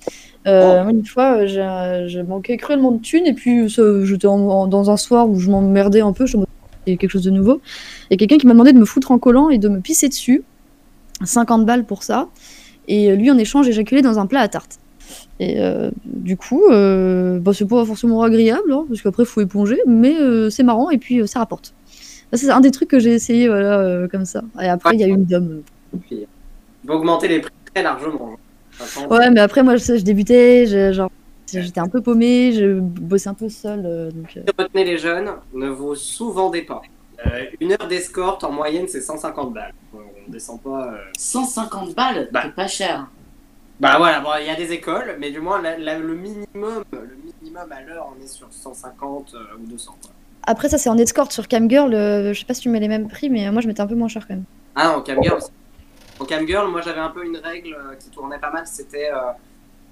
[0.47, 4.97] Euh, moi, une fois, j'ai- je manquais cruellement de thunes et puis j'étais dans un
[4.97, 6.45] soir où je m'emmerdais un peu, je me
[6.85, 7.61] disais quelque chose de nouveau.
[8.09, 10.43] Et quelqu'un qui m'a demandé de me foutre en collant et de me pisser dessus.
[11.23, 12.27] 50 balles pour ça.
[12.87, 14.79] Et lui, en échange, éjaculé dans un plat à tarte.
[15.39, 19.77] Et euh, du coup, euh, bah, c'est pas forcément agréable, hein, parce qu'après, faut éponger,
[19.87, 20.15] mais
[20.49, 21.73] c'est marrant et puis ça rapporte.
[22.33, 24.41] C'est un des trucs que j'ai essayé voilà, euh, comme ça.
[24.61, 25.61] Et après, il y a eu une dame.
[26.07, 26.25] Puis,
[26.83, 28.37] il va augmenter les prix très largement.
[28.79, 29.07] Attends.
[29.09, 31.09] Ouais, mais après, moi, je, sais, je débutais, je- genre,
[31.51, 33.83] j'étais un peu paumée, je bossais un peu seule.
[33.85, 36.81] euh, donc, euh, Retenez les jeunes, ne vous sous-vendez pas.
[37.25, 39.73] Euh, une heure d'escorte, en moyenne, c'est 150 balles.
[39.93, 40.93] On descend pas.
[40.93, 40.97] euh.
[41.17, 42.41] 150 balles, Bah.
[42.45, 43.07] c'est pas cher.
[43.79, 46.83] Bah voilà, bon, il y a des écoles, mais du moins, la- la- le minimum,
[46.91, 49.95] le minimum à l'heure, on est sur 150 euh, ou 200.
[50.01, 50.11] quoi.
[50.47, 51.93] Après, ça, c'est en escorte sur Camgirl.
[51.93, 53.81] euh, je sais pas si tu mets les mêmes prix, mais euh, moi, je mettais
[53.81, 54.45] un peu moins cher quand même.
[54.75, 55.51] Ah non, en camgirl, c'est-
[56.19, 59.09] en camgirl, moi j'avais un peu une règle euh, qui tournait pas mal, c'était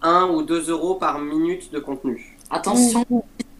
[0.01, 2.38] 1 ou 2 euros par minute de contenu.
[2.49, 3.03] Attention,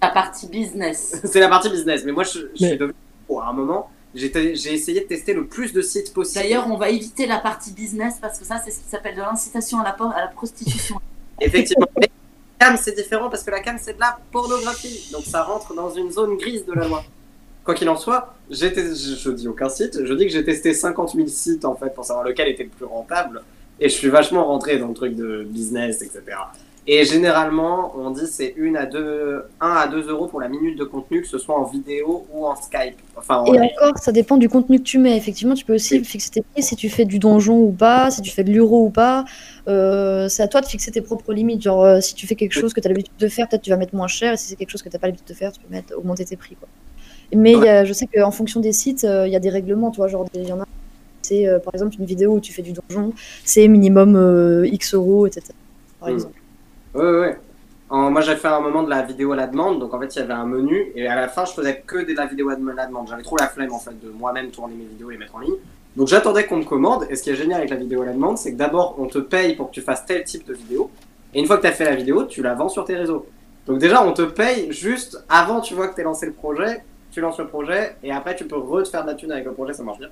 [0.02, 1.20] la partie business.
[1.26, 2.96] c'est la partie business, mais moi je, je Mais- suis devenu.
[3.30, 4.32] oh, à un moment, j'ai
[4.74, 6.43] essayé de tester le plus de sites possible.
[6.43, 9.22] D'ailleurs, on va éviter la partie business parce que ça, c'est ce qui s'appelle de
[9.22, 10.96] l'incitation à la, por- à la prostitution.
[11.41, 11.88] Effectivement.
[12.78, 15.09] C'est différent parce que la cam, c'est de la pornographie.
[15.11, 17.03] Donc ça rentre dans une zone grise de la loi.
[17.63, 20.05] Quoi qu'il en soit, j'ai je, je dis aucun site.
[20.05, 22.70] Je dis que j'ai testé 50 000 sites en fait pour savoir lequel était le
[22.70, 23.41] plus rentable.
[23.80, 26.22] Et je suis vachement rentré dans le truc de business, etc.
[26.88, 30.78] Et généralement, on dit c'est 1 à 2, 1 à 2 euros pour la minute
[30.78, 32.96] de contenu, que ce soit en vidéo ou en Skype.
[33.18, 35.18] Enfin, en Et encore, ça dépend du contenu que tu mets.
[35.18, 38.22] Effectivement, tu peux aussi fixer tes prix si tu fais du donjon ou pas, si
[38.22, 39.26] tu fais de l'euro ou pas.
[39.68, 41.64] Euh, c'est à toi de fixer tes propres limites.
[41.64, 43.72] Genre, euh, si tu fais quelque chose que tu as l'habitude de faire, peut-être tu
[43.72, 44.34] vas mettre moins cher.
[44.34, 45.98] Et si c'est quelque chose que tu n'as pas l'habitude de faire, tu peux mettre,
[45.98, 46.56] augmenter tes prix.
[46.56, 46.68] Quoi.
[47.34, 49.50] Mais il y a- je sais qu'en fonction des sites, euh, il y a des
[49.50, 49.90] règlements.
[49.90, 50.66] Tu vois, genre, il y en a.
[51.24, 53.12] C'est par exemple une vidéo où tu fais du donjon,
[53.44, 55.48] c'est minimum X euros, etc.
[56.00, 56.14] Par Mm.
[56.14, 56.36] exemple.
[56.96, 57.38] Ouais, ouais.
[57.89, 60.16] En- moi, j'ai fait un moment de la vidéo à la demande, donc en fait,
[60.16, 62.50] il y avait un menu, et à la fin, je faisais que de la vidéo
[62.50, 63.08] à la demande.
[63.08, 65.39] J'avais trop la flemme, en fait, de moi-même tourner mes vidéos et les mettre en
[65.39, 65.56] ligne.
[65.96, 68.14] Donc, j'attendais qu'on me commande, et ce qui est génial avec la vidéo à la
[68.14, 70.89] demande, c'est que d'abord, on te paye pour que tu fasses tel type de vidéo,
[71.34, 73.28] et une fois que tu as fait la vidéo, tu la vends sur tes réseaux.
[73.68, 77.22] Donc, déjà, on te paye juste avant, tu vois que tu lancé le projet, tu
[77.22, 79.74] lances le projet, et après, tu peux re-te faire de la thune avec le projet,
[79.74, 80.10] ça marche bien.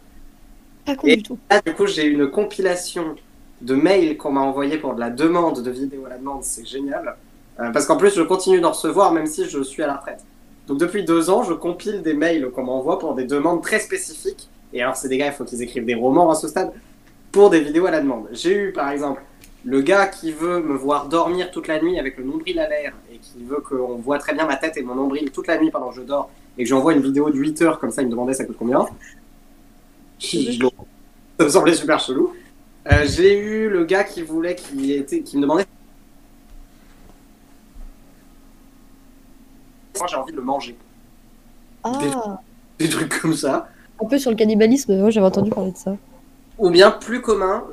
[0.85, 1.37] Pas Et- du tout.
[1.49, 3.15] Là, du coup, j'ai une compilation
[3.63, 6.43] de mails qu'on m'a envoyé pour de la demande de vidéo à la demande.
[6.43, 7.15] C'est génial.
[7.59, 10.23] Euh, parce qu'en plus, je continue d'en recevoir même si je suis à la retraite.
[10.67, 14.49] Donc, depuis deux ans, je compile des mails qu'on m'envoie pour des demandes très spécifiques.
[14.73, 16.71] Et alors, c'est des gars, il faut qu'ils écrivent des romans à ce stade
[17.31, 18.27] pour des vidéos à la demande.
[18.31, 19.21] J'ai eu, par exemple,
[19.65, 22.93] le gars qui veut me voir dormir toute la nuit avec le nombril à l'air
[23.11, 25.71] et qui veut qu'on voit très bien ma tête et mon nombril toute la nuit
[25.71, 28.05] pendant que je dors et que j'envoie une vidéo de 8 heures comme ça, il
[28.05, 28.85] me demandait ça coûte combien?
[30.19, 32.33] Ça me semblait super chelou.
[32.91, 35.65] Euh, j'ai eu le gars qui voulait, qui, était, qui me demandait.
[39.97, 40.75] Moi j'ai envie de le manger.
[41.83, 42.39] Ah,
[42.79, 43.67] Des trucs comme ça.
[44.01, 45.95] un peu sur le cannibalisme, ouais, j'avais entendu parler de ça.
[46.57, 47.65] Ou bien plus commun,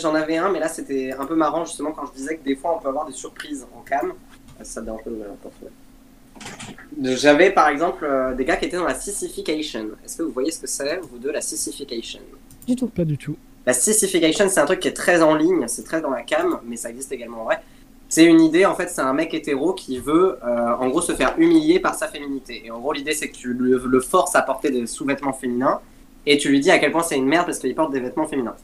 [0.00, 2.56] j'en avais un, mais là c'était un peu marrant justement quand je disais que des
[2.56, 4.10] fois on peut avoir des surprises en cam.
[4.10, 7.14] Euh, Ça dérange pas de.
[7.16, 9.86] J'avais par exemple euh, des gars qui étaient dans la sissification.
[10.04, 12.20] Est-ce que vous voyez ce que c'est, vous deux, la sissification?
[12.66, 12.88] Du tout.
[12.88, 13.36] Pas du tout.
[13.68, 16.58] La sissification, c'est un truc qui est très en ligne, c'est très dans la cam,
[16.64, 17.60] mais ça existe également en vrai.
[18.08, 21.14] C'est une idée, en fait, c'est un mec hétéro qui veut, euh, en gros, se
[21.14, 22.62] faire humilier par sa féminité.
[22.64, 25.82] Et en gros, l'idée, c'est que tu le, forces à porter des sous-vêtements féminins,
[26.24, 28.26] et tu lui dis à quel point c'est une merde parce qu'il porte des vêtements
[28.26, 28.56] féminins.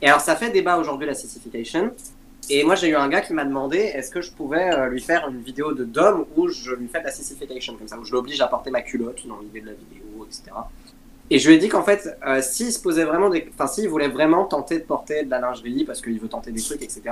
[0.00, 1.92] Et alors, ça fait débat aujourd'hui, la sissification.
[2.48, 5.00] Et moi, j'ai eu un gars qui m'a demandé est-ce que je pouvais euh, lui
[5.00, 8.04] faire une vidéo de Dom où je lui fais de la sissification, comme ça, où
[8.04, 10.52] je l'oblige à porter ma culotte dans l'idée de la vidéo, etc.
[11.30, 13.48] Et je lui ai dit qu'en fait, euh, s'il se posait vraiment des.
[13.52, 16.60] Enfin, s'il voulait vraiment tenter de porter de la lingerie parce qu'il veut tenter des
[16.60, 17.02] trucs, etc.,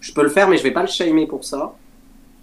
[0.00, 1.74] je peux le faire, mais je vais pas le shamer pour ça.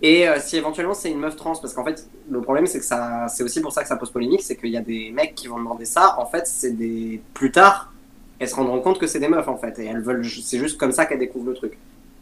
[0.02, 2.86] Et euh, si éventuellement c'est une meuf trans, parce qu'en fait, le problème c'est que
[2.86, 3.28] ça.
[3.28, 5.48] C'est aussi pour ça que ça pose polémique, c'est qu'il y a des mecs qui
[5.48, 6.16] vont demander ça.
[6.20, 7.22] En fait, c'est des.
[7.34, 7.92] Plus tard,
[8.40, 9.78] elles se rendront compte que c'est des meufs, en fait.
[9.80, 10.24] Et elles veulent.
[10.26, 11.78] C'est juste comme ça qu'elles découvrent le truc.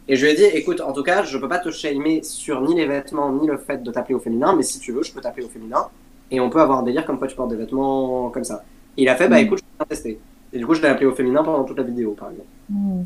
[0.08, 2.62] Et je lui ai dit, écoute, en tout cas, je peux pas te shamer sur
[2.62, 5.12] ni les vêtements, ni le fait de t'appeler au féminin, mais si tu veux, je
[5.12, 5.88] peux t'appeler au féminin.
[6.30, 8.64] Et on peut avoir un délire comme quoi tu portes des vêtements comme ça.
[8.98, 9.44] Il a fait, bah Mm.
[9.44, 10.18] écoute, je vais tester.
[10.52, 12.48] Et du coup, je l'ai appelé au féminin pendant toute la vidéo, par exemple.
[12.70, 13.04] Hmm.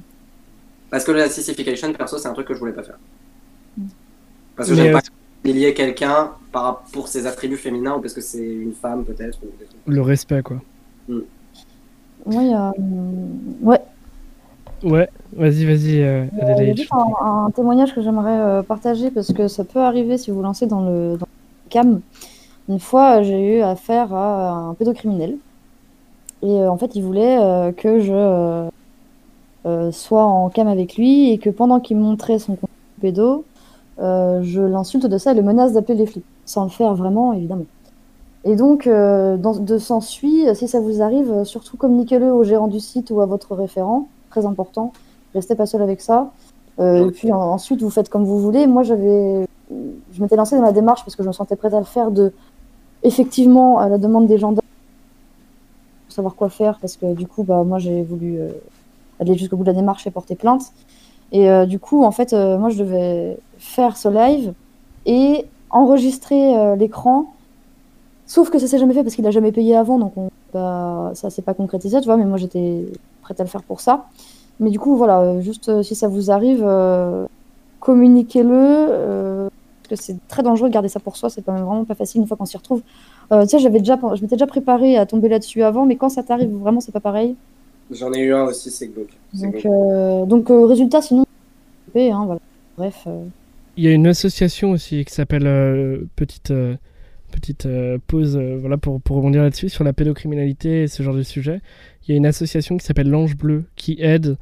[0.90, 2.98] Parce que la sissification, perso, c'est un truc que je voulais pas faire.
[3.76, 3.82] Mm.
[4.56, 5.06] Parce que j'aime euh, pas
[5.44, 6.30] humilier quelqu'un
[6.92, 9.38] pour ses attributs féminins ou parce que c'est une femme, peut-être.
[9.42, 9.90] ou.
[9.90, 10.58] Le respect, quoi.
[11.08, 13.80] Y a, hum, ouais,
[14.84, 19.10] Ouais, vas-y, vas-y, euh, Euh, Il y a un, un témoignage que j'aimerais euh, partager
[19.10, 22.00] parce que ça peut arriver si vous vous lancez dans le, dans le cam.
[22.68, 25.36] Une fois, euh, j'ai eu affaire à un pédocriminel.
[26.42, 28.68] Et euh, en fait, il voulait euh, que je
[29.66, 32.56] euh, sois en cam avec lui et que pendant qu'il montrait son
[33.00, 33.44] pédo,
[34.00, 36.24] euh, je l'insulte de ça et le menace d'appeler les flics.
[36.44, 37.66] Sans le faire vraiment, évidemment.
[38.44, 43.12] Et donc, dans, de s'ensuit, si ça vous arrive, surtout communiquez-le au gérant du site
[43.12, 44.08] ou à votre référent.
[44.30, 44.92] Très important.
[45.32, 46.32] Restez pas seul avec ça.
[46.80, 48.66] Et puis en- ensuite, vous faites comme vous voulez.
[48.66, 49.46] Moi, j'avais,
[50.10, 52.10] je m'étais lancée dans la démarche parce que je me sentais prête à le faire
[52.10, 52.32] de,
[53.04, 54.66] effectivement, à la demande des gendarmes,
[56.12, 58.50] savoir quoi faire parce que du coup, bah, moi, j'ai voulu euh,
[59.20, 60.72] aller jusqu'au bout de la démarche et porter plainte.
[61.32, 64.52] Et euh, du coup, en fait, euh, moi, je devais faire ce live
[65.06, 67.32] et enregistrer l'écran.
[68.26, 71.12] Sauf que ça s'est jamais fait parce qu'il a jamais payé avant, donc on, bah,
[71.14, 72.16] ça s'est pas concrétisé, tu vois.
[72.16, 72.86] Mais moi, j'étais
[73.22, 74.06] prête à le faire pour ça.
[74.60, 76.68] Mais du coup, voilà, juste si ça vous arrive,
[77.80, 79.48] communiquez-le.
[79.82, 82.20] parce que c'est très dangereux de garder ça pour soi, c'est pas vraiment pas facile
[82.20, 82.82] une fois qu'on s'y retrouve.
[83.32, 86.08] Euh, tu sais, j'avais déjà, je m'étais déjà préparée à tomber là-dessus avant, mais quand
[86.10, 87.34] ça t'arrive, vraiment, c'est pas pareil.
[87.90, 89.08] J'en ai eu un aussi, c'est glauque.
[89.34, 89.66] Donc, glauque.
[89.66, 91.24] euh, donc euh, résultat, sinon,
[91.96, 92.40] hein, voilà.
[92.76, 93.04] Bref.
[93.06, 93.24] euh,
[93.76, 96.74] Il y a une association aussi qui s'appelle euh, Petite, euh,
[97.30, 101.14] petite euh, Pause, euh, voilà, pour, pour rebondir là-dessus, sur la pédocriminalité et ce genre
[101.14, 101.60] de sujet.
[102.06, 104.36] Il y a une association qui s'appelle l'Ange Bleu qui aide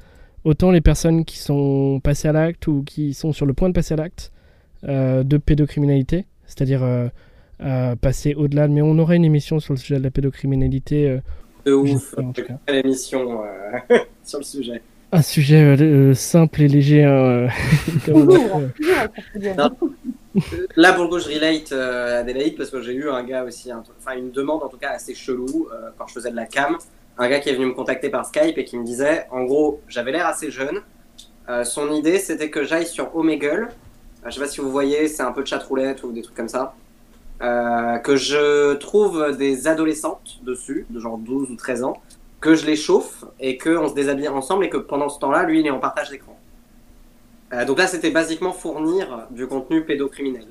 [0.45, 3.75] autant les personnes qui sont passées à l'acte ou qui sont sur le point de
[3.75, 4.33] passer à l'acte
[4.85, 6.81] euh, de pédocriminalité, c'est-à-dire
[7.62, 8.69] euh, à passer au-delà.
[8.69, 11.09] Mais on aura une émission sur le sujet de la pédocriminalité.
[11.11, 11.19] euh,
[11.65, 12.15] De ouf.
[12.69, 13.43] l'émission
[13.91, 14.82] euh, sur le sujet.
[15.12, 17.05] Un sujet euh, simple et léger.
[17.05, 17.49] hein.
[20.77, 23.45] Là, pour le coup, je relate euh, à Adélaïde parce que j'ai eu un gars
[23.45, 26.37] aussi, un enfin une demande en tout cas assez chelou euh, quand je faisais de
[26.37, 26.77] la cam.
[27.19, 29.81] Un gars qui est venu me contacter par Skype et qui me disait, en gros,
[29.89, 30.81] j'avais l'air assez jeune.
[31.49, 33.69] Euh, son idée, c'était que j'aille sur Omegle.
[34.24, 36.37] Euh, je sais pas si vous voyez, c'est un peu de chatroulette ou des trucs
[36.37, 36.74] comme ça.
[37.43, 42.03] Euh, que je trouve des adolescentes dessus, de genre 12 ou 13 ans,
[42.39, 45.61] que je les chauffe et qu'on se déshabille ensemble et que pendant ce temps-là, lui,
[45.61, 46.39] il est en partage d'écran.
[47.55, 50.47] Euh, donc là, c'était basiquement fournir du contenu pédocriminel.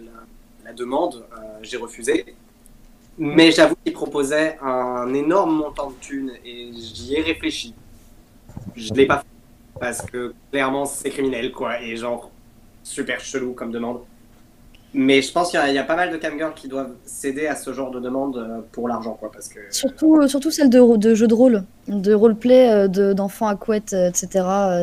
[0.65, 2.35] La, demande, euh, j'ai refusé.
[3.19, 7.75] Mais j'avoue qu'il proposait un énorme montant de thunes et j'y ai réfléchi.
[8.75, 12.31] Je l'ai pas fait parce que clairement c'est criminel quoi et genre
[12.83, 14.01] super chelou comme demande.
[14.93, 16.93] Mais je pense qu'il y, a- il y a pas mal de camgirls qui doivent
[17.05, 20.49] céder à ce genre de demande euh, pour l'argent quoi parce que Surtout, euh, surtout
[20.51, 24.27] celle de, de jeux de rôle, de roleplay, euh, de- d'enfants à couette, etc.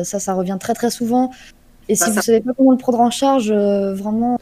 [0.05, 1.31] Ça, ça revient très très souvent.
[1.89, 4.39] Et Ça, si ça- vous savez pas comment le prendre en charge, vraiment,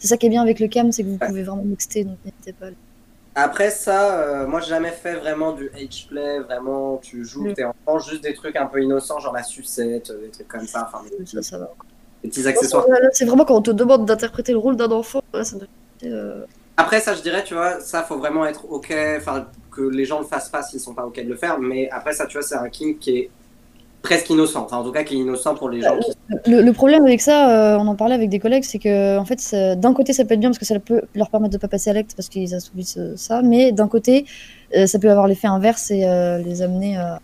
[0.00, 2.16] c'est ça qui est bien avec le cam, c'est que vous pouvez vraiment mixter, donc
[2.24, 2.66] n'hésitez pas.
[3.34, 7.54] Après ça, euh, moi j'ai jamais fait vraiment du H-play, vraiment tu joues, Mm.
[7.54, 10.88] t'es enfant, juste des trucs un peu innocents, genre la sucette, des trucs comme ça,
[10.92, 11.70] enfin Ça, ça va.
[12.22, 12.84] Petits accessoires.
[13.12, 15.66] C'est vraiment quand on te demande d'interpréter le rôle d'un enfant, là, ça doit
[16.02, 16.44] être, euh,
[16.76, 20.18] Après ça je dirais, tu vois, ça faut vraiment être ok, enfin que les gens
[20.18, 22.46] le fassent pas s'ils sont pas ok de le faire, mais après ça tu vois
[22.46, 23.30] c'est un king qui est
[24.02, 26.12] presque innocent, enfin en tout cas qui est innocent pour les gens qui...
[26.46, 29.24] Le, le problème avec ça, euh, on en parlait avec des collègues, c'est que en
[29.24, 31.68] fait, d'un côté, ça peut être bien parce que ça peut leur permettre de pas
[31.68, 34.24] passer à l'acte parce qu'ils assouvissent euh, ça, mais d'un côté,
[34.76, 37.20] euh, ça peut avoir l'effet inverse et euh, les amener à.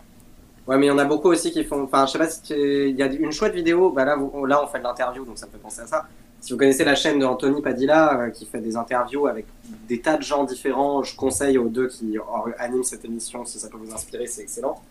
[0.67, 2.41] Ouais mais il y en a beaucoup aussi qui font, enfin je sais pas si
[2.41, 4.15] tu- il y a une chouette vidéo, bah là,
[4.47, 6.05] là on fait de l'interview donc ça me fait penser à ça.
[6.41, 9.45] Si vous connaissez la chaîne de Anthony Padilla euh, qui fait des interviews avec
[9.87, 12.17] des tas de gens différents, je conseille aux deux qui
[12.59, 14.81] animent cette émission si ça peut vous inspirer, c'est excellent.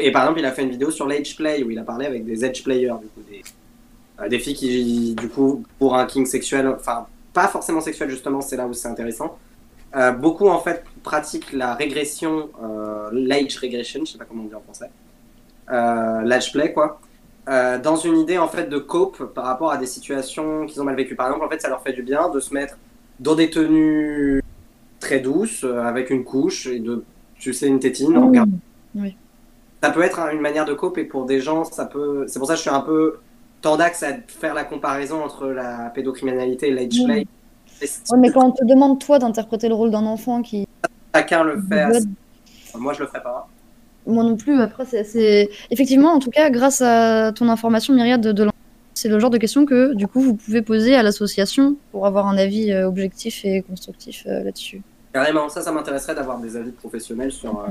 [0.00, 2.06] Et par exemple, il a fait une vidéo sur l'Edge Play où il a parlé
[2.06, 3.42] avec des Edge Players, du coup, des,
[4.20, 8.40] euh, des filles qui, du coup, pour un king sexuel, enfin, pas forcément sexuel justement,
[8.40, 9.38] c'est là où c'est intéressant.
[9.96, 14.46] Euh, beaucoup en fait pratiquent la régression, euh, l'age regression, je sais pas comment on
[14.46, 14.90] dit en français,
[15.70, 17.00] euh, l'age play quoi,
[17.48, 20.84] euh, dans une idée en fait de cope par rapport à des situations qu'ils ont
[20.84, 21.16] mal vécues.
[21.16, 22.76] Par exemple, en fait, ça leur fait du bien de se mettre
[23.18, 24.42] dans des tenues
[25.00, 27.04] très douces, avec une couche et de,
[27.38, 28.16] tu sais, une tétine.
[28.16, 28.58] en regardant.
[29.82, 32.26] Ça peut être hein, une manière de cope et pour des gens, ça peut.
[32.28, 33.18] C'est pour ça que je suis un peu
[33.62, 37.04] tendax à faire la comparaison entre la pédocriminalité et l'age Mm.
[37.04, 37.26] play.
[37.82, 40.66] Ouais, mais quand on te demande, toi, d'interpréter le rôle d'un enfant qui.
[41.14, 41.80] Chacun le fait.
[41.80, 41.98] à- Ouais.
[42.78, 43.48] Moi, je le ferai pas.
[44.06, 45.50] Moi non plus, après, c'est- c'est.
[45.70, 48.56] Effectivement, en tout cas, grâce à ton information, Myriade, de, de l'enfant,
[48.94, 52.26] c'est le genre de questions que, du coup, vous pouvez poser à l'association pour avoir
[52.28, 54.82] un avis euh, objectif et constructif euh, là-dessus.
[55.12, 57.58] Carrément, ça, ça m'intéresserait d'avoir des avis professionnels sur.
[57.60, 57.66] euh,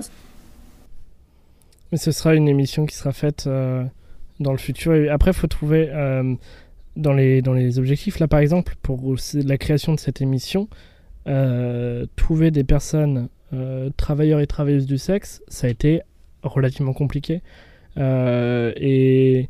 [1.92, 3.84] Mais ce sera une émission qui sera faite euh,
[4.40, 4.94] dans le futur.
[4.94, 6.36] Et après, il faut trouver euh,
[6.96, 10.76] dans, les, dans les objectifs, là par exemple, pour la création de cette émission, euh,
[12.16, 16.02] trouver des personnes, euh, travailleurs et travailleuses du sexe, ça a été
[16.44, 17.42] relativement compliqué.
[17.98, 19.50] Euh, et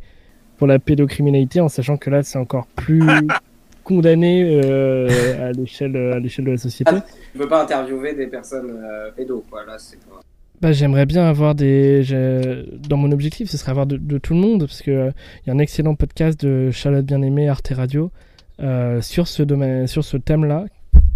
[0.57, 3.03] pour la pédocriminalité, en sachant que là, c'est encore plus
[3.83, 6.95] condamné euh, à l'échelle à l'échelle de la société.
[7.33, 9.65] Tu peux pas interviewer des personnes euh, pédos, quoi.
[9.65, 10.21] Là, c'est pas.
[10.61, 12.03] Bah, j'aimerais bien avoir des.
[12.87, 15.49] Dans mon objectif, ce serait avoir de, de tout le monde, parce que il y
[15.49, 18.11] a un excellent podcast de Charlotte Bien-Aimée, Arte Radio,
[18.61, 20.65] euh, sur ce domaine, sur ce thème-là,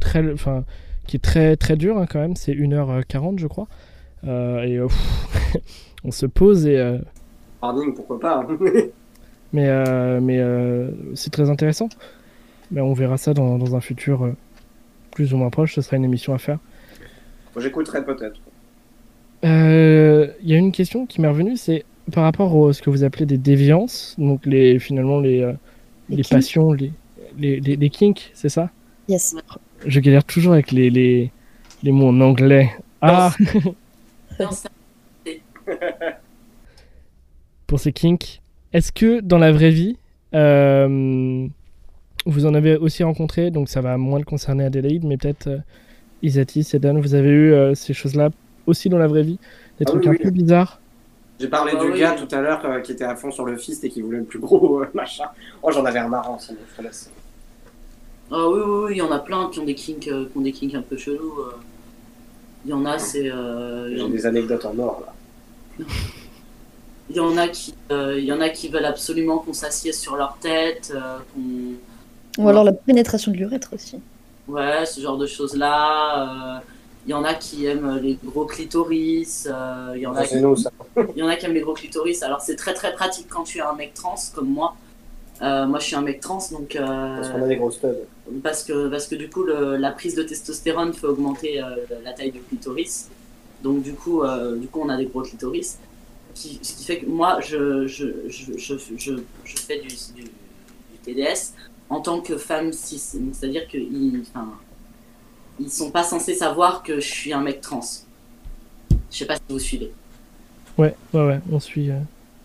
[0.03, 0.65] très, enfin,
[1.07, 2.35] qui est très très dur hein, quand même.
[2.35, 3.67] C'est 1h40, je crois.
[4.25, 5.57] Euh, et euh, pff,
[6.05, 6.77] on se pose et.
[6.79, 6.99] euh,
[7.61, 8.57] Harding, pourquoi pas hein.
[9.53, 11.89] mais euh, mais euh, c'est très intéressant.
[12.71, 14.35] Mais on verra ça dans, dans un futur euh,
[15.11, 15.75] plus ou moins proche.
[15.75, 16.59] Ce sera une émission à faire.
[17.55, 18.41] J'écouterai peut-être.
[19.45, 22.89] Euh, Il y a une question qui m'est revenue, c'est par rapport à ce que
[22.89, 25.53] vous appelez des déviances, donc les finalement les, euh,
[26.09, 26.93] Les les, passions, les,
[27.37, 28.71] les, les, les kinks, c'est ça?
[29.07, 29.35] Yes.
[29.85, 31.31] Je galère toujours avec les, les,
[31.83, 32.71] les mots en anglais.
[33.01, 33.31] Ah,
[37.67, 38.41] pour ces kinks,
[38.73, 39.97] est-ce que dans la vraie vie,
[40.33, 41.47] euh,
[42.25, 45.57] vous en avez aussi rencontré, donc ça va moins le concerner Adélaïde, mais peut-être euh,
[46.21, 48.29] Isatis et Dan, vous avez eu euh, ces choses-là
[48.65, 49.39] aussi dans la vraie vie?
[49.79, 50.17] Des Ah trucs oui, un oui.
[50.19, 50.79] peu bizarres?
[51.39, 51.99] J'ai parlé Ah du oui.
[51.99, 54.19] gars tout à l'heure euh, qui était à fond sur le fist et qui voulait
[54.19, 55.25] le plus gros euh, machin.
[55.61, 57.11] Oh, j'en avais un marrant, sinon je te laisse.
[58.35, 60.37] Ah oui, oui, oui, il y en a plein qui ont des kinks, euh, qui
[60.37, 61.39] ont des kinks un peu chelous.
[61.39, 61.51] euh.
[62.65, 63.29] Il y en a, c'est.
[63.29, 65.85] euh, il y J'ai en- des anecdotes en or là.
[67.09, 69.99] Il y en a qui, euh, il y en a qui veulent absolument qu'on s'assiesse
[69.99, 73.99] sur leur tête, euh, qu'on, Ou alors la pénétration de l'urètre aussi.
[74.47, 76.57] ouais, ce genre de choses-là.
[76.57, 76.59] euh.
[77.05, 79.45] Il y en a qui aiment les gros clitoris.
[79.51, 80.71] euh, Il y en a Ça, qui c'est nous ça.
[81.15, 82.23] Il y en a qui aiment les gros clitoris.
[82.23, 84.75] Alors c'est très très pratique quand tu es un mec trans comme moi.
[85.41, 87.87] Euh, moi je suis un mec trans donc euh, Parce qu'on a des grosses studs.
[88.43, 92.13] parce que parce que du coup le- la prise de testostérone fait augmenter euh, la
[92.13, 93.09] taille du clitoris.
[93.63, 95.79] Donc du coup euh, du coup on a des gros clitoris.
[96.35, 100.23] Qui- ce qui fait que moi je je, je, je, je, je fais du, du,
[100.23, 101.53] du TDS
[101.89, 102.99] en tant que femme cis.
[102.99, 104.47] C'est-à-dire que ils, enfin,
[105.59, 107.81] ils sont pas censés savoir que je suis un mec trans.
[109.11, 109.91] Je sais pas si vous suivez.
[110.77, 111.89] Ouais, ouais, ouais, on suit.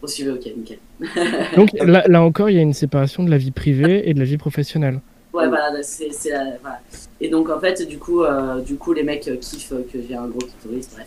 [0.00, 0.78] Vous suivez, ok, nickel.
[1.56, 4.18] Donc là, là encore, il y a une séparation de la vie privée et de
[4.18, 5.00] la vie professionnelle.
[5.32, 6.80] Ouais, voilà, c'est c'est la- voilà.
[7.20, 9.98] Et donc, en fait, du coup, euh, du coup les mecs euh, kiffent euh, que
[10.08, 11.06] j'ai un gros clitoris, bref.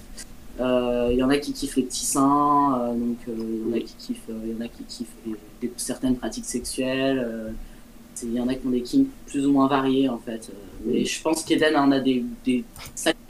[0.59, 3.73] Euh, Il y en a qui kiffent les petits seins, euh, donc euh, il y
[3.73, 6.45] en a qui kiffent, euh, il y en a qui kiffent les- les- certaines pratiques
[6.45, 7.19] sexuelles.
[8.23, 10.49] Il y en a qui ont des kinks plus ou moins variés, en fait.
[10.49, 10.53] euh,
[10.85, 12.23] mais je pense qu'Eden en a des...
[12.45, 12.64] des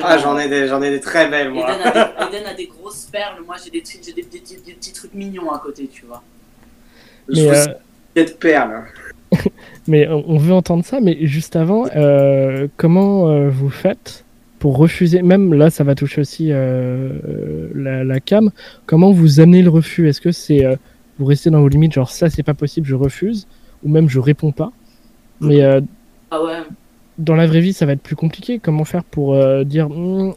[0.02, 1.70] Ah, j'en ai des, j'en ai des très belles moi.
[1.70, 2.00] Eden a, des,
[2.38, 4.94] Eden a des grosses perles, moi j'ai des, trucs- j'ai des, des- des- des petits
[4.94, 6.22] trucs mignons à côté, tu vois.
[7.28, 7.66] Je Mais, vous euh,
[8.16, 8.84] cette perle.
[9.88, 14.24] mais on veut entendre ça, mais juste avant, euh, comment euh, vous faites
[14.60, 18.52] pour refuser, même là ça va toucher aussi euh, la, la cam,
[18.86, 20.08] comment vous amenez le refus?
[20.08, 20.76] Est-ce que c'est euh,
[21.18, 23.48] vous restez dans vos limites, genre ça c'est pas possible, je refuse,
[23.84, 24.72] ou même je réponds pas?
[25.42, 25.82] Mais euh,
[26.30, 26.60] Ah ouais,
[27.18, 30.34] dans la vraie vie ça va être plus compliqué, comment faire pour euh, dire Hmm,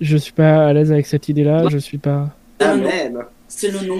[0.00, 2.28] je suis pas à l'aise avec cette idée-là, je suis pas...
[2.60, 3.24] La Ah, même.
[3.48, 3.98] c'est le nom.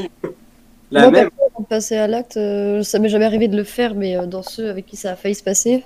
[0.90, 1.30] La Moi, même.
[1.30, 4.16] perso, avant de passer à l'acte, euh, ça m'est jamais arrivé de le faire, mais
[4.16, 5.84] euh, dans ceux avec qui ça a failli se passer,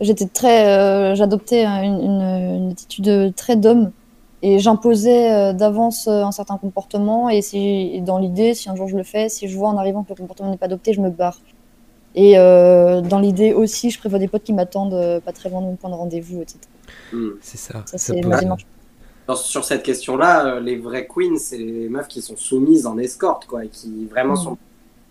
[0.00, 3.92] j'étais très, euh, j'adoptais un- une, une- une attitude très d'homme
[4.42, 8.96] et j'imposais d'avance un certain comportement et si et dans l'idée, si un jour je
[8.96, 11.10] le fais, si je vois en arrivant que le comportement n'est pas adopté, je me
[11.10, 11.40] barre.
[12.16, 15.60] Et euh, dans l'idée aussi, je prévois des potes qui m'attendent euh, pas très loin
[15.60, 16.58] de mon point de rendez-vous, etc.
[17.12, 17.30] Hmm.
[17.42, 17.82] C'est ça.
[17.84, 18.20] C'est.
[19.28, 22.96] Sur, sur cette question-là, euh, les vraies queens, c'est les meufs qui sont soumises en
[22.96, 24.36] escorte, quoi, et qui vraiment Mm.
[24.44, 24.58] sont en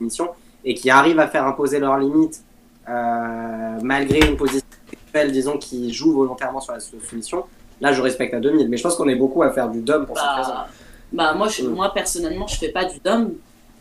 [0.03, 0.29] mission
[0.63, 2.41] et qui arrivent à faire imposer leurs limites
[2.89, 7.43] euh, malgré une position sexuelle, disons, qui joue volontairement sur la sou- soumission.
[7.81, 10.05] Là, je respecte à 2000, mais je pense qu'on est beaucoup à faire du dom
[10.05, 10.49] pour cette raison.
[10.53, 10.67] Bah,
[11.11, 11.73] bah moi, je, Mm.
[11.73, 13.33] moi, personnellement, je fais pas du dom,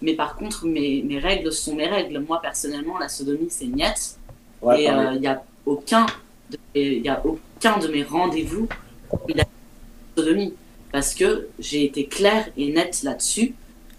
[0.04, 2.18] mais par contre, mes, mes règles sont mes règles.
[2.28, 3.98] Moi, personnellement, la sodomie, c'est niet.
[4.60, 6.04] Ouais, et il n'y a, aucun
[6.50, 8.68] de- y a aucun de mes rendez-vous
[9.10, 9.44] où il a
[10.16, 10.52] sodomie.
[10.92, 13.54] Parce que j'ai été claire et nette là-dessus.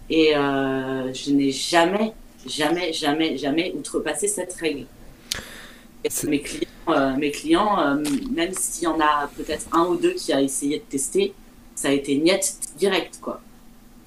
[0.08, 2.12] Et euh, je n'ai jamais,
[2.46, 4.86] jamais, jamais, jamais outrepassé cette règle.
[6.04, 9.96] Et mes clients, euh, mes clients euh, même s'il y en a peut-être un ou
[9.96, 11.34] deux qui a essayé de tester,
[11.74, 12.44] ça a été niet
[12.78, 13.40] direct, quoi.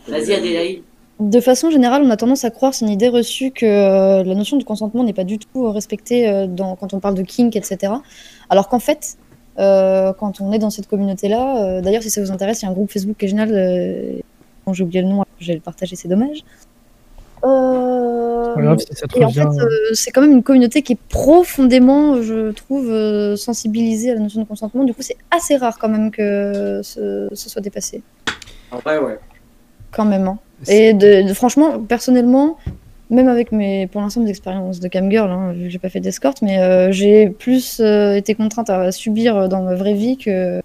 [0.08, 0.84] Vas-y, Adélaïde.
[1.20, 4.36] De façon générale, on a tendance à croire, c'est une idée reçue, que euh, la
[4.36, 7.24] notion de consentement n'est pas du tout euh, respectée euh, dans, quand on parle de
[7.24, 7.92] kink, etc.
[8.50, 9.18] Alors qu'en fait,
[9.60, 12.68] euh, quand on est dans cette communauté-là, euh, d'ailleurs, si ça vous intéresse, il y
[12.70, 14.20] a un groupe Facebook qui est génial, euh,
[14.64, 16.40] con, j'ai oublié le nom, je vais le partager, c'est dommage.
[17.44, 18.56] Euh,
[19.16, 23.36] et en fait, euh, c'est quand même une communauté qui est profondément, je trouve, euh,
[23.36, 24.86] sensibilisée à la notion de consentement.
[24.86, 28.02] Du coup, c'est assez rare quand même que ce, ce soit dépassé.
[28.72, 29.20] En vrai, ouais.
[29.92, 30.28] Quand même.
[30.28, 30.40] hein.
[30.68, 32.58] Et de, de- franchement, personnellement,
[33.10, 36.00] même avec mes, pour l'instant, mes expériences de camgirl, hein, vu que j'ai pas fait
[36.00, 40.60] d'escorte, mais euh, j'ai plus euh, été contrainte à subir dans ma vraie vie que.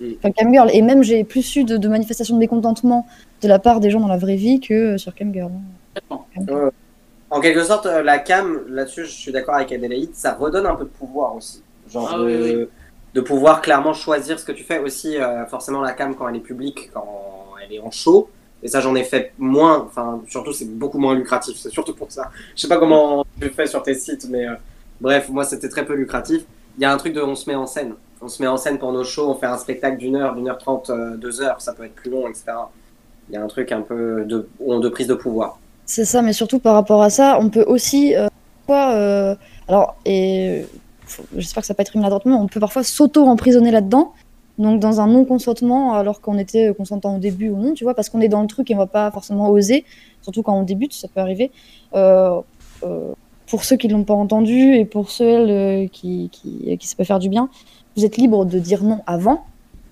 [0.00, 0.06] Mm.
[0.18, 0.70] Enfin, camgirl.
[0.72, 3.06] Et même, j'ai plus eu de, de manifestations de mécontentement
[3.42, 5.50] de la part des gens dans la vraie vie que euh, sur camgirl.
[6.08, 6.70] Complètement.
[7.30, 10.84] En quelque sorte, la cam, là-dessus, je suis d'accord avec Adélaïde, ça redonne un peu
[10.84, 11.62] de pouvoir aussi.
[11.90, 12.66] Genre Ah de, oui, oui.
[13.14, 15.16] de pouvoir clairement choisir ce que tu fais aussi.
[15.16, 17.06] euh, forcément, la cam, quand elle est publique, quand
[17.64, 18.28] elle est en show,
[18.62, 19.84] et ça, j'en ai fait moins.
[19.86, 21.56] Enfin, surtout, c'est beaucoup moins lucratif.
[21.56, 22.30] C'est surtout pour ça.
[22.54, 24.54] Je sais pas comment tu fais sur tes sites, mais euh,
[25.00, 26.42] bref, moi, c'était très peu lucratif.
[26.78, 27.94] Il y a un truc de on se met en scène.
[28.20, 30.48] On se met en scène pour nos shows, on fait un spectacle d'une heure, d'une
[30.48, 32.44] heure trente, euh, deux heures, ça peut être plus long, etc.
[33.28, 35.58] Il y a un truc un peu de, de prise de pouvoir.
[35.86, 38.14] C'est ça, mais surtout par rapport à ça, on peut aussi.
[38.14, 38.28] euh,
[38.66, 39.34] parfois, euh,
[39.66, 40.64] alors, et
[41.36, 44.12] j'espère que ça va pas être maladroitement, on peut parfois s'auto-emprisonner là-dedans.
[44.58, 48.10] Donc, dans un non-consentement, alors qu'on était consentant au début ou non, tu vois, parce
[48.10, 49.84] qu'on est dans le truc et on va pas forcément oser,
[50.20, 51.50] surtout quand on débute, ça peut arriver.
[51.94, 52.40] Euh,
[52.84, 53.12] euh,
[53.46, 57.04] pour ceux qui l'ont pas entendu et pour ceux euh, qui, qui, qui ça peut
[57.04, 57.48] faire du bien,
[57.96, 59.44] vous êtes libre de dire non avant,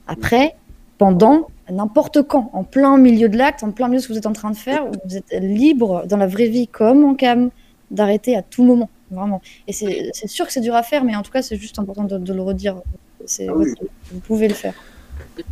[0.06, 0.56] après,
[0.98, 4.18] pendant, n'importe quand, en plein milieu de l'acte, en plein milieu de ce que vous
[4.18, 7.50] êtes en train de faire, vous êtes libre dans la vraie vie comme en cam
[7.90, 9.40] d'arrêter à tout moment, vraiment.
[9.66, 12.04] Et c'est sûr que c'est dur à faire, mais en tout cas, c'est juste important
[12.04, 12.82] de le redire.
[13.26, 13.72] C'est- Ah oui.
[14.12, 14.74] Vous pouvez le faire.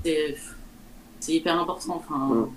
[0.05, 0.35] C'est-
[1.21, 1.97] C'est hyper important.
[1.97, 2.49] Enfin, Mm.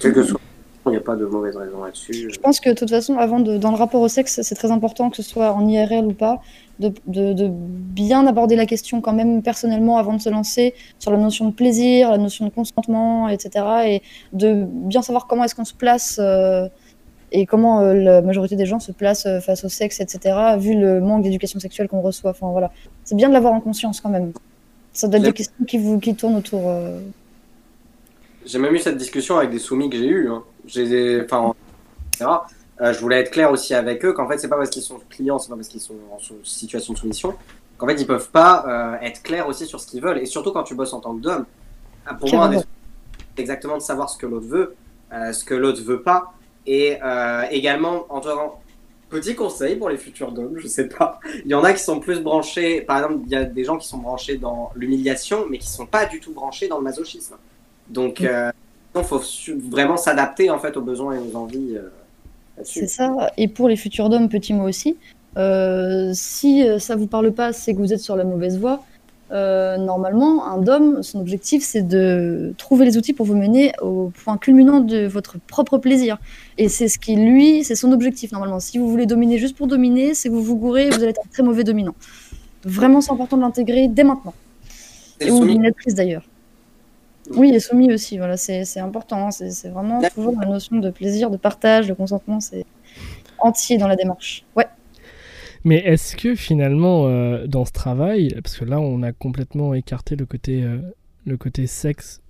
[0.00, 0.40] Quel que soit,
[0.86, 2.30] il n'y a pas de mauvaise raison là-dessus.
[2.32, 4.70] Je pense que de toute façon, avant de, dans le rapport au sexe, c'est très
[4.70, 6.40] important que ce soit en IRL ou pas,
[6.78, 11.10] de, de, de bien aborder la question quand même personnellement avant de se lancer sur
[11.10, 13.64] la notion de plaisir, la notion de consentement, etc.
[13.86, 16.68] Et de bien savoir comment est-ce qu'on se place euh,
[17.32, 20.36] et comment euh, la majorité des gens se placent euh, face au sexe, etc.
[20.58, 22.30] Vu le manque d'éducation sexuelle qu'on reçoit.
[22.30, 22.70] Enfin voilà,
[23.04, 24.32] c'est bien de l'avoir en conscience quand même.
[24.98, 26.68] Ça doit être des questions qui vous qui tournent autour.
[26.68, 26.98] euh,
[28.44, 30.28] J'ai même eu cette discussion avec des soumis que j'ai eu.
[30.28, 30.42] Hein.
[30.66, 31.54] J'ai enfin.
[32.80, 34.98] Euh, je voulais être clair aussi avec eux qu'en fait, c'est pas parce qu'ils sont
[35.08, 37.34] clients, c'est pas parce qu'ils sont en situation de soumission
[37.76, 38.64] qu'en fait, ils peuvent pas
[39.00, 40.18] euh, être clairs aussi sur ce qu'ils veulent.
[40.18, 41.44] Et surtout quand tu bosses en tant que d'homme.
[42.04, 42.66] Ah, Pour moi, des- c'est
[43.36, 44.74] exactement de savoir ce que l'autre veut,
[45.12, 46.32] euh, ce que l'autre veut pas.
[46.66, 48.60] Et euh, également, en tant
[49.08, 51.18] Petit conseil pour les futurs d'hommes, je sais pas.
[51.44, 53.78] Il y en a qui sont plus branchés, par exemple, il y a des gens
[53.78, 57.36] qui sont branchés dans l'humiliation, mais qui sont pas du tout branchés dans le masochisme.
[57.88, 58.50] Donc, euh,
[58.94, 61.88] il faut su- vraiment s'adapter en fait aux besoins et aux envies euh.
[62.64, 63.30] C'est ça.
[63.36, 64.96] Et pour les futurs d'hommes, petit mot aussi,
[65.36, 68.82] euh, si euh, ça vous parle pas, c'est que vous êtes sur la mauvaise voie.
[69.30, 74.10] Euh, normalement, un dom, son objectif, c'est de trouver les outils pour vous mener au
[74.24, 76.16] point culminant de votre propre plaisir.
[76.56, 78.58] Et c'est ce qui, lui, c'est son objectif normalement.
[78.60, 81.10] Si vous voulez dominer juste pour dominer, c'est que vous vous gourrez et vous allez
[81.10, 81.94] être un très mauvais dominant.
[82.64, 84.34] Vraiment, c'est important de l'intégrer dès maintenant.
[85.20, 85.54] Et ou soumis.
[85.54, 86.24] dominatrice d'ailleurs.
[87.30, 89.26] Oui, et soumis aussi, voilà, c'est important.
[89.26, 89.30] hein.
[89.30, 92.64] C'est vraiment toujours la notion de plaisir, de partage, de consentement, c'est
[93.38, 94.44] entier dans la démarche.
[94.56, 94.66] Ouais.
[95.64, 100.16] Mais est-ce que finalement, euh, dans ce travail, parce que là, on a complètement écarté
[100.16, 100.78] le côté, euh,
[101.26, 102.20] le côté sexe,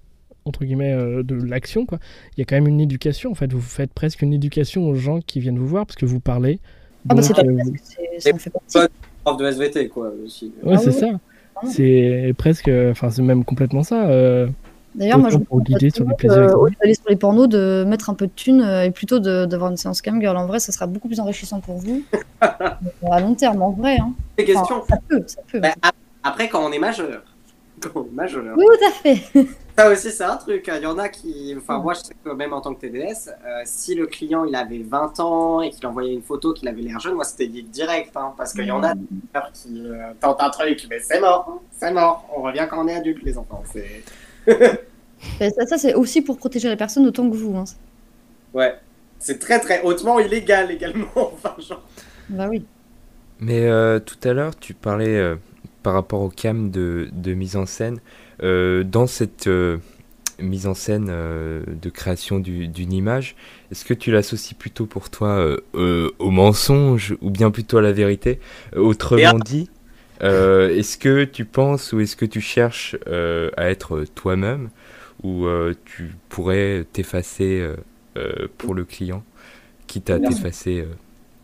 [0.44, 1.98] entre guillemets, euh, de l'action, quoi.
[2.36, 3.52] Il y a quand même une éducation, en fait.
[3.52, 6.58] Vous faites presque une éducation aux gens qui viennent vous voir, parce que vous parlez.
[7.08, 7.74] Ah bah Donc, c'est pas euh, vous-
[8.18, 8.72] ça fait partie.
[8.78, 8.88] Pas-
[9.24, 10.52] Prof de SVT, quoi, aussi.
[10.62, 11.06] Ouais, Ah c'est oui, ça.
[11.06, 11.20] Vraiment.
[11.72, 14.06] C'est presque, enfin, c'est même complètement ça.
[14.94, 17.16] D'ailleurs, moi je pour tout sur le plaisir euh, avec au lieu d'aller sur les
[17.16, 20.20] pornos, de mettre un peu de thunes euh, et plutôt de- d'avoir une séance cam
[20.20, 20.36] girl.
[20.36, 22.02] En vrai, ça sera beaucoup plus enrichissant pour vous.
[22.42, 23.96] Euh, à long terme, en vrai.
[24.00, 24.12] Hein.
[24.36, 24.84] Des Enfin, questions.
[24.88, 25.58] ça peut, ça peut.
[25.58, 27.22] Bah, ap- après, quand on est majeur.
[27.80, 28.56] Quand on est majeur.
[28.56, 29.22] Tout à fait.
[29.78, 30.68] Ça aussi, c'est un truc.
[30.76, 31.54] Il y en a qui.
[31.56, 34.54] Enfin, moi, je sais que même en tant que TDS, euh, si le client il
[34.56, 37.62] avait 20 ans et qu'il envoyait une photo qu'il avait l'air jeune, moi, c'était dit
[37.62, 38.16] direct.
[38.16, 38.94] Hein, parce qu'il y en a
[39.54, 41.60] qui euh, tentent un truc, mais c'est mort.
[41.76, 42.28] C'est mort.
[42.36, 43.62] On revient quand on est adulte, les enfants.
[43.72, 44.02] C'est.
[45.40, 47.56] Mais ça, ça, c'est aussi pour protéger les personnes autant que vous.
[47.56, 47.64] Hein.
[48.54, 48.74] Ouais.
[49.18, 51.08] C'est très, très hautement illégal également.
[51.16, 51.82] Enfin, genre.
[52.28, 52.64] Bah oui.
[53.40, 55.36] Mais euh, tout à l'heure, tu parlais euh,
[55.82, 58.00] par rapport au cam de, de mise en scène.
[58.42, 59.78] Euh, dans cette euh,
[60.40, 63.36] mise en scène euh, de création du- d'une image,
[63.72, 67.82] est-ce que tu l'associes plutôt pour toi euh, euh, au mensonge ou bien plutôt à
[67.82, 68.40] la vérité?
[68.76, 69.70] Autrement dit,
[70.22, 74.70] euh, est-ce que tu penses ou est-ce que tu cherches euh, à être toi-même
[75.22, 77.68] ou euh, tu pourrais t'effacer
[78.58, 79.24] pour le client,
[79.86, 80.88] quitte à t'effacer euh,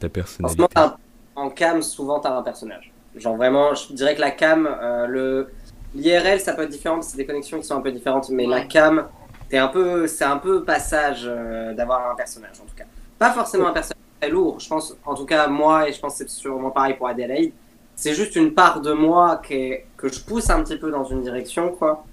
[0.01, 0.77] ta personnalité?
[0.77, 0.97] un-
[1.37, 2.95] en cam, souvent, t'as un personnage.
[3.15, 5.55] Genre vraiment, je dirais que la cam, euh, le
[5.93, 8.29] l'IRL, ça peut être différent, parce que c'est des connexions qui sont un peu différentes,
[8.31, 9.09] mais la cam,
[9.49, 12.85] t'es un peu, c'est un peu passage euh, d'avoir un personnage en tout cas.
[13.19, 14.59] Pas forcément un personnage très lourd.
[14.61, 17.55] Je pense, en tout cas moi et je pense que c'est sûrement pareil pour Adelaide.
[17.97, 21.23] C'est juste une part de moi qui que je pousse un petit peu dans une
[21.23, 22.05] direction quoi.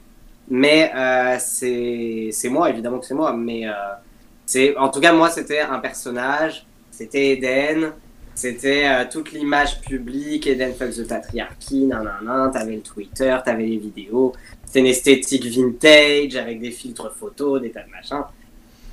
[0.50, 3.34] Mais euh, c'est moi évidemment que c'est moi.
[3.34, 6.66] Mais euh, en tout cas moi c'était un personnage.
[6.92, 7.94] C'était Eden.
[8.34, 13.78] C'était euh, toute l'image publique, Eden fuck the patriarchy, nanana, t'avais le Twitter, t'avais les
[13.78, 14.34] vidéos,
[14.66, 18.24] c'était une esthétique vintage avec des filtres photos, des tas de machins.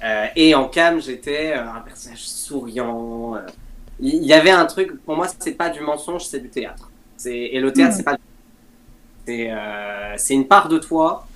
[0.04, 3.36] Euh, et en cam, j'étais un personnage souriant.
[4.00, 6.90] Il y avait un truc, pour moi, c'est pas du mensonge, c'est du théâtre.
[7.16, 7.96] C'est- Et le théâtre, Mhm.
[7.96, 8.16] c'est pas.
[9.26, 11.26] C'est euh, c'est une part de toi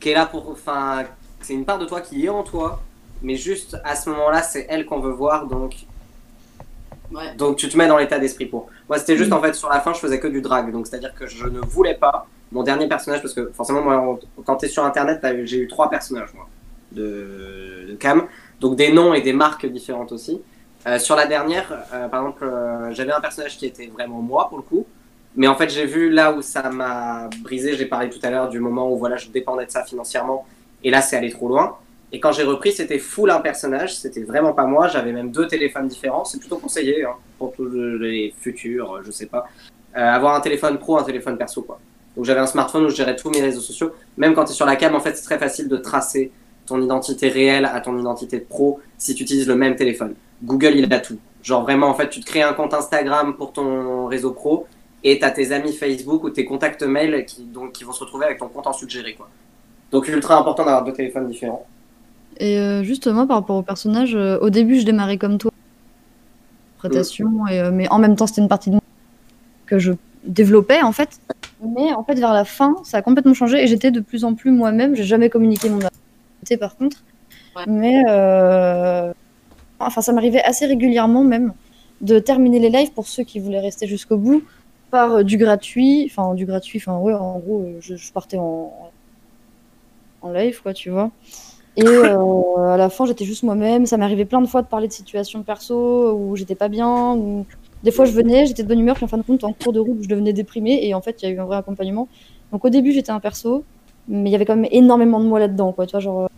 [0.00, 0.48] qui est là pour.
[0.50, 1.04] Enfin,
[1.40, 2.82] c'est une part de toi qui est en toi,
[3.22, 5.74] mais juste à ce moment-là, c'est elle qu'on veut voir, donc
[7.12, 7.34] Ouais.
[7.36, 8.68] donc tu te mets dans l'état d'esprit pour.
[8.88, 10.96] Moi c'était juste en fait sur la fin je faisais que du drag donc c'est
[10.96, 14.56] à dire que je ne voulais pas mon dernier personnage parce que forcément moi quand
[14.56, 16.48] t'es sur internet j'ai eu trois personnages moi
[16.90, 18.26] de, de cam
[18.58, 20.40] donc des noms et des marques différentes aussi.
[20.86, 24.48] Euh, sur la dernière euh, par exemple euh, j'avais un personnage qui était vraiment moi
[24.48, 24.86] pour le coup
[25.34, 28.48] mais en fait j'ai vu là où ça m'a brisé j'ai parlé tout à l'heure
[28.48, 30.46] du moment où voilà je dépendais de ça financièrement
[30.84, 31.76] et là c'est allé trop loin.
[32.12, 34.86] Et quand j'ai repris, c'était full un personnage, c'était vraiment pas moi.
[34.86, 36.24] J'avais même deux téléphones différents.
[36.24, 39.46] C'est plutôt conseillé hein, pour tous les futurs, je sais pas.
[39.92, 41.80] Avoir un téléphone pro, un téléphone perso, quoi.
[42.14, 43.92] Donc j'avais un smartphone où je gérais tous mes réseaux sociaux.
[44.16, 46.30] Même quand tu es sur la cam, en fait, c'est très facile de tracer
[46.66, 50.14] ton identité réelle à ton identité de pro si tu utilises le même téléphone.
[50.42, 51.18] Google, il a tout.
[51.42, 54.66] Genre vraiment, en fait, tu te crées un compte Instagram pour ton réseau pro
[55.04, 58.26] et t'as tes amis Facebook ou tes contacts mail qui, donc, qui vont se retrouver
[58.26, 59.28] avec ton compte en suggéré, quoi.
[59.92, 61.64] Donc ultra important d'avoir deux téléphones différents.
[62.38, 65.52] Et euh, justement, par rapport au personnage, euh, au début, je démarrais comme toi.
[66.78, 68.82] Interprétation, et, euh, mais en même temps, c'était une partie de moi
[69.66, 69.92] que je
[70.24, 71.20] développais, en fait.
[71.62, 74.34] Mais en fait, vers la fin, ça a complètement changé et j'étais de plus en
[74.34, 74.94] plus moi-même.
[74.94, 75.78] J'ai jamais communiqué mon
[76.56, 77.02] par contre.
[77.56, 77.64] Ouais.
[77.66, 79.12] Mais euh,
[79.80, 81.52] enfin, ça m'arrivait assez régulièrement, même,
[82.00, 84.44] de terminer les lives pour ceux qui voulaient rester jusqu'au bout
[84.90, 86.08] par euh, du gratuit.
[86.10, 88.72] Enfin, du gratuit, enfin, ouais, en gros, euh, je, je partais en,
[90.22, 91.10] en live, quoi, tu vois.
[91.76, 93.84] Et euh, à la fin, j'étais juste moi-même.
[93.86, 97.18] Ça m'arrivait plein de fois de parler de situations perso où j'étais pas bien.
[97.82, 99.74] Des fois, je venais, j'étais de bonne humeur, puis en fin de compte, en cours
[99.74, 100.86] de route, je devenais déprimée.
[100.86, 102.08] Et en fait, il y a eu un vrai accompagnement.
[102.50, 103.64] Donc au début, j'étais un perso,
[104.08, 105.86] mais il y avait quand même énormément de moi là-dedans, quoi.
[105.86, 106.30] Tu vois, genre,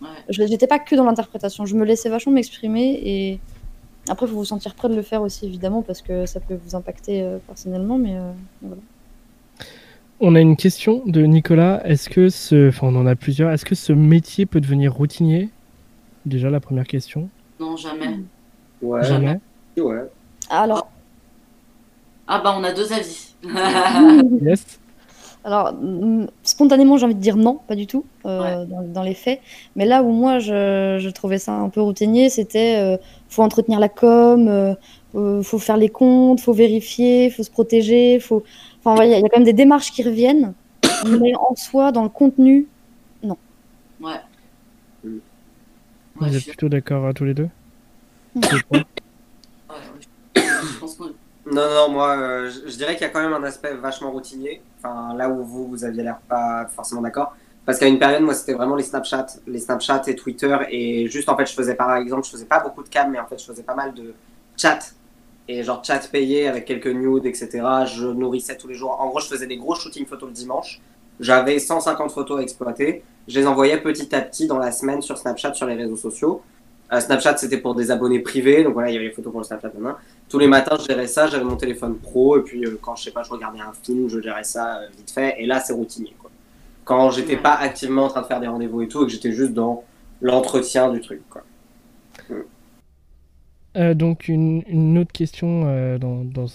[0.00, 0.08] Ouais.
[0.28, 1.64] je- j'étais pas que dans l'interprétation.
[1.66, 3.00] Je me laissais vachement m'exprimer.
[3.04, 3.40] Et
[4.08, 6.58] après, il faut vous sentir prêt de le faire aussi, évidemment, parce que ça peut
[6.64, 7.98] vous impacter euh, personnellement.
[7.98, 8.32] Mais euh,
[8.62, 8.80] voilà.
[10.20, 11.82] On a une question de Nicolas.
[11.84, 13.50] Est-ce que ce, enfin on en a plusieurs.
[13.50, 15.50] Est-ce que ce métier peut devenir routinier?
[16.26, 17.28] Déjà la première question.
[17.58, 18.20] Non, jamais.
[18.80, 19.02] Ouais.
[19.04, 19.38] Jamais.
[19.76, 20.02] Ouais.
[20.48, 20.88] Alors,
[22.28, 23.34] Ah bah on a deux avis.
[24.42, 24.78] Yes.
[25.44, 25.74] Alors,
[26.44, 29.40] spontanément, j'ai envie de dire non, pas du tout, euh, dans, dans les faits.
[29.74, 32.96] Mais là où moi, je, je trouvais ça un peu routinier, c'était euh,
[33.28, 34.74] faut entretenir la com, euh,
[35.16, 38.44] euh, faut faire les comptes, faut vérifier, faut se protéger, faut.
[38.84, 40.52] Enfin, ouais, il y, a- il y a quand même des démarches qui reviennent,
[41.06, 42.66] mais en soi, dans le contenu.
[43.22, 43.32] Mm.
[46.20, 47.48] Ouais, Vous êtes plutôt d'accord euh, tous les deux?
[48.36, 48.58] Je-
[50.78, 51.10] pense Non,
[51.46, 54.62] non, moi, euh, je, je dirais qu'il y a quand même un aspect vachement routinier.
[54.82, 57.34] Enfin, là où vous, vous aviez l'air pas forcément d'accord.
[57.64, 60.56] Parce qu'à une période, moi, c'était vraiment les Snapchat, les Snapchat et Twitter.
[60.70, 63.20] Et juste, en fait, je faisais par exemple, je faisais pas beaucoup de cam, mais
[63.20, 64.14] en fait, je faisais pas mal de
[64.56, 64.94] chat.
[65.46, 67.48] Et genre, chat payé avec quelques nudes, etc.
[67.86, 69.00] Je nourrissais tous les jours.
[69.00, 70.80] En gros, je faisais des gros shootings photos le dimanche.
[71.20, 73.04] J'avais 150 photos à exploiter.
[73.28, 76.42] Je les envoyais petit à petit dans la semaine sur Snapchat, sur les réseaux sociaux.
[76.92, 78.62] Euh, Snapchat, c'était pour des abonnés privés.
[78.64, 79.70] Donc voilà, il y avait les photos pour le Snapchat.
[79.74, 79.98] nanana.
[80.28, 81.26] Tous les matins, je gérais ça.
[81.26, 82.38] J'avais mon téléphone pro.
[82.38, 84.86] Et puis, euh, quand je sais pas, je regardais un film, je gérais ça euh,
[84.96, 85.36] vite fait.
[85.38, 86.14] Et là, c'est routinier.
[86.18, 86.30] Quoi.
[86.84, 89.32] Quand j'étais pas activement en train de faire des rendez-vous et tout, et que j'étais
[89.32, 89.84] juste dans
[90.20, 91.22] l'entretien du truc.
[91.30, 91.42] Quoi.
[93.76, 95.62] Euh, donc une, une autre question
[95.98, 96.46] dans, dans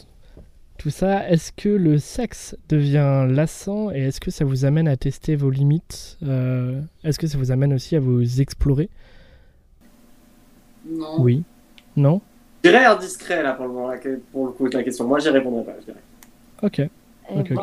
[0.78, 1.28] tout ça.
[1.28, 5.50] Est-ce que le sexe devient lassant et est-ce que ça vous amène à tester vos
[5.50, 8.90] limites Est-ce que ça vous amène aussi à vous explorer?
[10.90, 11.22] Non.
[11.22, 11.44] Oui.
[11.96, 12.22] Non?
[12.64, 13.94] Je dirais indiscret là pour le moment,
[14.32, 15.08] pour le coup, avec la question.
[15.08, 16.04] Moi, j'y répondrai pas, je dirais.
[16.62, 16.80] Ok.
[16.80, 16.90] eh
[17.40, 17.62] Ok, ben,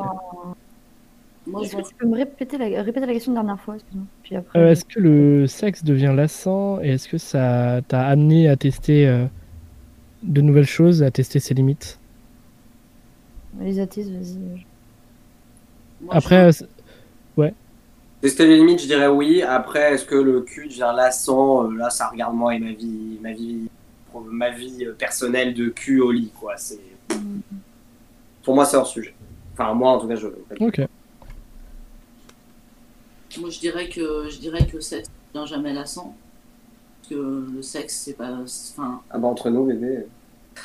[1.46, 3.76] Moi, est-ce que tu peux me répéter la, répéter la question de la dernière fois.
[4.22, 8.48] Puis après, Euh, est-ce que le sexe devient lassant et est-ce que ça t'a amené
[8.48, 9.26] à tester euh,
[10.22, 11.98] de nouvelles choses, à tester ses limites?
[13.60, 14.38] Les athées, vas-y.
[16.00, 16.50] moi, Après,
[18.24, 19.42] Tester les limites, je dirais oui.
[19.42, 23.18] Après, est-ce que le cul devient lassant Euh, Là, ça regarde moi et ma vie,
[23.20, 23.68] ma vie,
[24.14, 26.56] ma vie euh, personnelle de cul au lit, quoi.
[26.56, 26.80] C'est
[28.42, 29.14] pour moi, c'est hors sujet.
[29.52, 30.28] Enfin, moi, en tout cas, je.
[30.58, 30.80] ok.
[33.40, 36.16] Moi, je dirais que je dirais que le sexe vient jamais lassant.
[37.10, 38.30] Que le sexe, c'est pas.
[38.30, 40.06] Enfin, Ah bah entre nous, bébé.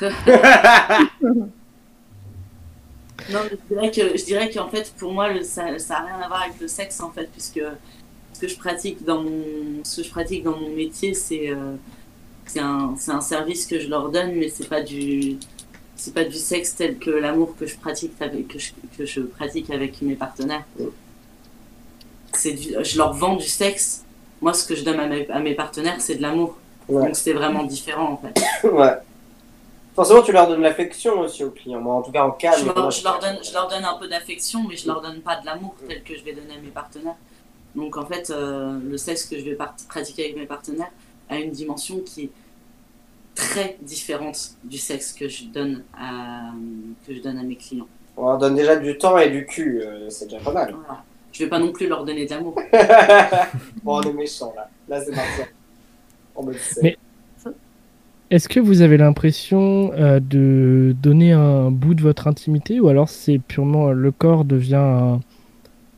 [3.30, 6.06] non, mais je dirais que je dirais qu'en fait, pour moi, le- ça, ça a
[6.06, 7.60] rien à voir avec le sexe en fait, puisque
[8.34, 9.44] ce que je pratique dans mon
[9.84, 11.74] ce que je pratique dans mon métier, c'est euh,
[12.46, 15.36] c'est un un service que je leur donne, mais c'est pas du
[15.96, 19.20] c'est pas du sexe tel que l'amour que je pratique avec que je, que je
[19.20, 20.64] pratique avec mes partenaires.
[22.32, 24.04] C'est je leur vends du sexe.
[24.40, 26.56] Moi, ce que je donne à mes, à mes partenaires, c'est de l'amour.
[26.88, 27.04] Ouais.
[27.06, 28.66] Donc c'est vraiment différent en fait.
[28.68, 28.94] ouais.
[30.00, 31.78] Forcément, tu leur donnes l'affection aussi aux clients.
[31.78, 32.52] Moi, en tout cas, en cas.
[32.56, 35.20] Je leur, je leur donne, je leur donne un peu d'affection, mais je leur donne
[35.20, 37.16] pas de l'amour tel que je vais donner à mes partenaires.
[37.74, 40.90] Donc en fait, euh, le sexe que je vais part- pratiquer avec mes partenaires
[41.28, 42.30] a une dimension qui est
[43.34, 46.50] très différente du sexe que je donne à,
[47.06, 47.86] que je donne à mes clients.
[48.16, 49.82] On leur donne déjà du temps et du cul.
[49.82, 50.74] euh, c'est déjà pas mal.
[50.86, 51.02] Voilà.
[51.30, 52.54] Je vais pas non plus leur donner de l'amour.
[53.84, 54.66] bon, on est méchant là.
[54.88, 55.42] Là, c'est parti.
[56.34, 56.80] En mode sexe.
[56.82, 56.96] Mais-
[58.30, 63.08] Est-ce que vous avez l'impression euh, de donner un bout de votre intimité ou alors
[63.08, 65.20] c'est purement euh, le corps devient un,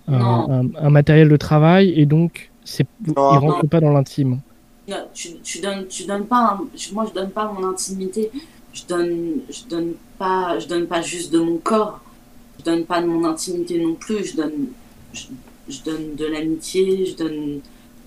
[0.08, 0.50] un, Non.
[0.50, 3.38] un- un matériel de travail et donc c'est, il Non.
[3.38, 4.40] rentre pas dans l'intime?
[4.88, 6.58] Non, tu, tu donnes tu donnes pas
[6.92, 8.30] moi je donne pas mon intimité.
[8.72, 12.00] Je donne je donne pas je donne pas juste de mon corps.
[12.58, 14.24] Je donne pas de mon intimité non plus.
[14.24, 14.52] Je donne
[15.12, 15.24] je,
[15.68, 17.60] je donne de l'amitié je donne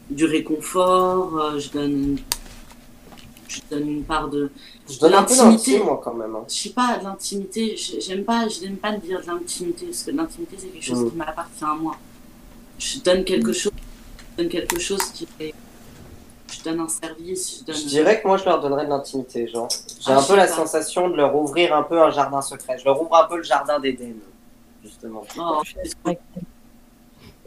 [0.10, 2.18] du réconfort euh, je donne
[3.56, 4.50] je donne une part de
[4.90, 5.36] Je donne un peu
[5.84, 6.36] moi, quand même.
[6.36, 6.44] hein.
[6.48, 10.12] je sais pas de l'intimité j'aime pas je n'aime pas dire de l'intimité parce que
[10.12, 11.10] l'intimité c'est quelque chose Mm.
[11.12, 11.96] qui m'appartient à moi
[12.80, 13.72] je donne quelque chose
[14.38, 15.54] je donne quelque chose qui est
[16.52, 19.48] je donne un service je donne Je dirais que moi, je leur donnerais de l'intimité,
[19.48, 19.68] genre.
[20.00, 20.54] J'ai Ah, un peu la pas.
[20.54, 22.78] sensation de leur ouvrir un peu un jardin secret.
[22.80, 24.14] Je leur ouvre un peu le jardin d'Éden,
[24.84, 25.24] justement.
[25.40, 25.62] Oh,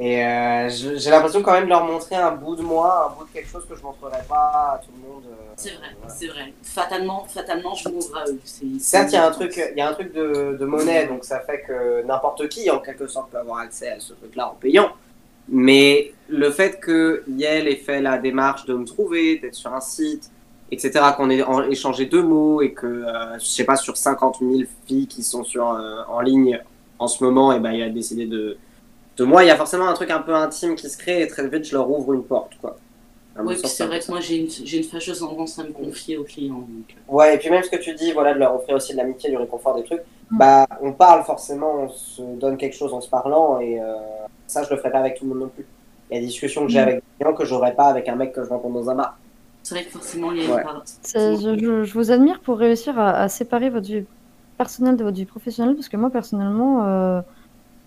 [0.00, 3.28] Et euh, j'ai l'impression quand même de leur montrer un bout de moi, un bout
[3.28, 5.24] de quelque chose que je montrerai pas à tout le monde.
[5.26, 6.14] euh, c'est vrai, voilà.
[6.14, 6.52] c'est vrai.
[6.62, 8.38] Fatalement, fatalement, je m'ouvre à eux.
[8.78, 11.24] Certes, il y a un truc, il y a un truc de, de monnaie, donc
[11.24, 14.54] ça fait que n'importe qui, en quelque sorte, peut avoir accès à ce truc-là en
[14.54, 14.90] payant.
[15.48, 19.80] Mais le fait que Yel ait fait la démarche de me trouver, d'être sur un
[19.80, 20.30] site,
[20.70, 24.52] etc., qu'on ait échangé deux mots et que, euh, je sais pas, sur 50 000
[24.86, 26.60] filles qui sont sur, euh, en ligne
[27.00, 28.58] en ce moment, et ben, il a décidé de,
[29.18, 29.44] de moi.
[29.44, 31.64] Il y a forcément un truc un peu intime qui se crée et très vite,
[31.64, 32.76] je leur ouvre une porte, quoi.
[33.40, 36.54] Oui, puis c'est vrai que moi j'ai une, fâcheuse tendance à me confier aux clients.
[36.54, 38.92] donc, euh, Ouais, et puis même ce que tu dis, voilà, de leur offrir aussi
[38.92, 42.92] de l'amitié, du réconfort, des trucs, bah, on parle forcément, on se donne quelque chose
[42.92, 43.94] en se parlant, et euh,
[44.48, 45.64] ça, je le ferai pas avec tout le monde non plus.
[46.10, 46.82] Il y a des discussions que j'ai Mm.
[46.82, 49.16] avec des clients que j'aurais pas avec un mec que je rencontre dans un bar.
[49.62, 50.60] C'est vrai que forcément il y a Ouais.
[50.60, 50.82] une part.
[51.02, 54.04] C'est- Je, je- je vous admire pour réussir à, à séparer votre vie
[54.56, 57.20] personnelle de votre vie professionnelle, parce que moi, personnellement, euh,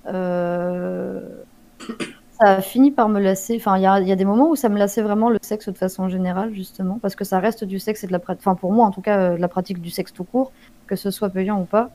[0.06, 1.22] ça
[2.40, 3.56] a fini par me lasser.
[3.57, 6.10] Enfin, il y a, des moments où ça me lassait vraiment le sexe de façon
[6.10, 8.41] générale, justement, parce que ça reste du sexe et de la pratique.
[8.45, 10.52] Enfin, pour moi, en tout cas, euh, de la pratique du sexe tout court,
[10.88, 11.90] que ce soit payant ou pas.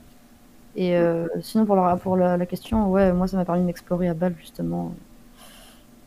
[0.77, 1.75] Et euh, sinon, pour,
[2.15, 4.93] la, question, ouais, moi, ça m'a permis de m'explorer à balle, justement.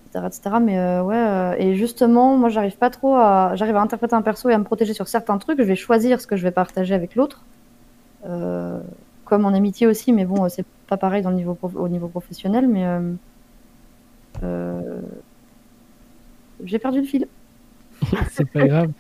[0.07, 0.57] Etc, etc.
[0.63, 3.17] Mais euh, ouais, euh, et justement, moi, j'arrive pas trop.
[3.55, 5.59] J'arrive à interpréter un perso et à me protéger sur certains trucs.
[5.59, 7.45] Je vais choisir ce que je vais partager avec l'autre.
[9.31, 12.09] Comme en amitié aussi, mais bon, euh, c'est pas pareil dans le niveau au niveau
[12.09, 12.69] professionnel.
[12.69, 13.15] Mais euh,
[14.43, 15.01] euh,
[16.65, 17.29] j'ai perdu le fil.
[18.31, 18.93] c'est pas grave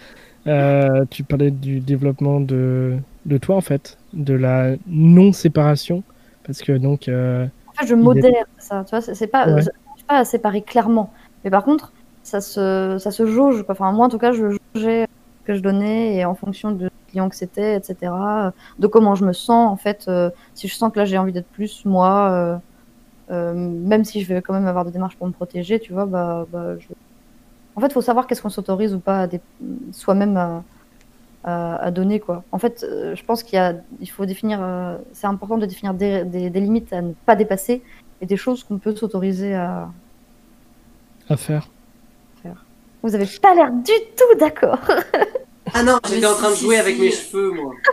[0.49, 6.05] Euh, tu parlais du développement de, de toi en fait de la non séparation
[6.45, 8.85] parce que donc euh, En fait, je modère ça.
[8.85, 9.63] Tu vois, c'est pas, Ouais.
[10.09, 11.13] pas à séparer clairement.
[11.45, 11.93] Mais par contre,
[12.23, 13.63] ça se, ça se jauge.
[13.65, 13.75] Quoi.
[13.75, 15.07] Enfin, moi, en tout cas, je jaugeais
[15.51, 18.53] que je donnais et en fonction de client que c'était, etc.
[18.79, 20.07] De comment je me sens, en fait.
[20.07, 22.57] euh, si je sens que là, j'ai envie d'être plus moi, euh,
[23.33, 26.07] euh, même si je vais quand même avoir des démarches pour me protéger, tu vois,
[26.07, 26.75] bah, bah.
[27.77, 29.41] En fait, il faut savoir qu'est-ce qu'on s'autorise ou pas dé-
[29.93, 30.63] soi-même
[31.45, 32.45] à, donner, quoi.
[32.53, 33.75] En fait, je pense qu'il a,
[34.13, 34.61] faut définir,
[35.13, 37.83] c'est important de définir des, des, des limites à ne pas dépasser
[38.21, 39.89] et des choses qu'on peut s'autoriser à.
[41.29, 41.69] à faire
[43.03, 44.79] Vous avez pas l'air du tout d'accord.
[45.73, 47.73] Ah non, Mais j'étais en train de jouer avec mes cheveux, moi.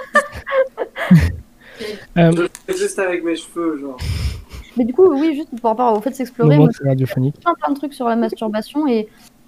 [2.17, 3.97] Euh, Je jouais juste avec mes cheveux, genre.
[4.77, 6.95] Mais du coup, oui, juste par rapport au fait de s'explorer, plein
[7.53, 9.07] plein de trucs sur la masturbation et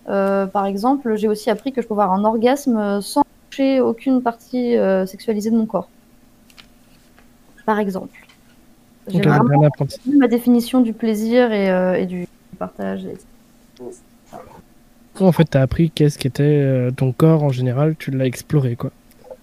[0.10, 3.82] euh, par exemple, j'ai aussi appris que je pouvais avoir un orgasme euh, sans toucher
[3.82, 5.90] aucune partie euh, sexualisée de mon corps.
[7.66, 8.16] Par exemple.
[9.08, 9.70] J'ai vraiment
[10.06, 12.28] ma définition du plaisir et, euh, et du
[12.60, 13.06] partage.
[13.06, 13.18] et-
[15.28, 18.92] en fait t'as appris qu'est-ce qu'était euh, ton corps en général tu l'as exploré quoi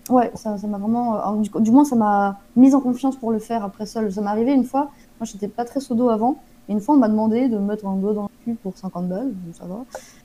[0.08, 1.40] Ouais, ça m'a vraiment.
[1.40, 4.12] euh, du, moins, ça m'a mise en confiance pour le faire après seul.
[4.12, 4.90] Ça m'est arrivé une fois.
[5.18, 6.36] Moi, j'étais pas très sodo avant.
[6.68, 8.76] Et une fois, on m'a demandé de me mettre un doigt dans le muscu pour
[8.76, 9.84] 50 balles, ça va.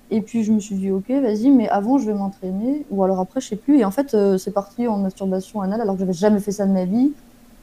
[0.09, 3.19] Et puis je me suis dit, ok, vas-y, mais avant je vais m'entraîner, ou alors
[3.19, 3.79] après, je sais plus.
[3.79, 6.65] Et en fait, euh, c'est parti en masturbation anale, alors que j'avais jamais fait ça
[6.65, 7.13] de ma vie.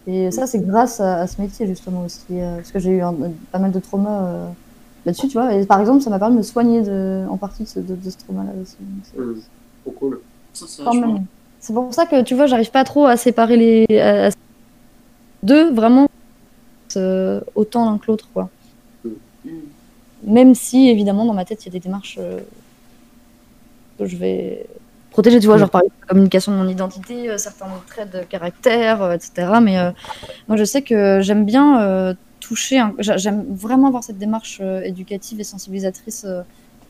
[0.06, 2.24] Et ça, c'est grâce à, ce métier, justement, aussi.
[2.30, 3.14] parce que j'ai eu un-
[3.52, 4.48] pas mal de traumas
[5.06, 5.54] là-dessus, tu vois.
[5.54, 7.94] Et par exemple, ça m'a permis de me soigner de, en partie de ce, de,
[7.94, 8.76] de ce trauma-là aussi.
[8.80, 9.40] Donc, c'est- Hum,
[9.84, 10.20] Trop cool.
[10.52, 10.66] Ça,
[11.60, 14.30] c'est pour ça que tu vois, j'arrive pas trop à séparer les à- à-
[15.42, 16.06] deux vraiment
[16.96, 18.48] euh, autant l'un que l'autre, quoi.
[19.04, 19.50] Mm.
[20.24, 22.40] Même si évidemment dans ma tête il y a des démarches euh,
[23.98, 24.66] que je vais
[25.10, 25.60] protéger, tu vois, Mm.
[25.60, 29.60] genre par exemple la communication de mon identité, euh, certains traits de caractère, euh, etc.
[29.62, 29.90] Mais euh,
[30.48, 32.14] moi je sais que j'aime bien euh,
[32.98, 36.42] j'aime vraiment avoir cette démarche euh, éducative et sensibilisatrice euh,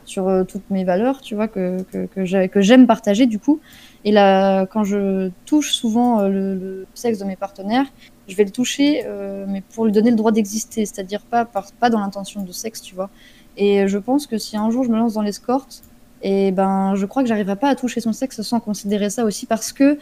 [0.04, 3.38] sur euh, toutes mes valeurs, tu vois, que, que, que j'ai- que j'aime partager du
[3.38, 3.60] coup.
[4.04, 7.86] Et là, quand je touche souvent le, sexe de mes partenaires,
[8.28, 9.04] je vais le toucher,
[9.48, 12.94] mais pour lui donner le droit d'exister, c'est-à-dire pas, pas dans l'intention de sexe, tu
[12.94, 13.10] vois.
[13.56, 15.82] Et je pense que si un jour je me lance dans l'escorte,
[16.22, 19.46] et ben, je crois que j'arriverai pas à toucher son sexe sans considérer ça aussi
[19.46, 19.98] parce que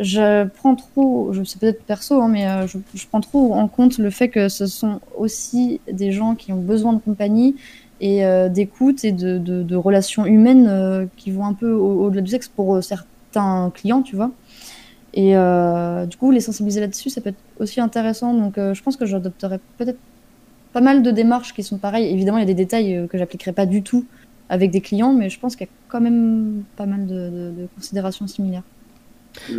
[0.00, 3.98] je prends trop, je c'est peut-être perso, hein, mais euh, je, prends trop en compte
[3.98, 7.56] le fait que ce sont aussi des gens qui ont besoin de compagnie
[8.00, 12.30] et euh, d'écoute et de, relations humaines euh, qui vont un peu au- au-delà du
[12.30, 14.30] sexe pour certains clients, tu vois.
[15.12, 15.34] Et
[16.06, 18.32] du coup, les sensibiliser là-dessus, ça peut être aussi intéressant.
[18.32, 19.98] Donc, je pense que j'adopterai peut-être
[20.72, 22.06] pas mal de démarches qui sont pareilles.
[22.12, 24.04] Évidemment, il y a des détails que j'appliquerai pas du tout
[24.48, 28.28] avec des clients, mais je pense qu'il y a quand même pas mal de considérations
[28.28, 28.62] similaires.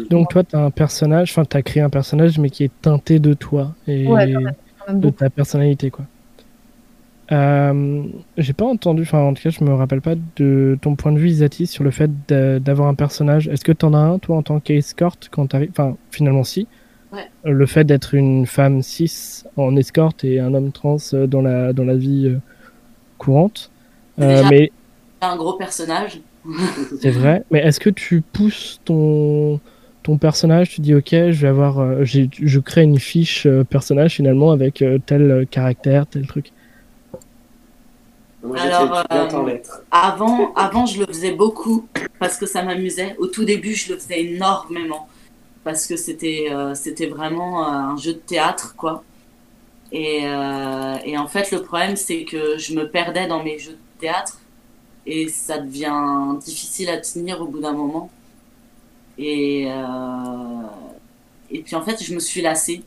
[0.10, 2.72] Donc toi, tu as un personnage, enfin, tu as créé un personnage, mais qui est
[2.82, 4.54] teinté de toi et Ouais, quand même.
[4.80, 6.06] Quand même de ta personnalité, quoi.
[7.32, 8.04] Euh,
[8.38, 11.18] J'ai pas entendu, enfin, en tout cas, je me rappelle pas de ton point de
[11.20, 13.48] vue, Isati, sur le fait d'a- d'avoir un personnage.
[13.48, 16.68] Est-ce que t'en as un, toi, en tant qu'escorte, quand t'arrives Enfin, finalement, si.
[17.14, 17.30] Ouais.
[17.46, 21.42] Euh, Le fait d'être une femme cis en escorte et un homme trans euh, dans
[21.42, 22.36] la, dans la vie
[23.18, 23.72] courante.
[24.20, 24.72] Euh, mais
[25.22, 26.20] un gros personnage.
[27.00, 27.44] C'est vrai.
[27.52, 29.60] Mais est-ce que tu pousses ton,
[30.04, 30.70] ton personnage?
[30.70, 34.82] Tu dis, ok, je vais avoir, euh, je crée une fiche euh, personnage finalement avec
[34.82, 36.52] euh, tel caractère, tel truc.
[38.44, 39.58] Moi, Alors, euh.
[39.92, 41.88] Avant, avant, je le faisais beaucoup
[42.20, 43.16] parce que ça m'amusait.
[43.20, 45.08] Au tout début, je le faisais énormément
[45.64, 49.04] parce que c'était euh, c'était vraiment euh, un jeu de théâtre, quoi.
[49.92, 53.74] Et, euh, et en fait, le problème, c'est que je me perdais dans mes jeux
[53.74, 54.40] de théâtre
[55.06, 58.10] et ça devient difficile à tenir au bout d'un moment.
[59.18, 60.62] Et, euh,
[61.50, 62.84] et puis, en fait, je me suis lassée.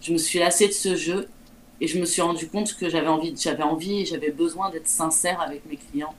[0.00, 1.28] Je me suis lassée de ce jeu
[1.80, 4.88] et je me suis rendu compte que j'avais envie, j'avais envie et j'avais besoin d'être
[4.88, 6.14] sincère avec mes clients.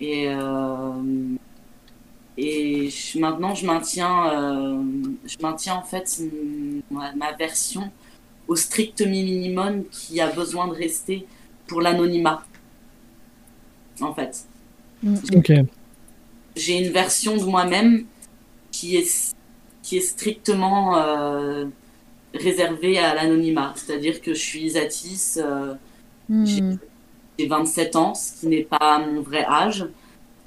[0.00, 0.92] Et, euh,
[2.36, 4.82] et maintenant, je maintiens, euh,
[5.26, 6.22] je maintiens en fait
[6.90, 7.90] ma, ma version
[8.46, 11.26] au strict minimum qui a besoin de rester
[11.66, 12.44] pour l'anonymat.
[14.00, 14.48] En fait,
[15.32, 15.52] Ok.
[16.56, 18.06] j'ai une version de moi-même
[18.72, 19.34] qui est,
[19.82, 21.66] qui est strictement euh,
[22.34, 23.74] réservée à l'anonymat.
[23.76, 25.74] C'est-à-dire que je suis Isatis, euh,
[26.28, 26.76] Hmm.
[27.38, 29.86] j'ai 27 ans, ce qui n'est pas mon vrai âge.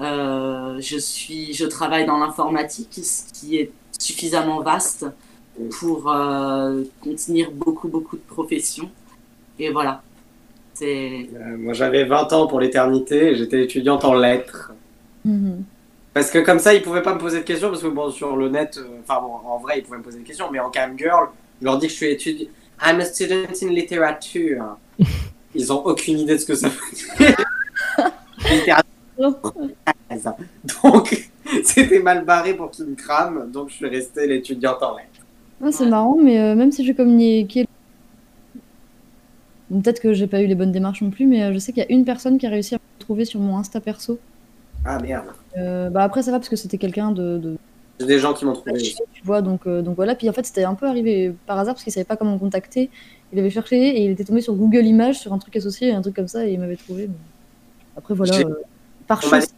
[0.01, 5.05] Euh, je, suis, je travaille dans l'informatique, ce qui est suffisamment vaste
[5.79, 8.91] pour euh, contenir beaucoup, beaucoup de professions.
[9.59, 10.05] Et voilà.
[10.81, 11.29] C'est.
[11.35, 14.73] Euh, moi, j'avais 20 ans pour l'éternité et j'étais étudiante en lettres.
[15.23, 15.63] Mhm.
[16.11, 18.35] Parce que comme ça, ils pouvaient pas me poser de questions parce que bon, sur
[18.35, 20.71] le net, euh, enfin bon, en vrai, ils pouvaient me poser des questions, mais en
[20.71, 21.27] cam girl,
[21.61, 22.47] je leur dis que je suis étudiant.
[22.83, 24.75] I'm a student in literature.
[25.55, 27.35] ils ont aucune idée de ce que ça veut dire.
[28.51, 29.37] littérature.
[30.83, 31.29] donc,
[31.63, 35.09] c'était mal barré pour qu'ils me crament, donc je suis resté l'étudiante en lettres.
[35.63, 35.89] Ah, c'est Ouais.
[35.91, 37.67] marrant, mais euh, même si j'ai communiqué.
[39.71, 41.81] Peut-être que j'ai pas eu les bonnes démarches non plus, mais euh, je sais qu'il
[41.81, 44.19] y a une personne qui a réussi à me trouver sur mon Insta perso.
[44.83, 45.25] Ah merde.
[45.57, 47.57] Euh, bah après, ça va parce que c'était quelqu'un de, de
[48.05, 48.73] des gens qui m'ont trouvé.
[48.81, 50.15] tu vois, donc, euh, donc voilà.
[50.15, 52.39] Puis en fait, c'était un peu arrivé par hasard parce qu'il savait pas comment me
[52.39, 52.89] contacter.
[53.33, 56.01] Il avait cherché et il était tombé sur Google Images, sur un truc associé, un
[56.01, 57.07] truc comme ça, et il m'avait trouvé.
[57.07, 57.15] mais
[57.97, 58.37] Après, voilà.
[58.39, 58.55] Euh,
[59.07, 59.53] par On m'a chance,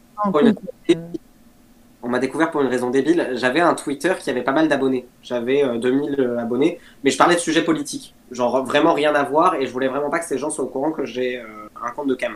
[2.03, 3.29] On m'a découvert pour une raison débile.
[3.33, 5.05] J'avais un Twitter qui avait pas mal d'abonnés.
[5.23, 8.13] J'avais euh, 2000 euh, abonnés, mais je parlais de sujets politiques.
[8.33, 10.69] Genre vraiment rien à voir et je voulais vraiment pas que ces gens soient au
[10.69, 11.45] courant que j'ai euh,
[11.85, 12.35] un compte de cam.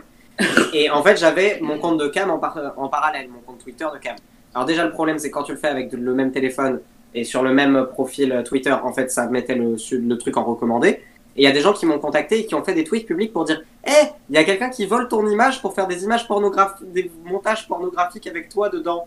[0.72, 3.86] Et en fait, j'avais mon compte de cam en, par- en parallèle, mon compte Twitter
[3.92, 4.14] de cam.
[4.54, 6.80] Alors déjà, le problème, c'est quand tu le fais avec le même téléphone
[7.14, 10.44] et sur le même profil euh, Twitter, en fait, ça mettait le, le truc en
[10.44, 10.88] recommandé.
[11.36, 13.06] Et il y a des gens qui m'ont contacté et qui ont fait des tweets
[13.06, 16.04] publics pour dire Hé, il y a quelqu'un qui vole ton image pour faire des
[16.04, 19.06] images pornographiques, des montages pornographiques avec toi dedans.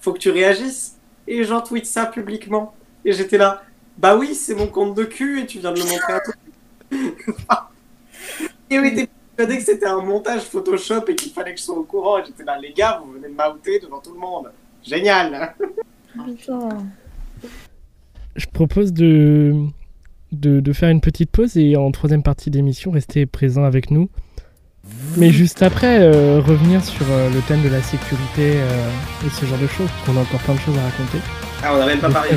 [0.00, 0.96] Faut que tu réagisses.
[1.28, 2.74] Et les gens ça publiquement.
[3.04, 3.62] Et j'étais là
[3.98, 6.32] Bah oui, c'est mon compte de cul et tu viens de le montrer à tout.
[8.70, 11.78] et oui, t'es persuadé que c'était un montage Photoshop et qu'il fallait que je sois
[11.78, 12.18] au courant.
[12.18, 14.50] Et j'étais là, les gars, vous venez de m'outer devant tout le monde.
[14.82, 15.54] Génial.
[16.26, 16.68] Putain.
[18.34, 19.54] Je propose de,
[20.32, 24.08] de, de faire une petite pause et en troisième partie d'émission, rester présent avec nous.
[25.16, 28.90] Mais juste après, euh, revenir sur euh, le thème de la sécurité euh,
[29.26, 31.18] et ce genre de choses, parce qu'on a encore plein de choses à raconter.
[31.62, 32.30] Ah, on n'a même pas parlé.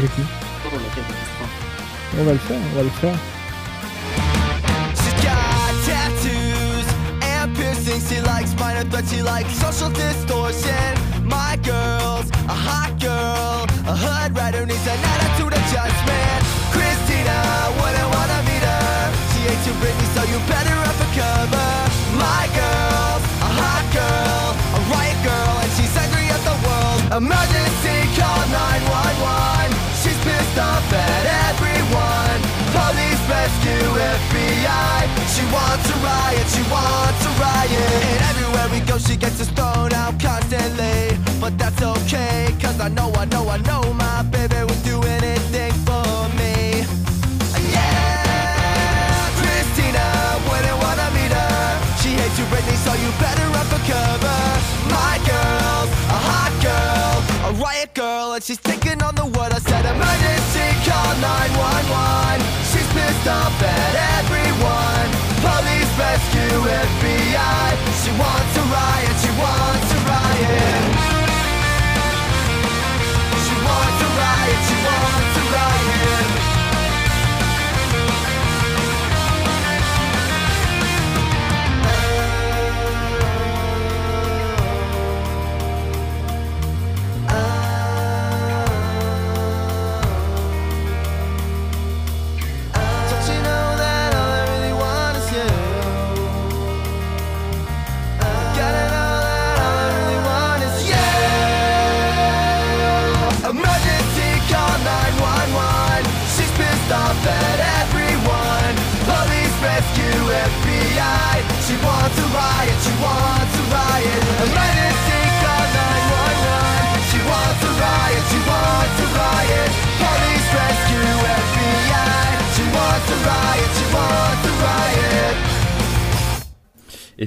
[2.18, 3.18] On a va le faire, on va le faire.
[4.96, 6.88] She's got tattoos
[7.22, 8.08] and piercings.
[8.08, 9.12] She likes minor threats.
[9.12, 10.96] She likes social distortion.
[11.24, 16.42] My girl's a hot girl, a hood who needs an attitude adjustment.
[16.72, 17.36] Christina
[17.80, 19.12] wouldn't wanna meet her.
[19.34, 21.72] She hates you, Britney, so you better up for cover.
[22.16, 24.46] My girl's a hot girl,
[24.78, 27.00] a riot girl, and she's angry at the world.
[27.20, 29.76] Emergency call 911.
[30.00, 31.45] She's pissed off at
[34.66, 35.06] FBI.
[35.36, 38.04] She wants a riot, she wants a riot.
[38.14, 41.18] And everywhere we go, she gets us thrown out constantly.
[41.40, 45.74] But that's okay, cause I know, I know, I know my baby would do anything
[45.86, 46.84] for me.
[47.70, 50.06] Yeah, Christina
[50.48, 51.58] wouldn't wanna meet her.
[52.02, 54.42] She hates you, Britney, so you better run for cover.
[54.90, 57.16] My girl's a hot girl,
[57.50, 59.86] a riot girl, and she's thinking on the word I said.
[59.86, 62.42] Emergency call 911.
[62.72, 63.95] She's pissed off at
[66.46, 67.70] rescue FBI.
[68.04, 69.15] She wants a riot,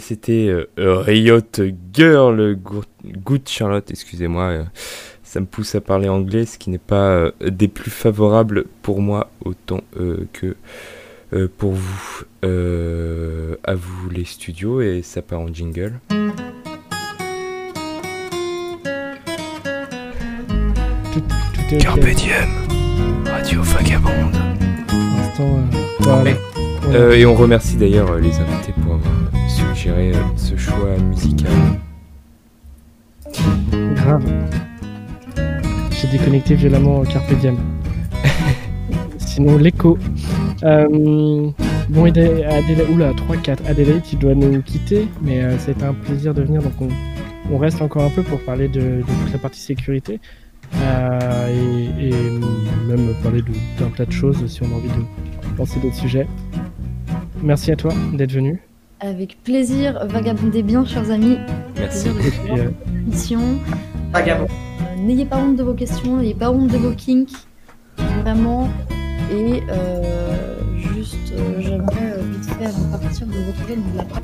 [0.09, 1.41] c'était euh, Riot
[1.93, 4.43] Girl, Go- Good Charlotte, excusez-moi.
[4.45, 4.65] euh,
[5.23, 9.03] ça me pousse à parler anglais, ce qui n'est pas euh, des plus favorables pour
[9.03, 10.57] moi autant euh, que
[11.35, 12.23] euh, pour vous.
[12.45, 15.99] Euh, à vous les studios et ça part en jingle.
[21.71, 22.15] Ok.
[22.15, 22.49] diem,
[23.27, 24.37] Radio Vagabonde.
[26.95, 29.13] Euh, et on remercie d'ailleurs les invités pour avoir
[29.87, 31.51] euh, suggéré euh, ce choix musical.
[33.95, 34.25] Grave.
[35.93, 37.57] J'ai déconnecté violemment Carpe Diem.
[39.19, 39.99] Sinon, l'écho.
[40.65, 40.87] Euh,
[41.89, 43.67] bon, Adé- Adélaïde, oula, 3-4.
[43.67, 46.73] Adélaïde, tu dois nous quitter, mais euh, ça a été un plaisir de venir, donc
[46.81, 46.89] on,
[47.53, 50.21] on reste encore un peu pour parler de, de toute la partie sécurité.
[50.77, 52.13] Euh, et, et
[52.89, 53.43] même parler
[53.79, 56.27] d'un tas de choses si on a envie de penser d'autres sujets.
[57.43, 58.61] Merci à toi d'être venu.
[59.01, 61.37] Avec plaisir, vagabondez bien, chers amis.
[61.77, 62.09] Merci.
[62.51, 62.71] Euh,
[63.07, 63.41] Émission.
[64.13, 64.47] Vagabond.
[64.47, 67.31] Euh, N'ayez pas honte de vos questions, n'ayez pas honte de vos kinks,
[68.23, 68.69] vraiment.
[69.33, 73.97] Et euh, juste, euh, j'aimerais euh, vite fait, avant de partir, de vous retrouver de
[73.97, 74.23] la PAC.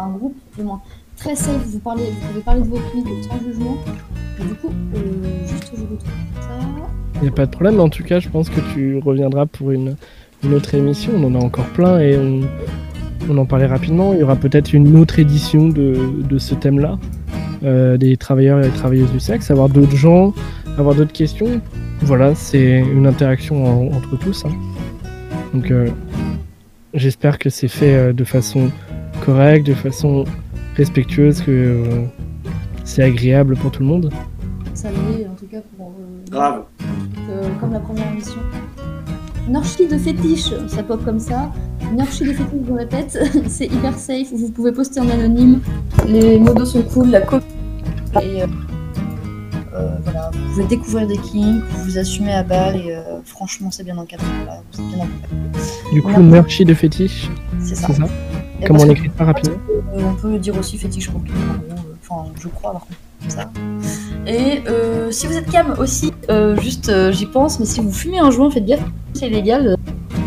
[0.00, 0.80] Un groupe, du moins,
[1.16, 3.76] très safe, vous, parlez, vous pouvez parler de vos kinks sans jugement.
[4.40, 5.98] Et du coup, euh, juste je retrouve
[6.40, 6.48] ça.
[7.16, 9.72] Il n'y a pas de problème, en tout cas, je pense que tu reviendras pour
[9.72, 9.96] une,
[10.42, 11.12] une autre émission.
[11.16, 12.40] On en a encore plein et on,
[13.28, 14.12] on en parlait rapidement.
[14.14, 15.96] Il y aura peut-être une autre édition de,
[16.28, 16.98] de ce thème-là,
[17.62, 20.32] euh, des travailleurs et des travailleuses du sexe, avoir d'autres gens,
[20.78, 21.60] avoir d'autres questions.
[22.02, 24.44] Voilà, c'est une interaction en- entre tous.
[24.46, 24.52] hein.
[25.52, 25.88] Donc, euh,
[26.94, 28.70] j'espère que c'est fait euh, de façon
[29.24, 30.24] correcte, de façon
[30.76, 31.84] respectueuse, que euh,
[32.84, 34.12] c'est agréable pour tout le monde.
[34.74, 35.88] Ça l'est, en tout cas, pour.
[36.00, 36.62] euh, Grave.
[37.28, 38.40] euh, comme la première émission.
[39.48, 41.52] Une orchie de fétiche, ça pop comme ça.
[41.92, 43.18] Une orchie de fétiche, je répète,
[43.48, 44.28] c'est hyper safe.
[44.32, 45.60] Vous pouvez poster en anonyme.
[46.06, 47.46] Les modos sont cool, la copie.
[48.22, 48.46] Et euh,
[49.74, 53.70] euh, voilà, vous pouvez découvrir des kinks, vous vous assumez à balle et euh, franchement,
[53.70, 54.26] c'est bien encadré.
[54.44, 55.92] Voilà, bien encadré.
[55.92, 56.20] Du coup.
[56.20, 57.30] Murchi de fétiche,
[57.60, 57.92] C'est ça.
[57.92, 58.04] ça
[58.66, 59.56] Comment on écrit ça rapidement
[59.94, 62.96] on peut dire aussi fétiche euh, enfin, je crois avoir compris
[64.26, 67.92] Et euh, si vous êtes cam aussi, euh, juste euh, j'y pense, mais si vous
[67.92, 68.80] fumez un joint, faites gaffe,
[69.14, 69.76] c'est illégal,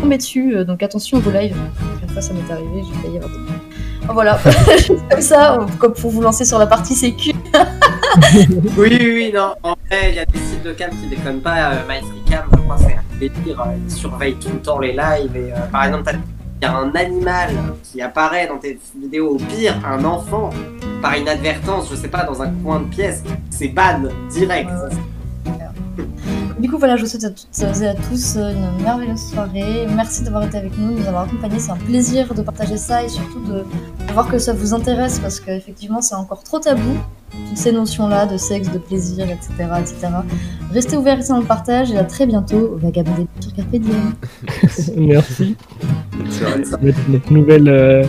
[0.00, 1.56] tombez dessus, donc attention vos lives.
[2.02, 4.38] Une fois ça m'est arrivé, j'ai failli avoir Voilà,
[5.10, 7.32] comme ça, comme pour vous lancer sur la partie sécu.
[8.76, 9.54] Oui, oui, oui, non.
[9.64, 11.72] En vrai, il y a des sites de cam qui déconnent pas.
[11.88, 13.66] MyFreeCam, je crois, c'est un délire.
[13.84, 15.34] Ils surveillent tout le temps les lives.
[15.34, 16.16] Et, par exemple,
[16.60, 17.50] il y a un animal
[17.82, 19.30] qui apparaît dans tes vidéos.
[19.30, 20.50] Au pire, un enfant,
[21.04, 23.22] par inadvertance, je sais pas, dans un coin de pièce.
[23.50, 24.00] C'est ban,
[24.30, 24.70] direct.
[26.58, 29.86] Du coup, voilà, je vous souhaite à toutes et à tous une merveilleuse soirée.
[29.94, 31.58] Merci d'avoir été avec nous, de nous avoir accompagnés.
[31.58, 33.64] C'est un plaisir de partager ça et surtout de,
[34.14, 36.96] voir que ça vous intéresse parce qu'effectivement, c'est encore trop tabou,
[37.32, 39.50] toutes ces notions-là de sexe, de plaisir, etc.
[39.78, 40.08] etc.
[40.72, 44.14] Restez ouverts ici dans le partage et à très bientôt au Vagabond sur Carpe Diem.
[44.96, 45.54] Merci.
[46.80, 48.04] Notre nouvelle, euh,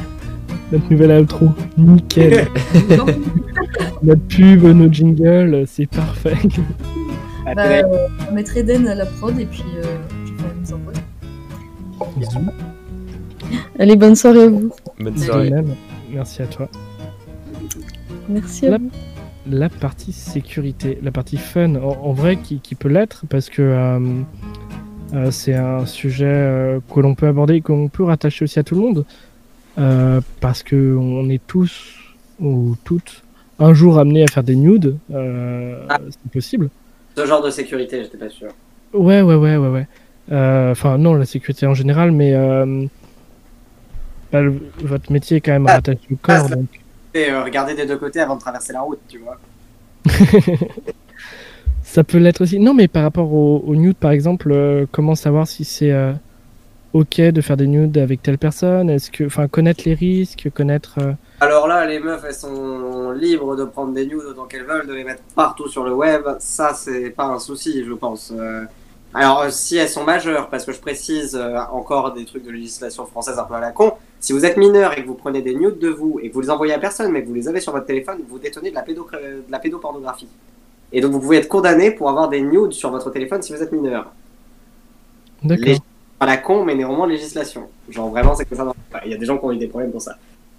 [0.72, 1.50] notre nouvelle outro.
[1.78, 2.48] Nickel.
[4.04, 6.36] notre pub, nos jingles, c'est parfait.
[7.56, 7.84] Bah, euh,
[8.30, 9.84] on mettrait Eden à la prod et puis euh,
[10.26, 10.96] je ferai la mise en prod.
[12.18, 12.40] Bisous.
[13.80, 14.72] Allez, bonne soirée à vous.
[15.00, 15.50] Bonne soirée.
[15.52, 15.76] même.
[16.12, 16.70] Merci à toi.
[18.28, 18.90] Merci à La, vous.
[19.50, 23.62] la partie sécurité, la partie fun, en, en vrai, qui, qui peut l'être, parce que
[23.62, 24.00] euh,
[25.14, 28.64] euh, c'est un sujet euh, que l'on peut aborder et qu'on peut rattacher aussi à
[28.64, 29.06] tout le monde,
[29.78, 31.96] euh, parce que on est tous
[32.40, 33.24] ou toutes
[33.60, 36.00] un jour amenés à faire des nudes, euh, Ah.
[36.10, 36.70] c'est possible.
[37.18, 38.50] Ce genre de sécurité, j'étais pas sûr.
[38.94, 39.88] Ouais, ouais, ouais, ouais, ouais.
[40.32, 42.34] Euh, Enfin, non, la sécurité en général, mais
[44.32, 45.76] bah, le- votre métier est quand même Ah.
[45.76, 46.66] rattaché au corps, Ah, donc
[47.14, 49.38] Et regarder des deux côtés avant de traverser la route, tu vois.
[51.84, 52.60] Ça peut l'être aussi.
[52.60, 56.12] Non, mais par rapport au, au nude, par exemple, euh, comment savoir si c'est euh,
[57.00, 58.90] ok de faire des nudes avec telle personne?
[58.90, 60.96] Est-ce que, enfin, connaître les risques, connaître.
[61.02, 64.88] euh, Alors là, les meufs, elles sont libres de prendre des news autant qu'elles veulent,
[64.88, 66.24] de les mettre partout sur le web.
[66.40, 68.32] Ça, c'est pas un souci, je pense.
[68.34, 68.64] Euh,
[69.14, 72.52] Alors, euh, si elles sont majeures, parce que je précise euh, encore des trucs de
[72.52, 75.42] législation française un peu à la con, si vous êtes mineur et que vous prenez
[75.42, 77.48] des nudes de vous et que vous les envoyez à personne, mais que vous les
[77.48, 80.28] avez sur votre téléphone, vous détenez de la, pédo de la pédopornographie.
[80.94, 83.62] Et donc, vous pouvez être condamné pour avoir des nudes sur votre téléphone si vous
[83.62, 84.12] êtes mineur.
[85.44, 85.66] D'accord.
[85.66, 85.78] Les-
[86.20, 87.68] à la con, mais néanmoins législation.
[87.90, 88.72] Genre vraiment, c'est que ça.
[89.06, 90.16] Il y a des gens qui ont eu des problèmes pour ça.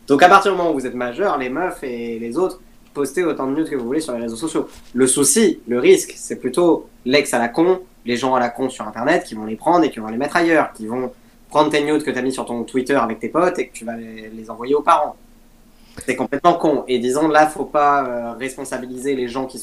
[0.06, 2.60] Donc à partir du moment où vous êtes majeur, les meufs et les autres,
[2.94, 4.68] postez autant de nudes que vous voulez sur les réseaux sociaux.
[4.94, 8.70] Le souci, le risque, c'est plutôt l'ex à la con, les gens à la con
[8.70, 11.12] sur Internet qui vont les prendre et qui vont les mettre ailleurs, qui vont
[11.50, 13.72] prendre tes nudes que tu as mis sur ton Twitter avec tes potes et que
[13.72, 15.16] tu vas les, envoyer aux parents.
[16.04, 16.84] C'est complètement con.
[16.88, 19.58] Et disons, là, faut pas euh, responsabiliser les gens qui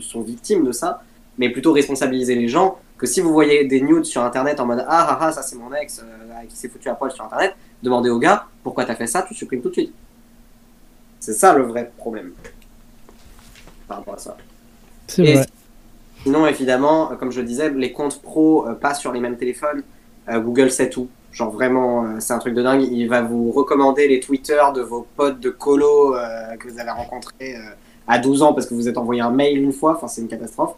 [0.00, 1.02] sont victimes de ça,
[1.36, 4.84] mais plutôt responsabiliser les gens que si vous voyez des nudes sur internet en mode
[4.88, 7.54] ah ah ah ça c'est mon ex euh, qui s'est foutu à poil sur internet,
[7.82, 9.94] demandez au gars pourquoi t'as fait ça, tu supprimes tout de suite.
[11.20, 12.32] C'est ça le vrai problème
[13.86, 14.36] par rapport à ça.
[15.06, 15.46] C'est vrai.
[16.22, 19.36] Sinon évidemment, euh, comme je le disais, les comptes pro euh, pas sur les mêmes
[19.36, 19.82] téléphones.
[20.28, 21.08] Euh, Google sait tout.
[21.32, 22.82] Genre vraiment, c'est un truc de dingue.
[22.82, 26.14] Il va vous recommander les Twitter de vos potes de colo
[26.58, 27.54] que vous avez rencontrés
[28.08, 29.94] à 12 ans parce que vous êtes envoyé un mail une fois.
[29.94, 30.74] Enfin, c'est une catastrophe.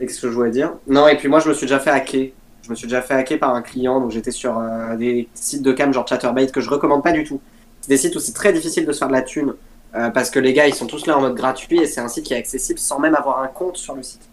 [0.00, 0.74] C'est ce que je voulais dire.
[0.86, 2.30] Non, et puis moi, je me suis déjà fait hacker.
[2.62, 4.00] Je me suis déjà fait hacker par un client.
[4.00, 7.24] Donc j'étais sur euh, des sites de cam genre Chatterbait que je recommande pas du
[7.24, 7.40] tout.
[7.80, 9.54] C'est des sites où c'est très difficile de se faire de la thune.
[9.94, 12.08] euh, parce que les gars, ils sont tous là en mode gratuit et c'est un
[12.08, 14.28] site qui est accessible sans même avoir un compte sur le site.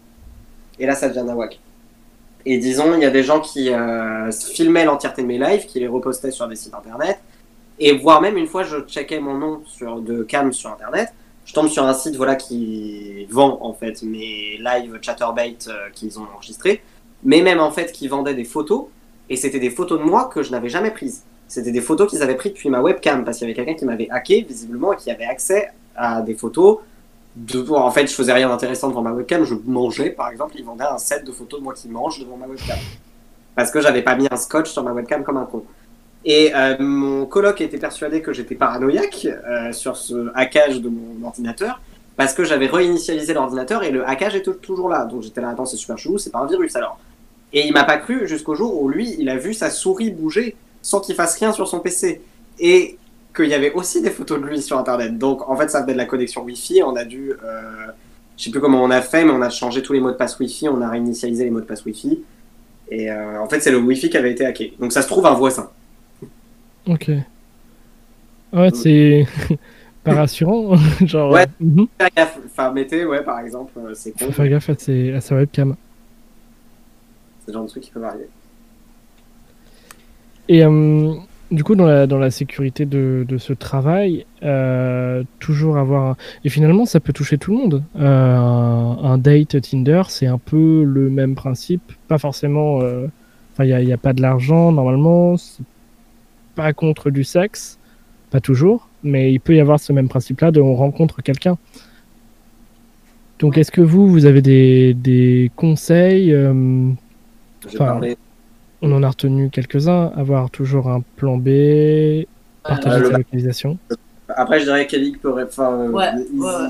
[0.78, 1.58] Et là, ça devient nawak.
[2.44, 5.80] Et disons, il y a des gens qui euh, filmaient l'entièreté de mes lives, qui
[5.80, 7.18] les repostaient sur des sites internet.
[7.78, 11.12] Et voire même une fois, je checkais mon nom sur, de cam sur internet.
[11.46, 16.18] Je tombe sur un site voilà, qui vend en fait mes lives Chatterbait euh, qu'ils
[16.18, 16.82] ont enregistrés.
[17.22, 18.86] Mais même en fait, qui vendait des photos.
[19.30, 21.22] Et c'était des photos de moi que je n'avais jamais prises.
[21.48, 23.24] C'était des photos qu'ils avaient prises depuis ma webcam.
[23.24, 26.34] Parce qu'il y avait quelqu'un qui m'avait hacké visiblement et qui avait accès à des
[26.34, 26.78] photos
[27.36, 30.64] de, en fait, je faisais rien d'intéressant devant ma webcam, je mangeais par exemple, ils
[30.64, 32.78] vendaient un set de photos de moi qui mange devant ma webcam.
[33.54, 35.64] Parce que j'avais pas mis un scotch sur ma webcam comme un con.
[36.24, 41.24] Et euh, mon coloc était persuadé que j'étais paranoïaque euh, sur ce hackage de mon
[41.24, 41.80] ordinateur,
[42.16, 45.04] parce que j'avais réinitialisé l'ordinateur et le hackage était toujours là.
[45.04, 46.98] Donc j'étais là, attends, c'est super chelou, c'est pas un virus alors.
[47.52, 50.56] Et il m'a pas cru jusqu'au jour où lui, il a vu sa souris bouger
[50.82, 52.20] sans qu'il fasse rien sur son PC.
[52.58, 52.98] Et
[53.36, 55.18] qu'il y avait aussi des photos de lui sur internet.
[55.18, 57.86] Donc en fait ça venait de la connexion Wi-Fi, on a dû, euh,
[58.36, 60.16] je sais plus comment on a fait, mais on a changé tous les mots de
[60.16, 62.24] passe Wi-Fi, on a réinitialisé les mots de passe Wi-Fi.
[62.90, 64.74] Et euh, en fait c'est le Wi-Fi qui avait été hacké.
[64.80, 65.70] Donc ça se trouve un voisin.
[66.88, 67.10] Ok.
[68.52, 69.26] Ouais, c'est
[70.04, 70.76] pas rassurant.
[71.04, 71.42] Genre, Ouais.
[71.42, 71.86] euh, mhm.
[71.98, 75.12] Faire gaffe, enfin mettez, ouais par exemple, euh, c'est con, faut faire gaffe à, ses-
[75.12, 75.74] à sa webcam.
[77.40, 78.28] c'est le genre de truc qui peut arriver.
[80.48, 81.12] Et euh,
[81.50, 86.16] du coup, dans la, dans la sécurité de, de ce travail, euh, toujours avoir.
[86.44, 87.82] Et finalement, ça peut toucher tout le monde.
[87.96, 88.06] Euh,
[88.36, 91.92] un, un date Tinder, c'est un peu le même principe.
[92.06, 92.76] Pas forcément.
[92.76, 95.36] Enfin, il n'y a, a pas de l'argent normalement.
[95.36, 95.62] c'est-
[96.56, 97.78] pas contre du sexe,
[98.30, 101.56] pas toujours, mais il peut y avoir ce même principe-là de on rencontre quelqu'un.
[103.38, 106.90] Donc, est-ce que vous, vous avez des, des conseils euh,
[107.76, 108.16] parlé.
[108.82, 110.10] On en a retenu quelques-uns.
[110.16, 112.24] Avoir toujours un plan B,
[112.64, 113.78] partager sa localisation.
[114.28, 115.34] Après, je dirais qu'Eli peut.
[115.44, 116.68] Enfin, euh, Ouais, Izzy- ouais, ouais.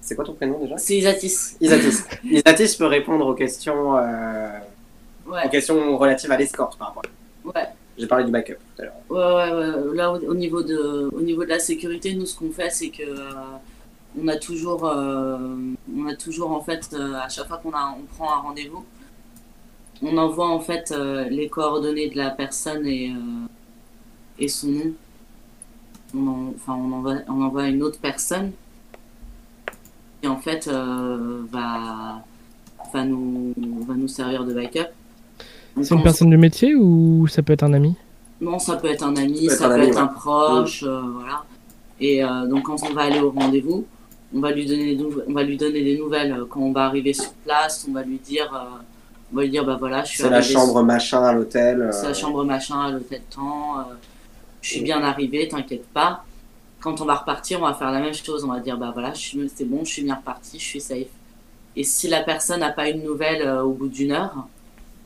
[0.00, 0.76] C'est quoi ton prénom déjà?
[0.78, 1.56] C'est Isatis.
[1.60, 2.04] Isatis.
[2.24, 4.48] Isatis peut répondre aux questions, euh,
[5.26, 7.02] Ouais, aux questions relatives à l'escorte par rapport.
[7.44, 7.66] ouais.
[7.98, 8.94] J'ai parlé du backup tout à l'heure.
[9.10, 9.94] Ouais, ouais.
[9.96, 12.88] Là, au, au niveau de, au niveau de la sécurité, nous, ce qu'on fait, c'est
[12.88, 13.30] que euh,
[14.20, 15.38] on a toujours, euh,
[15.94, 18.84] on a toujours en fait, euh, à chaque fois qu'on a, on prend un rendez-vous,
[20.02, 20.92] on envoie en fait
[21.30, 23.12] les coordonnées de la personne et
[24.38, 24.94] et son
[26.14, 26.54] nom.
[26.56, 28.50] Enfin, on envoie, on envoie une autre personne
[30.20, 32.24] qui en fait va,
[32.92, 33.54] va nous,
[33.86, 34.88] va nous servir de backup.
[35.80, 37.94] C'est une on- personne de métier ou ça peut être un ami?
[38.40, 40.06] Non, ça peut être un ami, Ça peut ça être un peut ami, être un
[40.06, 40.12] ouais.
[40.14, 41.44] proche, euh, voilà.
[42.00, 43.86] Et euh, donc quand on va aller au rendez-vous,
[44.34, 46.86] on va lui donner des on va lui donner des nouvelles euh, quand on va
[46.86, 47.86] arriver sur place.
[47.88, 48.78] On va lui dire, euh,
[49.32, 51.80] on va lui dire bah voilà, je suis C'est la chambre machin à l'hôtel.
[51.82, 53.78] euh, c'est la chambre machin à l'hôtel temps.
[53.78, 53.82] euh,
[54.60, 56.24] je suis bien arrivé, t'inquiète pas.
[56.80, 58.44] Quand on va repartir, on va faire la même chose.
[58.44, 60.80] On va dire bah voilà, je suis- c'est bon, je suis bien reparti, je suis
[60.80, 61.06] safe.
[61.76, 64.34] Et si la personne n'a pas une nouvelle euh, au bout d'une heure,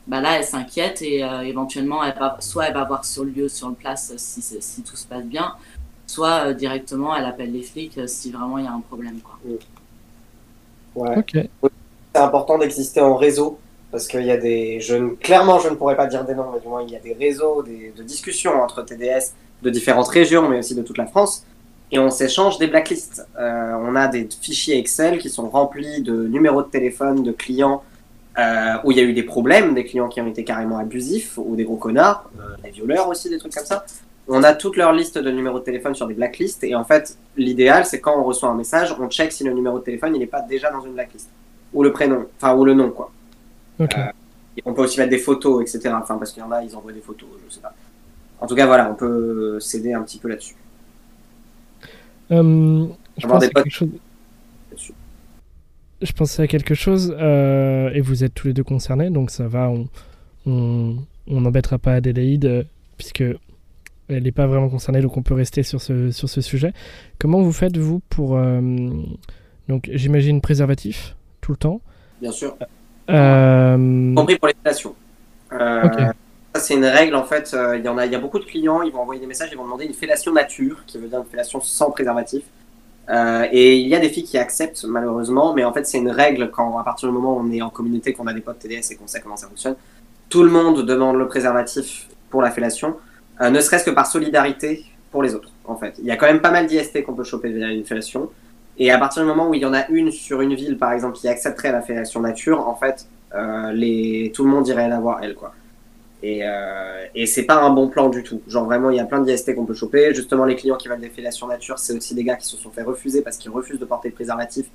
[0.07, 3.31] bah là elle s'inquiète et euh, éventuellement elle va soit elle va voir sur le
[3.31, 5.53] lieu, sur le place euh, si, tout se passe bien,
[6.05, 9.37] soit euh, directement elle appelle les flics si vraiment il y a un problème quoi.
[10.95, 11.49] Ouais.
[12.13, 13.59] C'est important d'exister en réseau
[13.91, 14.79] parce qu'il y a des.
[14.81, 15.09] Je ne...
[15.09, 17.13] Clairement, je ne pourrais pas dire des noms, mais du moins, il y a des
[17.13, 17.93] réseaux des...
[17.95, 21.45] de discussion entre TDS de différentes régions, mais aussi de toute la France.
[21.91, 23.25] Et on s'échange des blacklists.
[23.39, 27.81] Euh, on a des fichiers Excel qui sont remplis de numéros de téléphone de clients
[28.37, 31.37] euh, où il y a eu des problèmes, des clients qui ont été carrément abusifs
[31.37, 33.85] ou des gros connards, euh, des violeurs aussi, des trucs comme ça.
[34.27, 37.17] On a toute leur liste de numéros de téléphone sur des blacklists et en fait,
[37.37, 40.19] l'idéal, c'est quand on reçoit un message, on check si le numéro de téléphone il
[40.19, 41.29] n'est pas déjà dans une blacklist
[41.73, 43.11] ou le prénom, enfin ou le nom quoi.
[43.81, 43.85] Euh,
[44.65, 45.93] on peut aussi mettre des photos, etc.
[45.99, 47.73] Enfin parce qu'il y en a, ils envoient des photos, je sais pas.
[48.39, 50.55] En tout cas, voilà, on peut s'aider un petit peu là-dessus.
[52.31, 52.85] Euh,
[53.17, 53.63] je Avoir pense des à potes.
[53.63, 53.89] quelque chose.
[55.99, 59.47] Je pensais à quelque chose, euh, et vous êtes tous les deux concernés, donc ça
[59.47, 59.87] va, on
[60.45, 60.97] on
[61.27, 62.63] on n'embêtera pas Adélaïde, euh,
[62.97, 63.23] puisque
[64.07, 66.71] elle n'est pas vraiment concernée, donc on peut rester sur ce, sur ce sujet.
[67.17, 68.37] Comment vous faites, vous, pour...
[68.37, 68.61] euh,
[69.67, 71.81] donc j'imagine préservatif, tout le temps?
[72.21, 72.55] Bien sûr.
[73.09, 74.55] Euh, compris pour les.
[74.63, 77.55] Ça, c'est une règle en fait.
[77.75, 79.49] Il y en a, il y a beaucoup de clients, ils vont envoyer des messages,
[79.51, 82.43] ils vont demander une fellation nature, qui veut dire une fellation sans préservatif.
[83.09, 86.11] Euh, et il y a des filles qui acceptent malheureusement, mais en fait c'est une
[86.11, 88.59] règle quand à partir du moment où on est en communauté, qu'on a des potes
[88.59, 89.75] TDS et qu'on sait comment ça fonctionne,
[90.29, 92.97] tout le monde demande le préservatif pour la fellation,
[93.41, 95.49] euh, ne serait-ce que par solidarité pour les autres.
[95.65, 97.85] En fait, il y a quand même pas mal d'IST qu'on peut choper via une
[97.85, 98.29] fellation.
[98.77, 100.91] Et à partir du moment où il y en a une sur une ville, par
[100.91, 105.19] exemple, qui accepterait la fellation nature, en fait, euh, tout le monde irait la voir,
[105.23, 105.53] elle, quoi.
[106.23, 108.41] Et, euh, et c'est pas un bon plan du tout.
[108.47, 110.13] Genre vraiment, il y a plein d'IST qu'on peut choper.
[110.15, 112.71] Justement, les clients qui veulent des fellations nature, c'est aussi des gars qui se sont
[112.71, 114.65] fait refuser parce qu'ils refusent de porter le préservatif,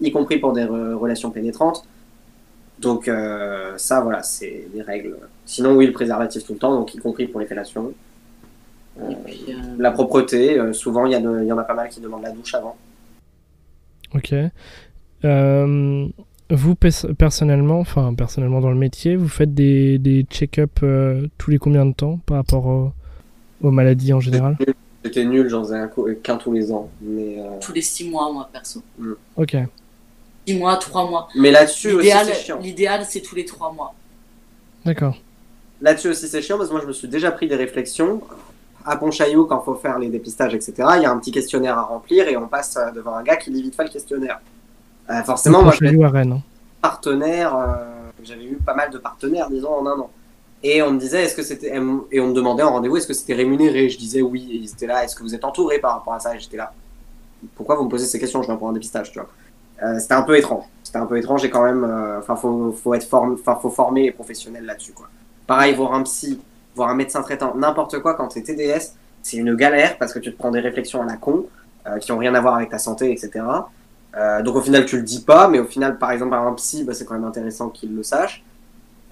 [0.00, 1.84] y compris pour des re- relations pénétrantes.
[2.78, 5.16] Donc euh, ça, voilà, c'est des règles.
[5.44, 7.92] Sinon, oui, le préservatif tout le temps, donc y compris pour les fellations.
[9.00, 11.88] Euh, Et puis, euh, la propreté, euh, souvent, il y, y en a pas mal
[11.88, 12.76] qui demandent la douche avant.
[14.14, 14.34] Ok.
[15.24, 16.08] Euh,
[16.54, 21.50] vous, pers- personnellement, enfin personnellement dans le métier, vous faites des, des check-up euh, tous
[21.50, 22.92] les combien de temps par rapport au-
[23.62, 24.56] aux maladies en général
[25.04, 26.88] J'étais nul, j'en faisais un co- qu'un tous les ans.
[27.00, 28.82] Mais, euh, tous les six mois moi perso.
[29.36, 29.56] Ok.
[30.46, 31.28] Six mois, trois mois.
[31.36, 32.58] mais là-dessus aussi, L'idéal, c'est chiant.
[32.60, 33.94] l'idéal c'est tous les trois mois.
[34.84, 35.16] D'accord.
[35.80, 38.20] Là-dessus aussi, c'est chiant parce que moi, je me suis déjà pris des réflexions.
[38.84, 41.78] À Pontchaillou, quand il faut faire les dépistages, etc., il y a un petit questionnaire
[41.78, 44.40] à remplir et on passe euh, devant un gars qui lit vite fait le questionnaire.
[45.10, 46.40] Euh, forcément, moi, à Rennes.
[46.80, 50.10] partenaire, euh, j'avais eu pas mal de partenaires, disons, en un an.
[50.62, 51.74] Et on me disait, est-ce que c'était,
[52.12, 53.88] et on me demandait en rendez-vous, est-ce que c'était rémunéré?
[53.88, 56.20] Je disais oui, et ils étaient là, est-ce que vous êtes entouré par rapport à
[56.20, 56.36] ça?
[56.36, 56.72] Et j'étais là,
[57.56, 58.42] pourquoi vous me posez ces questions?
[58.42, 59.28] Je viens pour un dépistage, tu vois.
[59.82, 60.64] Euh, c'était un peu étrange.
[60.84, 63.70] C'était un peu étrange et quand même, euh, enfin, faut, faut être formé, enfin, faut
[63.70, 65.08] former les professionnels là-dessus, quoi.
[65.46, 66.40] Pareil, voir un psy,
[66.76, 70.32] voir un médecin traitant, n'importe quoi quand t'es TDS, c'est une galère parce que tu
[70.32, 71.46] te prends des réflexions à la con,
[71.86, 73.44] euh, qui ont rien à voir avec ta santé, etc.
[74.16, 76.84] Euh, donc au final, tu le dis pas, mais au final, par exemple, un psy,
[76.84, 78.42] bah, c'est quand même intéressant qu'il le sache.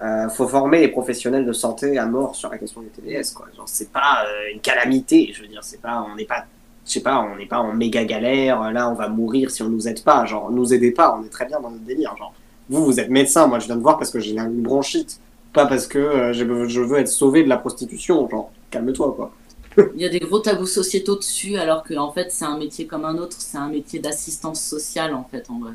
[0.01, 3.47] Euh, faut former les professionnels de santé à mort sur la question du TDS, quoi.
[3.55, 6.45] Genre, c'est pas euh, une calamité, je veux dire, c'est pas, on n'est pas,
[6.85, 8.71] je sais pas, on n'est pas en méga galère.
[8.71, 10.25] Là, on va mourir si on nous aide pas.
[10.25, 12.15] Genre, nous aidez pas, on est très bien dans notre délire.
[12.17, 12.33] Genre,
[12.69, 15.19] vous, vous êtes médecin, moi, je viens de voir parce que j'ai une bronchite,
[15.53, 18.27] pas parce que euh, j'ai- je veux être sauvé de la prostitution.
[18.29, 19.31] Genre, calme-toi, quoi.
[19.77, 22.87] Il y a des gros tabous sociétaux dessus, alors que en fait, c'est un métier
[22.87, 23.37] comme un autre.
[23.39, 25.73] C'est un métier d'assistance sociale, en fait, en vrai.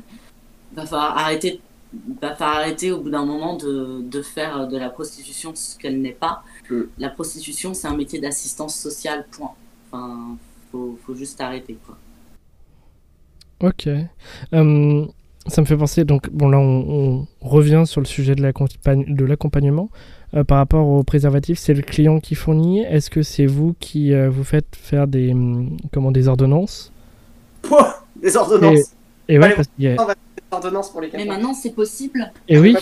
[0.73, 1.59] Va falloir arrêter,
[2.21, 6.01] va falloir arrêter au bout d'un moment de, de faire de la prostitution ce qu'elle
[6.01, 6.43] n'est pas.
[6.69, 6.81] Mm.
[6.99, 9.53] La prostitution, c'est un métier d'assistance sociale, point.
[9.91, 10.37] Enfin,
[10.71, 11.97] faut, faut juste arrêter, quoi.
[13.59, 13.87] Ok.
[14.53, 15.05] Euh,
[15.47, 19.89] ça me fait penser, donc, bon, là, on, on revient sur le sujet de l'accompagnement.
[20.33, 22.81] Euh, par rapport au préservatif, c'est le client qui fournit.
[22.81, 26.91] Est-ce que c'est vous qui euh, vous faites faire des, hum, comment, des ordonnances
[27.61, 28.93] Pouah, des ordonnances?
[29.29, 32.31] Et ouais, Allez, parce qu'il y a- Des ordonnances pour les Mais maintenant, c'est possible.
[32.47, 32.75] et oui,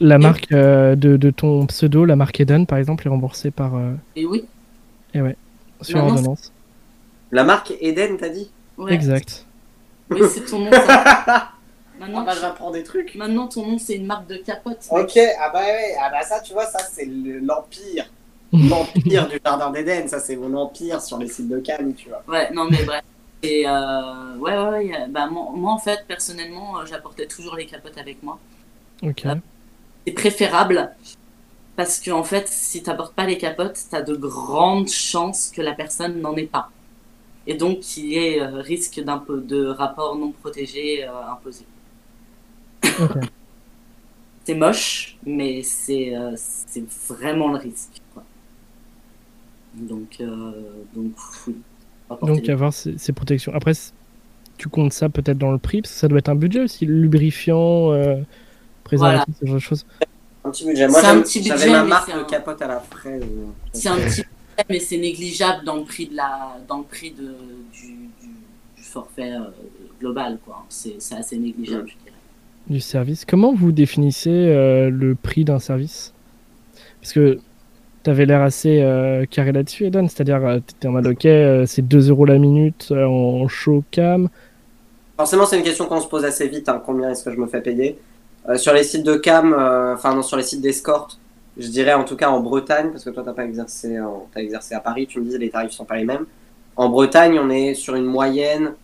[0.00, 3.74] la marque euh, de, de ton pseudo, la marque Eden, par exemple, est remboursée par
[3.76, 4.44] euh, Et oui,
[5.80, 6.52] sur Maintenant, ordonnance.
[7.30, 8.50] La marque Eden, t'as dit?
[8.76, 8.92] Ouais.
[8.92, 9.46] Exact.
[10.10, 10.70] Oui, c'est ton nom.
[10.70, 11.48] ça.
[12.06, 13.14] Ah Maintenant, bah j'apprends des trucs.
[13.14, 14.78] maintenant, ton nom, c'est une marque de capote.
[14.90, 18.10] Ok, ah bah ouais, ah bah ça tu vois, ça c'est le- l'empire.
[18.52, 22.22] L'empire du jardin d'Eden, ça c'est mon empire sur les sites de Cannes, tu vois.
[22.28, 23.02] Ouais, non, mais bref.
[23.42, 27.66] Et euh, ouais, ouais, ouais, bah, moi, moi, en fait, personnellement, euh, j'apportais toujours les
[27.66, 28.38] capotes avec moi.
[29.02, 29.22] Ok.
[29.24, 29.36] Ah.
[30.06, 30.96] C'est préférable
[31.76, 35.74] parce que, en fait, si t'apportes pas les capotes, t'as de grandes chances que la
[35.74, 36.70] personne n'en ait pas.
[37.46, 41.66] Et donc, qu'il y ait euh, risque d'un peu de rapport non protégé euh, imposé.
[44.44, 48.00] C'est moche, mais c'est euh, c'est vraiment le risque.
[48.12, 48.24] Quoi.
[49.74, 50.52] Donc, euh,
[50.94, 51.12] donc
[51.46, 51.56] oui.
[52.10, 53.52] Apporter Donc les- avoir ces, ces protections.
[53.54, 53.72] Après,
[54.58, 56.86] tu comptes ça peut-être dans le prix, parce que ça doit être un budget aussi,
[56.86, 58.16] lubrifiant, euh,
[58.84, 59.86] préservatif, ce genre de choses.
[60.44, 60.88] Un petit budget.
[60.88, 63.22] Moi C'est un petit budget, ma mais marque un- capote à la fraise.
[63.22, 66.84] euh, C'est un petit peu, mais c'est négligeable dans le prix de la, dans le
[66.84, 67.34] prix de,
[67.72, 67.86] du,
[68.20, 68.28] du,
[68.76, 69.44] du forfait euh,
[70.00, 70.66] global, quoi.
[70.68, 72.01] C'est c'est assez négligeable, je dirais.
[72.68, 73.24] Du service.
[73.24, 76.14] Comment vous définissez euh, le prix d'un service?
[77.00, 77.40] Parce que
[78.04, 80.08] tu avais l'air assez euh, carré là-dessus, Eden.
[80.08, 83.84] C'est-à-dire, tu étais en mode, ok, euh, c'est 2 euros la minute euh, en show
[83.90, 84.28] cam.
[85.16, 86.68] Forcément, c'est une question qu'on se pose assez vite.
[86.68, 87.98] hein, combien est-ce que je me fais payer?
[88.48, 91.18] Euh, Sur les sites de cam, euh, enfin non, sur les sites d'escorte,
[91.56, 94.74] je dirais en tout cas en Bretagne, parce que toi t'as pas exercé, en- exercé
[94.74, 96.26] à Paris, tu me dis les tarifs sont pas les mêmes.
[96.76, 98.74] En Bretagne, on est sur une moyenne,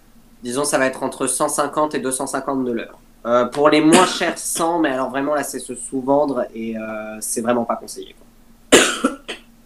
[0.42, 3.00] disons ça va être entre 150 et 250 de l'heure.
[3.26, 7.16] Euh, pour les moins chers 100, mais alors vraiment là c'est se sous-vendre et euh,
[7.20, 8.14] c'est vraiment pas conseillé.
[8.14, 9.10] quoi.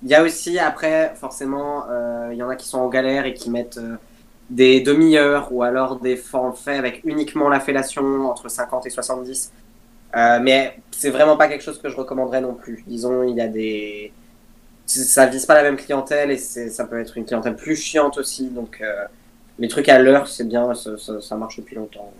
[0.03, 3.25] Il y a aussi après forcément, euh, il y en a qui sont en galère
[3.27, 3.79] et qui mettent
[4.51, 9.53] des demi-heures ou alors des forfaits avec uniquement la fellation entre 50 et 70.
[10.17, 12.85] Euh, mais c'est vraiment pas quelque chose que je recommanderais non plus.
[12.87, 14.13] Disons, il y a des.
[14.87, 18.49] Ça vise pas la même clientèle et ça peut être une clientèle plus chiante aussi.
[18.49, 19.05] Donc, euh,
[19.59, 22.13] les trucs à l'heure, c'est bien, ça, ça- ça marche depuis longtemps.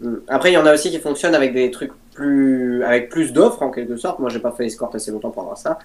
[0.00, 0.14] Mm.
[0.28, 2.82] Après, il y en a aussi qui fonctionnent avec des trucs plus.
[2.84, 4.18] avec plus d'offres en quelque sorte.
[4.18, 5.78] Moi, j'ai pas fait escorte assez longtemps pour avoir ça.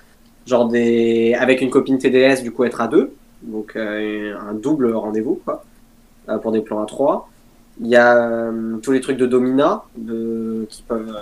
[0.46, 1.36] Genre des.
[1.40, 3.14] avec une copine TDS, du coup, être à deux.
[3.42, 5.64] Donc, euh, un double rendez-vous, quoi.
[6.30, 7.30] Euh, pour des plans à trois.
[7.80, 11.18] Il y a euh, tous les trucs de Domina qui, peuvent,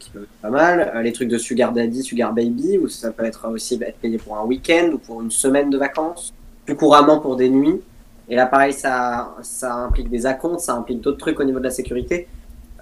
[0.00, 1.00] qui peuvent être pas mal.
[1.04, 4.36] Les trucs de Sugar Daddy, Sugar Baby, où ça peut être aussi être payé pour
[4.36, 6.34] un week-end ou pour une semaine de vacances.
[6.66, 7.80] Plus couramment pour des nuits.
[8.28, 11.64] Et là, pareil, ça, ça implique des acomptes, ça implique d'autres trucs au niveau de
[11.64, 12.26] la sécurité.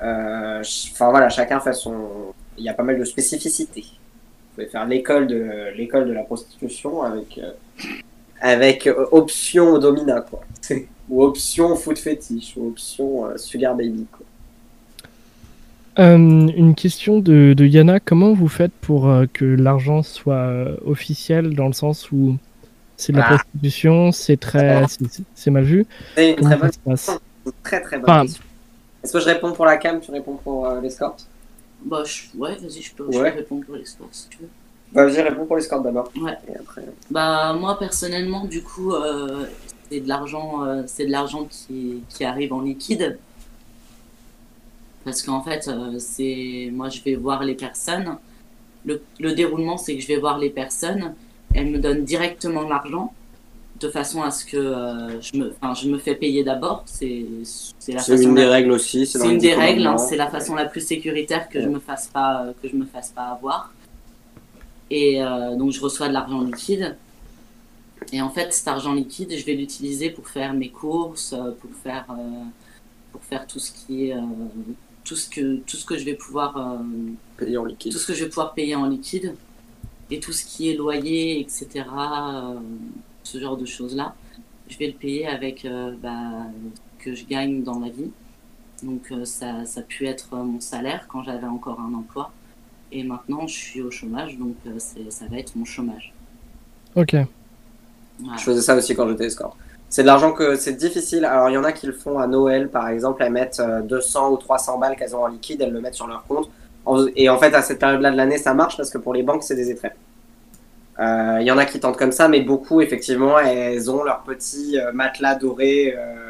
[0.03, 0.63] Euh,
[0.93, 1.95] Enfin voilà, chacun fait son.
[2.59, 3.83] Il y a pas mal de spécificités.
[3.83, 7.53] Vous pouvez faire l'école de l'école de la prostitution avec euh,
[8.41, 10.41] avec euh, option domina quoi.
[11.09, 14.27] ou option foot fétiche ou option sugar baby quoi.
[15.99, 20.51] Une question de, Yana, comment vous faites pour que l'argent soit
[20.87, 22.37] officiel dans le sens où
[22.97, 23.37] c'est de la Ah.
[23.39, 24.85] prostitution, c'est très,
[25.35, 26.71] c'est- mal vu C'est une très bonne
[27.63, 28.25] très très Enfin.
[29.03, 31.27] Est-ce que je réponds pour la cam, tu réponds pour euh, l'escorte?
[31.85, 33.31] Bah, je- ouais, vas-y, je peux, je Ouais.
[33.33, 34.49] peux répondre pour les sports si tu veux.
[34.93, 36.13] Bah, Vas-y, réponds pour l'escorte d'abord.
[36.21, 36.37] Ouais.
[36.49, 36.85] Et après.
[37.11, 39.47] Bah moi personnellement du coup euh,
[39.91, 43.19] c'est de l'argent euh, c'est de l'argent qui, qui arrive en liquide
[45.05, 48.17] parce qu'en fait c'est moi je vais voir les personnes
[48.85, 51.15] le, le déroulement c'est que je vais voir les personnes
[51.55, 53.13] elles me donnent directement l'argent
[53.81, 57.25] de façon à ce que euh, je me enfin je me fais payer d'abord c'est
[57.79, 59.07] c'est la C'est façon une des règles aussi.
[59.07, 62.07] C'est une des règles, hein, c'est la façon la plus sécuritaire que je me fasse
[62.07, 63.73] pas que je me fasse pas avoir.
[64.91, 66.97] Et euh, donc je reçois de l'argent liquide.
[68.13, 71.71] Et en fait, cet argent liquide, je vais l'utiliser pour faire mes courses, euh, pour
[71.83, 72.45] faire euh,
[73.11, 74.17] pour faire tout ce qui est
[75.05, 76.79] tout ce que tout ce que je vais pouvoir
[77.37, 77.93] Payé en liquide.
[77.93, 79.35] tout ce que je vais pouvoir payer en liquide
[80.13, 81.69] et tout ce qui est loyer, etc.
[81.75, 82.55] euh,
[83.23, 84.15] ce genre de choses-là,
[84.69, 86.47] je vais le payer avec euh, bah,
[86.99, 88.11] ce que je gagne dans la vie.
[88.83, 92.31] Donc euh, ça, ça a pu être mon salaire quand j'avais encore un emploi.
[92.91, 96.13] Et maintenant, je suis au chômage, donc euh, ça va être mon chômage.
[96.95, 97.17] Ok.
[98.19, 98.37] Voilà.
[98.37, 99.57] Je faisais ça aussi quand j'étais escorte.
[99.89, 101.25] C'est de l'argent que c'est difficile.
[101.25, 103.23] Alors, il y en a qui le font à Noël, par exemple.
[103.23, 106.07] Elles mettent euh, 200 ou 300 balles qu'elles ont en liquide, elles le mettent sur
[106.07, 106.51] leur compte.
[107.17, 109.43] Et en fait, à cette période-là de l'année, ça marche parce que pour les banques,
[109.45, 109.93] c'est des étrennes.
[110.99, 114.23] Euh, Il y en a qui tentent comme ça, mais beaucoup, effectivement, elles ont leur
[114.23, 116.29] petit euh, matelas doré euh,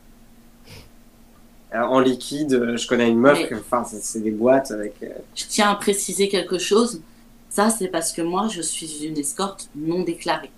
[1.75, 2.77] euh, en liquide.
[2.77, 4.95] Je connais une meuf, enfin, c'est c'est des boîtes avec.
[5.03, 7.01] euh, Je tiens à préciser quelque chose.
[7.49, 10.51] Ça, c'est parce que moi, je suis une escorte non déclarée.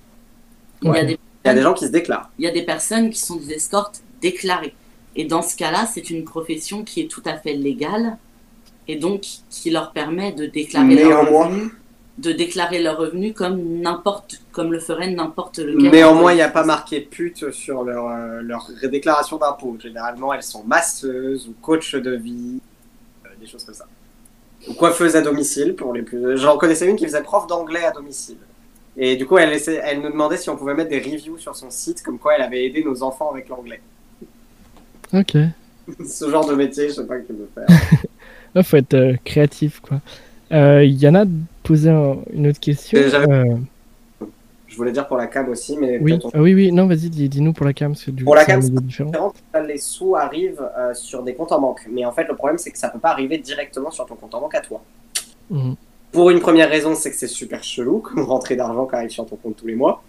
[0.83, 2.31] Il, y a des, Il y a des gens qui se déclarent.
[2.39, 4.75] il y a des personnes qui sont des escortes déclarées.
[5.17, 8.17] Et dans ce cas-là, c'est une profession qui est tout à fait légale
[8.89, 11.47] et donc qui leur permet de déclarer leurs Néanmoins.
[11.47, 11.71] revenus,
[12.19, 15.91] de déclarer leurs revenus comme n'importe, comme le ferait n'importe lequel.
[15.91, 19.77] Néanmoins, il n'y a pas marqué pute sur leur, euh, leur déclaration d'impôt.
[19.83, 22.61] Généralement, elles sont masseuses ou coach de vie,
[23.25, 23.87] euh, des choses comme ça.
[24.69, 26.39] Ou coiffeuses à domicile pour les plus.
[26.39, 28.37] J'en connaissais une qui faisait prof d'anglais à domicile.
[28.97, 31.57] Et du coup, elle, essaie- elle nous demandait si on pouvait mettre des reviews sur
[31.57, 33.81] son site, comme quoi elle avait aidé nos enfants avec l'anglais.
[35.13, 35.37] Ok.
[36.07, 37.67] Ce genre de métier, je sais pas qui veut faire.
[38.55, 40.01] Il faut être euh, créatif, quoi.
[40.53, 41.25] Euh, Yana
[41.63, 42.99] posait un- une autre question.
[42.99, 44.27] Euh, Euh,
[44.67, 46.19] Je voulais dire pour la cam aussi, mais oui.
[46.25, 48.33] on- Ah oui, oui, non, vas-y, dis- dis-nous pour la cam, parce que du Pour
[48.33, 49.33] coup, la c'est cam, milieu différent.
[49.67, 50.63] les sous arrivent
[50.95, 51.87] sur des comptes en banque.
[51.91, 54.35] Mais en fait, le problème, c'est que ça peut pas arriver directement sur ton compte
[54.35, 54.83] en banque à toi.
[55.51, 55.77] Mhm.
[56.13, 59.27] Pour une première raison, c'est que c'est super chelou comme rentrée d'argent qui arrive sur
[59.27, 60.03] ton compte tous les mois.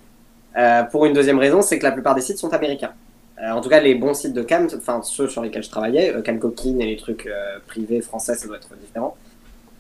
[0.92, 2.94] Pour une deuxième raison, c'est que la plupart des sites sont américains.
[3.42, 6.16] Euh, en tout cas, les bons sites de cam, enfin ceux sur lesquels je travaillais,
[6.16, 9.18] euh, Cam Coquine et les trucs euh, privés français, ça doit être différent.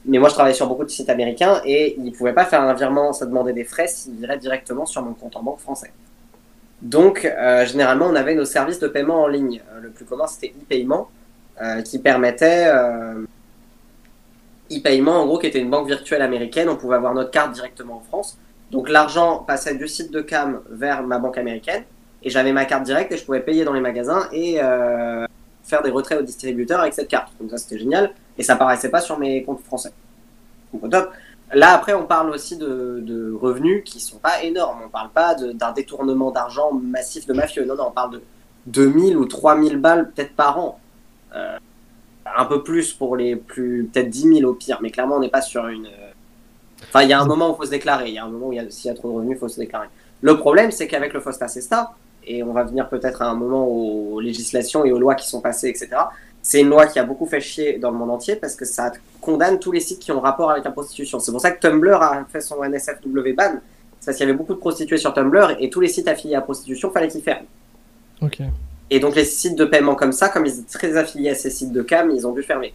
[0.06, 2.73] Mais moi, je travaillais sur beaucoup de sites américains et ils pouvaient pas faire un
[2.73, 5.91] virement, ça demandait des frais s'ils viraient directement sur mon compte en banque français.
[6.82, 9.61] Donc, euh, généralement, on avait nos services de paiement en ligne.
[9.82, 11.10] Le plus commun, c'était e-paiement,
[11.86, 12.69] qui permettait
[14.69, 16.68] e-paiement, en gros, qui était une banque virtuelle américaine.
[16.69, 18.38] On pouvait avoir notre carte directement en France.
[18.72, 21.86] Donc, l'argent passait du site de Cam vers ma banque américaine.
[22.26, 25.26] Et j'avais ma carte directe et je pouvais payer dans les magasins et euh,
[25.64, 27.31] faire des retraits au distributeur avec cette carte.
[27.39, 28.11] Donc, ça, c'était génial.
[28.38, 29.93] Et ça paraissait pas sur mes comptes français.
[30.73, 31.11] Donc, au top.
[31.53, 34.80] Là, après, on parle aussi de, de revenus qui sont pas énormes.
[34.85, 37.64] On parle pas d'un détournement d'argent massif de mafieux.
[37.65, 38.22] Non, non, on parle de
[38.65, 40.80] 2000 ou 3000 balles peut-être par an.
[41.35, 41.57] Euh,
[42.35, 45.30] un peu plus pour les plus, peut-être 10 000 au pire, mais clairement, on n'est
[45.30, 45.85] pas sur une.
[45.85, 46.11] euh,
[46.88, 48.10] Enfin, il y a un moment où il faut se déclarer.
[48.10, 49.60] Il y a un moment où s'il y a trop de revenus, il faut se
[49.60, 49.88] déclarer.
[50.22, 51.93] Le problème, c'est qu'avec le FOSTA CESTA,
[52.27, 55.41] et on va venir peut-être à un moment aux législations et aux lois qui sont
[55.41, 55.89] passées, etc.
[56.41, 58.91] C'est une loi qui a beaucoup fait chier dans le monde entier parce que ça
[59.22, 61.19] condamne tous les sites qui ont rapport avec la prostitution.
[61.19, 63.53] C'est pour ça que Tumblr a fait son NSFW ban.
[63.99, 66.35] C'est parce qu'il y avait beaucoup de prostituées sur Tumblr et tous les sites affiliés
[66.35, 67.47] à la prostitution, fallait qu'ils ferment.
[68.22, 68.39] Ok.
[68.91, 71.49] Et donc les sites de paiement comme ça, comme ils étaient très affiliés à ces
[71.49, 72.73] sites de cam, ils ont dû fermer.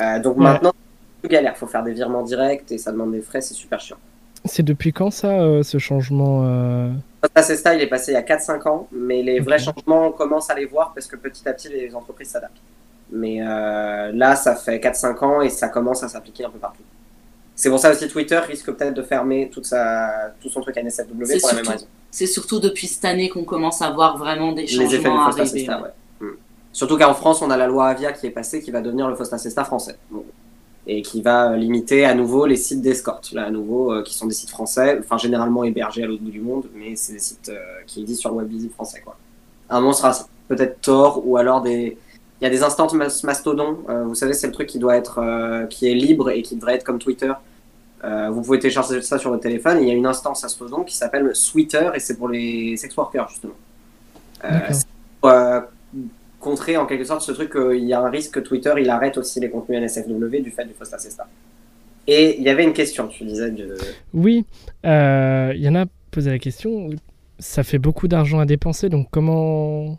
[0.00, 0.44] Euh, donc Ouais.
[0.44, 1.56] maintenant, c'est plus galère.
[1.58, 3.98] faut faire des virements directs et ça demande des frais, c'est super chiant.
[4.44, 6.90] C'est depuis quand ça, euh, ce changement euh,
[7.34, 10.08] Ça, c'est ça, il est passé il y a 4-5 ans, mais les vrais changements,
[10.08, 12.60] on commence à les voir parce que petit à petit, les entreprises s'adaptent.
[13.10, 16.82] Mais euh, là, ça fait 4-5 ans et ça commence à s'appliquer un peu partout.
[17.54, 21.24] C'est pour ça aussi Twitter risque peut-être de fermer toute sa, tout son truc NSFW
[21.24, 21.86] C'est pour la même surtout- raison.
[22.10, 25.26] C'est surtout depuis cette année qu'on commence à voir vraiment des Les effets du changements
[25.26, 25.46] arriver.
[25.46, 25.88] CESTA, ouais.
[26.20, 26.32] Mm.
[26.72, 29.14] Surtout qu'en France, on a la loi Avia qui est passée, qui va devenir le
[29.14, 29.96] FOSTA CESTA français.
[30.10, 30.24] Bon.
[30.86, 33.32] Et qui va euh, limiter à nouveau les sites d'escorte.
[33.32, 36.30] Là, à nouveau, euh, qui sont des sites français, enfin généralement hébergés à l'autre bout
[36.30, 39.00] du monde, mais c'est des sites euh, qui existent sur le web visible français.
[39.00, 39.16] Quoi.
[39.70, 40.12] Un ce sera
[40.46, 41.96] peut-être Tor ou alors des.
[42.40, 43.78] Il y a des instances mas- Mastodon.
[43.88, 46.74] euh, vous savez, c'est le truc qui doit être, qui est libre et qui devrait
[46.74, 47.32] être comme Twitter.
[48.02, 49.78] Vous pouvez télécharger ça sur votre téléphone.
[49.80, 53.30] Il y a une instance Mastodon qui s'appelle Sweeter et c'est pour les sex workers
[53.30, 53.54] justement.
[56.44, 59.16] Contrer en quelque sorte ce truc qu'il y a un risque que Twitter il arrête
[59.16, 61.26] aussi les contenus NSFW du fait du FOSTA CESTA.
[62.06, 63.74] Et il y avait une question, tu disais de.
[64.12, 64.44] Oui,
[64.84, 66.90] euh, Yana posait la question.
[67.38, 69.98] Ça fait beaucoup d'argent à dépenser, donc comment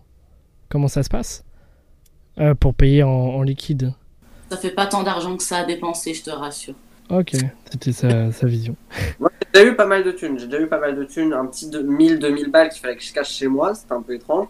[0.69, 1.43] comment ça se passe
[2.39, 3.93] Euh, pour payer en, en liquide?
[4.51, 6.75] Ça fait pas tant d'argent que ça à dépenser, je te rassure.
[7.09, 7.31] Ok,
[7.71, 8.75] c'était sa, sa vision.
[9.19, 10.37] Moi, j'ai déjà eu pas mal de thunes.
[10.37, 11.33] J'ai déjà eu pas mal de thunes.
[11.33, 13.73] Un petit de 1000, 2000 balles qu'il fallait que je cache chez moi.
[13.73, 14.47] C'était un peu étrange.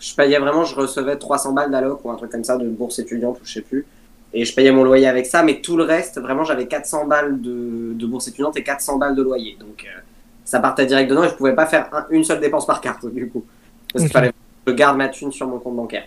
[0.00, 2.98] Je payais vraiment, je recevais 300 balles d'alloc ou un truc comme ça de bourse
[3.00, 3.86] étudiante ou je sais plus.
[4.32, 5.42] Et je payais mon loyer avec ça.
[5.42, 9.14] Mais tout le reste, vraiment, j'avais 400 balles de, de bourse étudiante et 400 balles
[9.16, 9.56] de loyer.
[9.58, 10.00] Donc, euh,
[10.44, 13.06] ça partait direct dedans et je pouvais pas faire un- une seule dépense par carte,
[13.12, 13.44] du coup.
[13.92, 16.04] Parce qu'il fallait que je garde ma thune sur mon compte bancaire.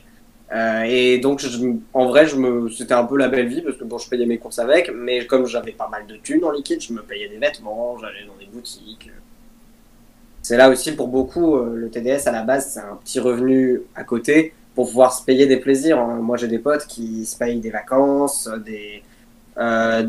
[0.54, 1.60] Euh, et donc, je-
[1.94, 4.26] en vrai, je me, c'était un peu la belle vie parce que bon, je payais
[4.26, 7.30] mes courses avec, mais comme j'avais pas mal de thunes en liquide, je me payais
[7.30, 9.10] des vêtements, j'allais dans des boutiques.
[10.42, 13.82] C'est là aussi pour beaucoup, euh, le TDS à la base, c'est un petit revenu
[13.96, 16.00] à côté pour pouvoir se payer des plaisirs.
[16.00, 16.20] hein.
[16.22, 19.04] Moi, j'ai des potes qui se payent des vacances, des,
[19.58, 20.08] euh,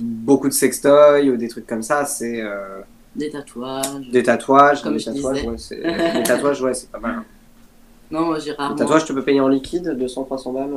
[0.00, 2.04] beaucoup de sextoys ou des trucs comme ça.
[2.04, 2.80] C'est, euh,
[3.16, 4.08] Des tatouages.
[4.12, 5.82] Des tatouages, Comme des je tatouages, ouais, c'est...
[5.82, 7.14] des tatouages, ouais, c'est pas mal.
[7.16, 7.24] hein.
[8.10, 8.76] Non, moi j'ai rarement.
[8.76, 10.70] tatouages, tu peux payer en liquide, 200, 300 balles.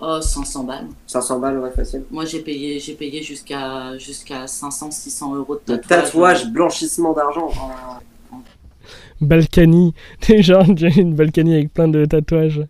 [0.00, 0.86] Oh, 500 balles.
[1.06, 2.04] 500 balles, ouais, facile.
[2.10, 6.04] Moi j'ai payé, j'ai payé jusqu'à jusqu'à 500, 600 euros de Le tatouage.
[6.04, 7.50] tatouage, blanchissement d'argent.
[8.30, 8.36] Oh.
[9.20, 9.94] Balkany.
[10.28, 12.62] Déjà, j'ai une Balkany avec plein de tatouages.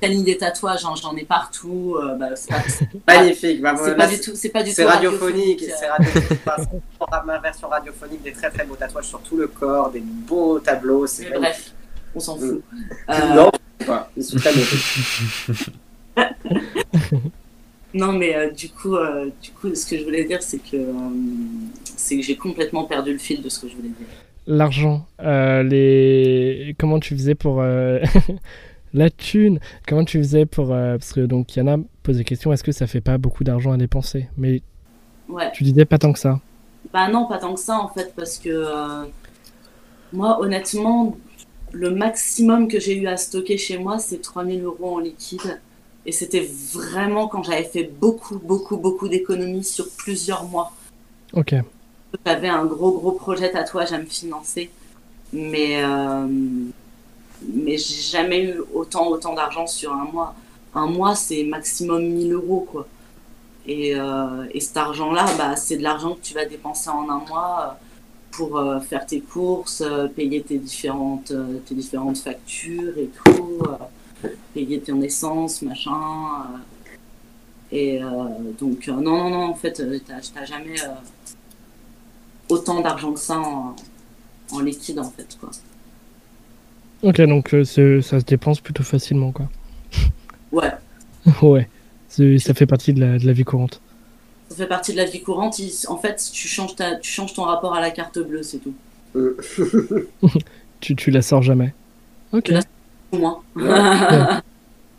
[0.00, 1.96] Camille des tatouages, hein, j'en ai partout.
[2.02, 3.60] euh, bah, pas, Magnifique.
[3.60, 5.72] Bah, c'est voilà, pas du tout, c'est pas du tout radiophonique, euh.
[5.78, 6.40] c'est radiophonique.
[6.98, 10.58] Enfin, ma version radiophonique des très très beaux tatouages sur tout le corps, des beaux
[10.58, 11.06] tableaux.
[11.06, 11.74] C'est bref,
[12.14, 12.62] on s'en fout.
[13.10, 13.50] Euh, Non,
[13.86, 14.10] pas.
[14.16, 14.60] Ils sont très beaux.
[17.92, 20.76] Non, mais euh, du coup, euh, du coup, ce que je voulais dire, c'est que
[20.76, 20.92] euh,
[21.96, 24.06] c'est que j'ai complètement perdu le fil de ce que je voulais dire.
[24.46, 25.06] L'argent.
[25.18, 26.74] les...
[26.78, 27.62] Comment tu faisais pour.
[28.92, 29.60] La thune.
[29.86, 30.68] Comment tu faisais pour.
[30.68, 33.76] Parce que donc, Yana pose la question est-ce que ça fait pas beaucoup d'argent à
[33.76, 34.26] dépenser?
[34.36, 34.62] Mais
[35.28, 35.50] Ouais.
[35.52, 36.40] tu disais pas tant que ça.
[36.92, 38.64] Bah non, pas tant que ça en fait, parce que
[40.12, 41.16] moi, honnêtement,
[41.72, 45.60] le maximum que j'ai eu à stocker chez moi, c'est 3000 euros en liquide.
[46.06, 50.72] Et c'était vraiment quand j'avais fait beaucoup, beaucoup, beaucoup d'économies sur plusieurs mois.
[51.32, 51.54] Ok.
[52.26, 54.70] J'avais un gros, gros projet tatouage à me financer.
[55.32, 56.26] Mais, euh,
[57.52, 60.34] mais j'ai jamais eu autant, autant d'argent sur un mois.
[60.74, 62.86] Un mois, c'est maximum 1000 euros, quoi.
[63.66, 67.22] Et, euh, et cet argent-là, bah, c'est de l'argent que tu vas dépenser en un
[67.28, 67.86] mois euh,
[68.30, 69.82] pour euh, faire tes courses,
[70.16, 71.32] payer tes différentes,
[71.66, 73.62] tes différentes factures et tout,
[74.54, 75.92] payer ton essence, machin.
[75.92, 76.58] euh.
[77.72, 78.08] et euh,
[78.58, 80.88] donc, euh, non, non, non, en fait, t'as jamais euh,
[82.48, 83.76] autant d'argent que ça en,
[84.52, 85.50] en liquide, en fait, quoi.
[87.02, 89.48] Ok, donc euh, ça se dépense plutôt facilement, quoi.
[90.52, 90.70] Ouais,
[91.42, 91.68] ouais.
[92.08, 93.80] Ça fait partie de la, de la vie courante.
[94.48, 95.60] ça fait partie de la vie courante.
[95.60, 98.58] Il- en fait, tu changes, ta, tu changes ton rapport à la carte bleue, c'est
[98.58, 98.74] tout.
[100.80, 101.72] Tu, tu la sors jamais.
[102.32, 102.44] Ok.
[102.44, 102.62] Tu la- Au
[103.12, 103.40] moins.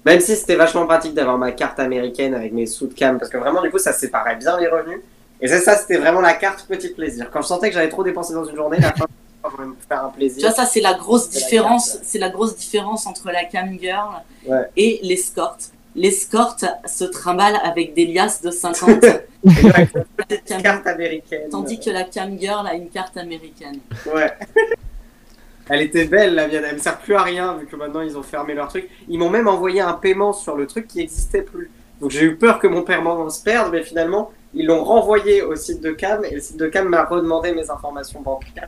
[0.06, 3.30] Même si c'était vachement pratique d'avoir ma carte américaine avec mes sous de cam, parce
[3.30, 5.00] que vraiment, du coup, ça séparait bien les revenus.
[5.42, 7.30] Et c'est ça, c'était vraiment la carte petit plaisir.
[7.32, 9.06] Quand je sentais que j'avais trop dépensé dans une journée, la fin,
[9.58, 10.48] je me faire un Tu plaisir.
[10.48, 11.98] vois, ça, c'est la grosse différence.
[12.04, 14.10] C'est la grosse différence entre la cam girl
[14.48, 14.68] Ouais.
[14.76, 15.70] et l'escorte.
[15.96, 20.62] L'escorte se trimballe avec des liasses de 50, Et là, avec une La petite cam-
[20.62, 21.50] carte américaine.
[21.52, 23.80] tandis que la cam girl a une carte américaine.
[24.14, 24.32] Ouais.
[25.74, 26.66] Elle était belle, la mienne.
[26.68, 28.90] Elle me sert plus à rien, vu que maintenant ils ont fermé leur truc.
[29.08, 31.72] Ils m'ont même envoyé un paiement sur le truc qui n'existait plus.
[32.02, 35.56] Donc j'ai eu peur que mon paiement se perde, mais finalement, ils l'ont renvoyé au
[35.56, 38.68] site de Cam, et le site de Cam m'a redemandé mes informations bancaires.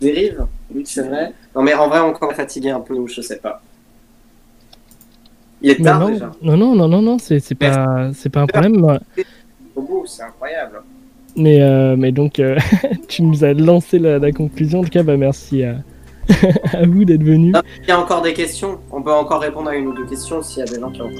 [0.00, 0.46] Dérive?
[0.74, 1.32] Oui, c'est vrai.
[1.54, 3.62] Non, mais en vrai, encore fatigué un peu, ou je sais pas.
[5.62, 6.32] Il est tard non, déjà.
[6.42, 8.98] non, non, non, non, non, c'est pas, c'est pas un problème.
[9.76, 10.82] Au bout, c'est incroyable.
[11.36, 12.56] Mais, euh, mais donc, euh,
[13.08, 14.80] tu nous as lancé la, la conclusion.
[14.80, 15.76] En tout cas, bah, merci à,
[16.72, 17.52] à vous d'être venus.
[17.56, 18.78] Ah, Il y a encore des questions.
[18.92, 21.02] On peut encore répondre à une ou deux questions s'il y a des gens qui
[21.02, 21.10] ont.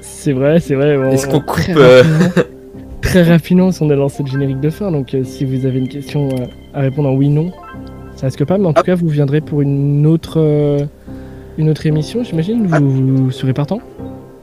[0.00, 0.96] C'est vrai, c'est vrai.
[0.96, 2.42] on- Est-ce qu'on très coupe euh, rapidement-
[3.02, 4.90] Très rapidement, si on a lancé le générique de fin.
[4.90, 7.52] Donc, euh, si vous avez une question euh, à répondre en oui, non,
[8.16, 8.58] ça risque pas.
[8.58, 10.80] Mais en tout cas, vous viendrez pour une autre, euh,
[11.58, 12.66] une autre émission, j'imagine.
[12.66, 13.80] Vous, vous serez partant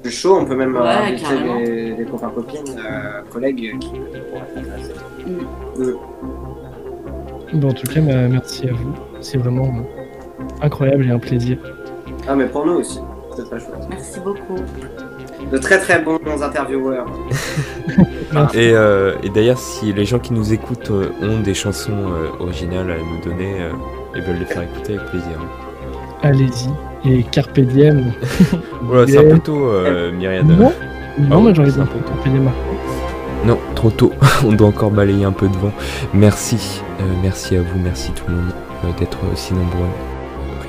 [0.03, 1.59] Du chaud, on peut même Ouais, inviter carrément.
[1.59, 3.91] des, des copains copines, euh, collègues qui,
[7.53, 8.93] Bon, en tout cas, bah, merci à vous.
[9.21, 11.57] C'est vraiment euh, incroyable et un plaisir.
[12.27, 12.99] Ah, mais pour nous aussi,
[13.35, 13.87] c'est très chouette.
[13.89, 14.55] Merci beaucoup.
[15.51, 17.05] De très très bons intervieweurs.
[18.55, 22.29] Et, euh, et d'ailleurs, si les gens qui nous écoutent euh, ont des chansons euh,
[22.39, 23.69] originales à nous donner euh,
[24.15, 25.39] et veulent les faire écouter avec plaisir.
[26.23, 26.69] Allez-y.
[27.05, 28.13] Et Carpe Diem.
[28.81, 30.45] Voilà, c'est un peu tôt, euh, Myriad.
[30.45, 30.73] Non,
[31.17, 31.99] non, moi j'aurais c'est dit un peu.
[31.99, 32.49] Carpe Diem.
[33.45, 34.11] Non, trop tôt.
[34.45, 35.71] On doit encore balayer un peu devant.
[36.13, 36.81] Merci.
[36.99, 38.51] Euh, merci à vous, merci tout le monde
[38.85, 39.89] euh, d'être aussi nombreux.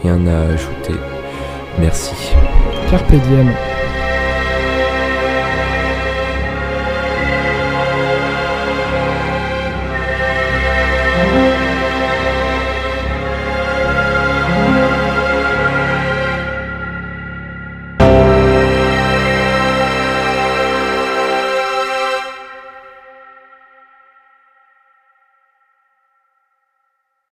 [0.03, 0.95] Rien à ajouter.
[1.79, 2.15] Merci.
[2.91, 3.53] Carpe Diem.